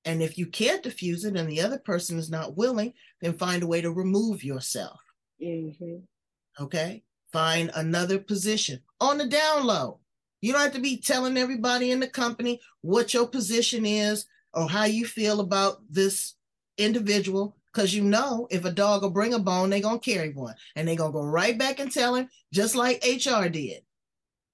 And 0.04 0.22
if 0.22 0.38
you 0.38 0.46
can't 0.46 0.82
diffuse 0.82 1.24
it 1.24 1.36
and 1.36 1.48
the 1.48 1.60
other 1.60 1.78
person 1.78 2.18
is 2.18 2.30
not 2.30 2.56
willing, 2.56 2.94
then 3.20 3.34
find 3.34 3.62
a 3.62 3.66
way 3.66 3.80
to 3.80 3.90
remove 3.90 4.44
yourself. 4.44 5.00
Mm-hmm. 5.42 6.62
Okay. 6.62 7.02
Find 7.32 7.70
another 7.74 8.18
position 8.18 8.80
on 9.00 9.18
the 9.18 9.26
down 9.26 9.66
low. 9.66 10.00
You 10.40 10.52
don't 10.52 10.62
have 10.62 10.72
to 10.74 10.80
be 10.80 10.98
telling 10.98 11.36
everybody 11.36 11.90
in 11.90 12.00
the 12.00 12.08
company 12.08 12.60
what 12.80 13.12
your 13.12 13.26
position 13.26 13.84
is 13.84 14.26
or 14.54 14.68
how 14.68 14.84
you 14.84 15.06
feel 15.06 15.40
about 15.40 15.78
this 15.90 16.34
individual 16.78 17.56
because 17.72 17.94
you 17.94 18.02
know 18.02 18.46
if 18.50 18.64
a 18.64 18.70
dog 18.70 19.02
will 19.02 19.10
bring 19.10 19.34
a 19.34 19.38
bone, 19.38 19.70
they're 19.70 19.80
going 19.80 20.00
to 20.00 20.10
carry 20.10 20.32
one 20.32 20.54
and 20.74 20.88
they're 20.88 20.96
going 20.96 21.12
to 21.12 21.18
go 21.18 21.24
right 21.24 21.58
back 21.58 21.80
and 21.80 21.92
tell 21.92 22.14
him, 22.14 22.28
just 22.52 22.74
like 22.74 23.04
HR 23.04 23.46
did, 23.48 23.82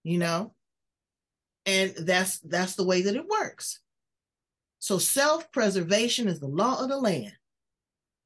you 0.02 0.18
know? 0.18 0.52
And 1.66 1.94
that's 1.96 2.40
that's 2.40 2.74
the 2.74 2.84
way 2.84 3.02
that 3.02 3.16
it 3.16 3.26
works. 3.26 3.80
So 4.78 4.98
self-preservation 4.98 6.28
is 6.28 6.40
the 6.40 6.46
law 6.46 6.82
of 6.82 6.90
the 6.90 6.98
land. 6.98 7.32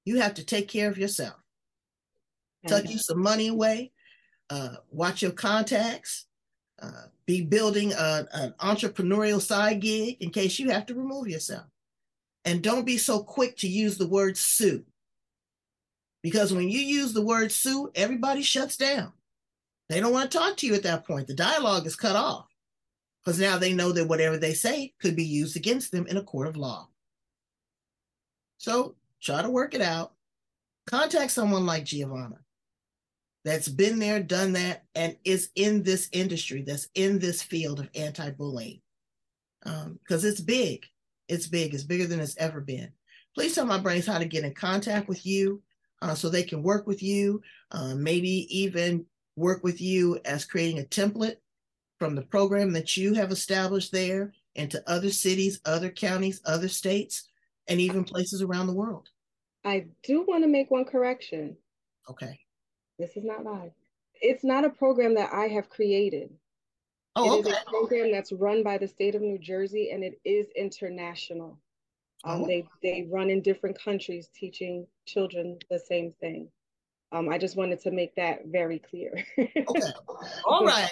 You 0.05 0.21
have 0.21 0.35
to 0.35 0.45
take 0.45 0.67
care 0.67 0.89
of 0.89 0.99
yourself 0.99 1.37
tuck 2.67 2.89
you 2.89 2.99
some 2.99 3.23
money 3.23 3.49
away, 3.49 3.93
uh, 4.51 4.77
watch 4.91 5.23
your 5.23 5.33
contacts, 5.33 6.27
uh, 6.81 7.07
be 7.27 7.43
building 7.43 7.93
a, 7.93 8.27
an 8.33 8.55
entrepreneurial 8.61 9.41
side 9.41 9.81
gig 9.81 10.17
in 10.21 10.31
case 10.31 10.59
you 10.59 10.71
have 10.71 10.87
to 10.87 10.95
remove 10.95 11.29
yourself. 11.29 11.67
And 12.45 12.63
don't 12.63 12.87
be 12.87 12.99
so 12.99 13.23
quick 13.23 13.57
to 13.59 13.69
use 13.69 13.99
the 13.99 14.09
word 14.09 14.37
sue. 14.37 14.85
Because 16.23 16.53
when 16.53 16.69
you 16.69 16.81
use 16.81 17.13
the 17.13 17.25
word 17.25 17.53
sue, 17.53 17.91
everybody 17.95 18.43
shuts 18.43 18.77
down. 18.77 19.13
They 19.89 20.01
don't 20.01 20.13
want 20.13 20.31
to 20.31 20.39
talk 20.39 20.57
to 20.59 20.67
you 20.67 20.75
at 20.75 20.83
that 20.83 21.07
point. 21.07 21.27
The 21.27 21.35
dialogue 21.35 21.87
is 21.87 21.97
cut 21.97 22.17
off 22.17 22.47
because 23.25 23.39
now 23.39 23.59
they 23.59 23.73
know 23.73 23.93
that 23.93 24.09
whatever 24.09 24.37
they 24.37 24.55
say 24.55 24.95
could 25.01 25.17
be 25.17 25.25
used 25.25 25.57
against 25.57 25.93
them 25.93 26.07
in 26.07 26.17
a 26.17 26.23
court 26.23 26.49
of 26.49 26.57
law. 26.57 26.89
So 28.59 28.97
try 29.21 29.43
to 29.43 29.51
work 29.51 29.75
it 29.75 29.81
out. 29.81 30.13
Contact 30.87 31.31
someone 31.31 31.67
like 31.67 31.85
Gervonna 31.85 32.39
that's 33.49 33.69
been 33.69 33.99
there, 33.99 34.21
done 34.21 34.53
that, 34.53 34.85
and 34.95 35.17
is 35.25 35.51
in 35.55 35.83
this 35.83 36.09
industry, 36.13 36.63
that's 36.63 36.89
in 36.95 37.19
this 37.19 37.43
field 37.43 37.81
of 37.81 37.89
anti 37.95 38.31
bullying. 38.31 38.81
Because 39.65 40.25
um, 40.25 40.31
it's 40.31 40.41
big. 40.41 40.85
It's 41.29 41.47
big. 41.47 41.75
It's 41.75 41.85
bigger 41.85 42.07
than 42.07 42.21
it's 42.21 42.37
ever 42.37 42.61
been. 42.61 42.93
Please 43.35 43.55
tell 43.55 43.67
my 43.67 43.79
brains 43.79 44.07
how 44.07 44.19
to 44.19 44.25
get 44.25 44.45
in 44.45 44.55
contact 44.55 45.09
with 45.09 45.25
you 45.25 45.63
uh, 46.03 46.15
so 46.15 46.29
they 46.29 46.43
can 46.43 46.63
work 46.63 46.87
with 46.87 47.03
you, 47.03 47.43
uh, 47.71 47.95
maybe 47.95 48.47
even 48.57 49.05
work 49.37 49.63
with 49.63 49.81
you 49.81 50.19
as 50.25 50.45
creating 50.45 50.81
a 50.81 50.85
template 50.85 51.37
from 51.99 52.15
the 52.15 52.23
program 52.23 52.73
that 52.73 52.97
you 52.97 53.15
have 53.15 53.31
established 53.31 53.93
there 53.93 54.33
into 54.55 54.83
other 54.89 55.11
cities, 55.11 55.61
other 55.65 55.91
counties, 55.91 56.41
other 56.45 56.69
states, 56.69 57.29
and 57.69 57.81
even 57.81 58.05
places 58.05 58.43
around 58.43 58.67
the 58.67 58.75
world. 58.75 59.09
I 59.65 59.87
do 60.03 60.25
want 60.27 60.45
to 60.45 60.49
make 60.49 60.71
one 60.71 60.85
correction. 60.85 61.57
Okay. 62.09 62.41
This 62.99 63.17
is 63.17 63.25
not 63.25 63.45
live. 63.45 63.71
It's 64.21 64.45
not 64.45 64.65
a 64.65 64.71
program 64.71 65.15
that 65.15 65.33
I 65.33 65.47
have 65.49 65.71
created. 65.71 66.31
Oh, 67.15 67.25
it 67.25 67.41
okay. 67.41 67.51
is 67.51 67.57
a 67.57 67.71
program 67.71 68.13
that's 68.13 68.33
run 68.33 68.63
by 68.63 68.79
the 68.79 68.89
state 68.89 69.15
of 69.15 69.23
New 69.23 69.39
Jersey 69.39 69.91
and 69.93 70.03
it 70.05 70.21
is 70.25 70.47
international. 70.57 71.59
Um, 72.25 72.43
oh. 72.43 72.47
They 72.47 72.67
they 72.83 73.09
run 73.11 73.31
in 73.31 73.43
different 73.43 73.81
countries 73.81 74.29
teaching 74.35 74.87
children 75.07 75.59
the 75.71 75.79
same 75.79 76.13
thing. 76.21 76.49
Um, 77.11 77.31
I 77.31 77.39
just 77.39 77.57
wanted 77.57 77.81
to 77.81 77.91
make 77.91 78.15
that 78.17 78.47
very 78.47 78.79
clear. 78.79 79.25
okay. 79.39 79.83
All 80.45 80.65
right. 80.65 80.91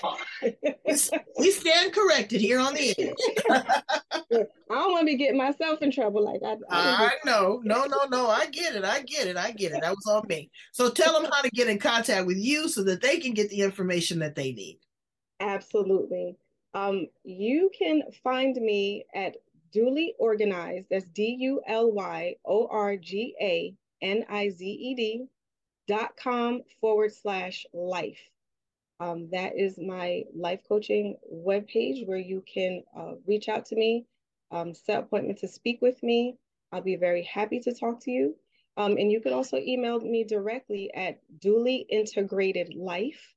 we 1.39 1.51
stand 1.51 1.93
corrected 1.93 2.41
here 2.41 2.59
on 2.59 2.73
the 2.73 2.95
edge. 2.99 4.47
I 4.71 4.75
don't 4.75 4.93
want 4.93 5.03
to 5.03 5.07
be 5.07 5.17
getting 5.17 5.37
myself 5.37 5.83
in 5.83 5.91
trouble 5.91 6.25
like 6.25 6.41
I. 6.43 6.57
I, 6.71 7.05
I 7.07 7.11
know. 7.27 7.61
No, 7.65 7.85
no, 7.85 8.05
no. 8.11 8.31
I 8.31 8.47
get 8.47 8.75
it. 8.77 8.85
I 8.85 9.03
get 9.03 9.27
it. 9.27 9.37
I 9.37 9.51
get 9.51 9.73
it. 9.73 9.83
That 9.83 9.91
was 9.91 10.07
on 10.07 10.27
me. 10.27 10.51
So 10.73 10.89
tell 10.89 11.21
them 11.21 11.31
how 11.31 11.43
to 11.43 11.51
get 11.51 11.69
in 11.69 11.79
contact 11.79 12.27
with 12.27 12.39
you 12.39 12.69
so 12.69 12.83
that 12.85 13.03
they 13.03 13.19
can 13.19 13.35
get 13.35 13.51
the 13.51 13.61
information 13.61 14.19
that 14.21 14.35
they 14.35 14.53
need. 14.53 14.79
Absolutely. 15.41 16.39
Um, 16.73 17.09
you 17.25 17.71
can 17.79 18.03
find 18.25 18.57
me 18.57 19.05
at 19.15 19.37
Duly 19.71 20.15
Organized. 20.19 20.87
That's 20.91 21.09
D 21.11 21.37
U 21.41 21.61
L 21.67 21.93
Y 21.93 22.37
O 22.47 22.69
R 22.71 22.97
G 22.97 23.35
A 23.39 23.75
N 24.01 24.25
I 24.31 24.49
Z 24.49 24.65
E 24.65 24.95
D 24.95 25.27
dot 25.87 26.17
com 26.17 26.63
forward 26.81 27.13
slash 27.13 27.67
life. 27.73 28.21
Um, 28.99 29.29
that 29.31 29.57
is 29.57 29.79
my 29.79 30.25
life 30.35 30.61
coaching 30.67 31.17
webpage 31.33 32.07
where 32.07 32.19
you 32.19 32.43
can 32.53 32.83
uh, 32.97 33.13
reach 33.27 33.49
out 33.49 33.67
to 33.67 33.77
me, 33.77 34.07
um, 34.51 34.75
set 34.75 35.01
appointment 35.01 35.39
to 35.41 35.49
speak 35.49 35.83
with 35.83 36.03
me. 36.03 36.39
I'll 36.73 36.81
be 36.81 36.97
very 36.97 37.23
happy 37.23 37.61
to 37.61 37.75
talk 37.75 38.01
to 38.05 38.11
you. 38.11 38.37
Um, 38.79 38.93
and 38.93 39.11
you 39.11 39.21
can 39.21 39.33
also 39.33 39.57
email 39.59 40.01
me 40.01 40.25
directly 40.25 40.93
at 40.95 41.21
duly 41.41 41.87
integrated 41.89 42.75
life 42.75 43.35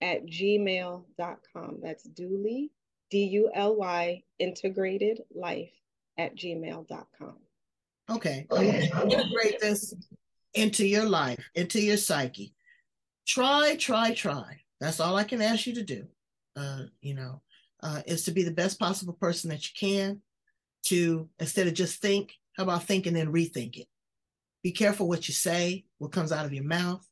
at 0.00 0.26
gmail.com. 0.26 1.78
That's 1.82 2.04
duly, 2.04 2.70
D 3.10 3.24
U 3.24 3.50
L 3.54 3.76
Y, 3.76 4.22
integrated 4.38 5.22
life 5.34 5.72
at 6.18 6.36
gmail.com. 6.36 7.36
Okay. 8.08 8.46
Integrate 8.52 9.60
this 9.60 9.94
into 10.56 10.86
your 10.86 11.04
life, 11.04 11.44
into 11.54 11.80
your 11.80 11.96
psyche. 11.96 12.54
Try, 13.26 13.76
try, 13.78 14.14
try. 14.14 14.60
That's 14.80 15.00
all 15.00 15.16
I 15.16 15.24
can 15.24 15.42
ask 15.42 15.66
you 15.66 15.74
to 15.74 15.82
do. 15.84 16.06
Uh, 16.56 16.82
you 17.00 17.14
know, 17.14 17.42
uh, 17.82 18.02
is 18.06 18.24
to 18.24 18.30
be 18.30 18.42
the 18.42 18.50
best 18.50 18.78
possible 18.78 19.14
person 19.14 19.50
that 19.50 19.64
you 19.64 19.70
can. 19.78 20.22
To 20.86 21.28
instead 21.40 21.66
of 21.66 21.74
just 21.74 22.00
think, 22.00 22.32
how 22.56 22.62
about 22.62 22.84
think 22.84 23.06
and 23.06 23.16
then 23.16 23.32
rethink 23.32 23.76
it? 23.76 23.88
Be 24.62 24.70
careful 24.70 25.08
what 25.08 25.26
you 25.26 25.34
say, 25.34 25.84
what 25.98 26.12
comes 26.12 26.30
out 26.32 26.46
of 26.46 26.52
your 26.52 26.64
mouth. 26.64 27.04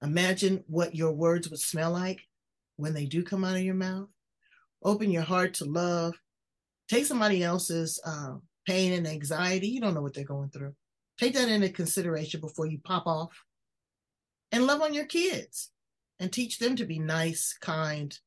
Imagine 0.00 0.62
what 0.68 0.94
your 0.94 1.12
words 1.12 1.50
would 1.50 1.60
smell 1.60 1.90
like 1.90 2.20
when 2.76 2.94
they 2.94 3.06
do 3.06 3.22
come 3.24 3.44
out 3.44 3.56
of 3.56 3.62
your 3.62 3.74
mouth. 3.74 4.08
Open 4.82 5.10
your 5.10 5.22
heart 5.22 5.54
to 5.54 5.64
love. 5.64 6.14
Take 6.88 7.06
somebody 7.06 7.42
else's 7.42 8.00
uh, 8.04 8.34
pain 8.66 8.92
and 8.92 9.06
anxiety. 9.06 9.68
You 9.68 9.80
don't 9.80 9.94
know 9.94 10.02
what 10.02 10.14
they're 10.14 10.24
going 10.24 10.50
through. 10.50 10.74
Take 11.18 11.34
that 11.34 11.48
into 11.48 11.68
consideration 11.68 12.40
before 12.40 12.66
you 12.66 12.78
pop 12.78 13.06
off 13.06 13.44
and 14.50 14.66
love 14.66 14.82
on 14.82 14.94
your 14.94 15.06
kids 15.06 15.70
and 16.20 16.32
teach 16.32 16.58
them 16.58 16.76
to 16.76 16.84
be 16.84 16.98
nice, 16.98 17.56
kind 17.60 18.18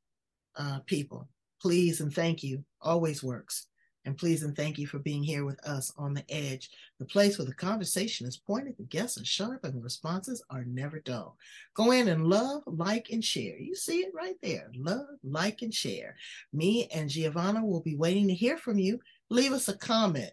uh, 0.58 0.80
people. 0.86 1.28
Please 1.62 2.02
and 2.02 2.14
thank 2.14 2.44
you 2.44 2.64
always 2.82 3.24
works. 3.24 3.68
And 4.06 4.16
please 4.16 4.44
and 4.44 4.56
thank 4.56 4.78
you 4.78 4.86
for 4.86 5.00
being 5.00 5.24
here 5.24 5.46
with 5.46 5.60
us 5.68 5.92
on 5.98 6.14
the 6.14 6.24
edge, 6.30 6.70
the 7.00 7.06
place 7.06 7.40
where 7.40 7.48
the 7.48 7.56
conversation 7.56 8.28
is 8.28 8.38
pointed, 8.38 8.78
the 8.78 8.84
guests 8.84 9.20
are 9.20 9.26
sharp, 9.26 9.64
and 9.64 9.74
the 9.74 9.82
responses 9.82 10.44
are 10.52 10.64
never 10.64 11.00
dull. 11.00 11.38
Go 11.74 11.92
in 11.92 12.08
and 12.08 12.28
love, 12.28 12.62
like, 12.68 13.10
and 13.12 13.26
share. 13.26 13.58
You 13.58 13.76
see 13.76 14.02
it 14.02 14.14
right 14.14 14.36
there. 14.44 14.70
Love, 14.76 15.08
like, 15.24 15.64
and 15.64 15.74
share. 15.74 16.16
Me 16.54 16.88
and 16.94 17.10
Gervonna 17.10 17.64
will 17.64 17.82
be 17.82 17.96
waiting 17.96 18.28
to 18.28 18.36
hear 18.36 18.58
from 18.58 18.78
you. 18.78 19.00
Leave 19.30 19.54
us 19.54 19.70
a 19.70 19.78
comment. 19.78 20.32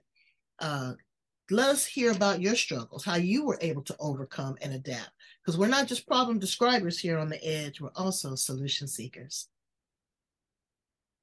Uh, 0.59 0.93
let 1.51 1.69
us 1.69 1.85
hear 1.85 2.13
about 2.13 2.41
your 2.41 2.55
struggles, 2.55 3.05
how 3.05 3.17
you 3.17 3.45
were 3.45 3.59
able 3.61 3.83
to 3.83 3.97
overcome 3.99 4.57
and 4.63 4.73
adapt. 4.75 5.11
Because 5.43 5.59
we're 5.59 5.67
not 5.67 5.87
just 5.87 6.07
problem 6.07 6.39
describers 6.39 6.99
here 6.99 7.19
on 7.19 7.29
the 7.29 7.45
edge, 7.45 7.81
we're 7.81 7.91
also 7.97 8.35
solution 8.35 8.87
seekers. 8.87 9.49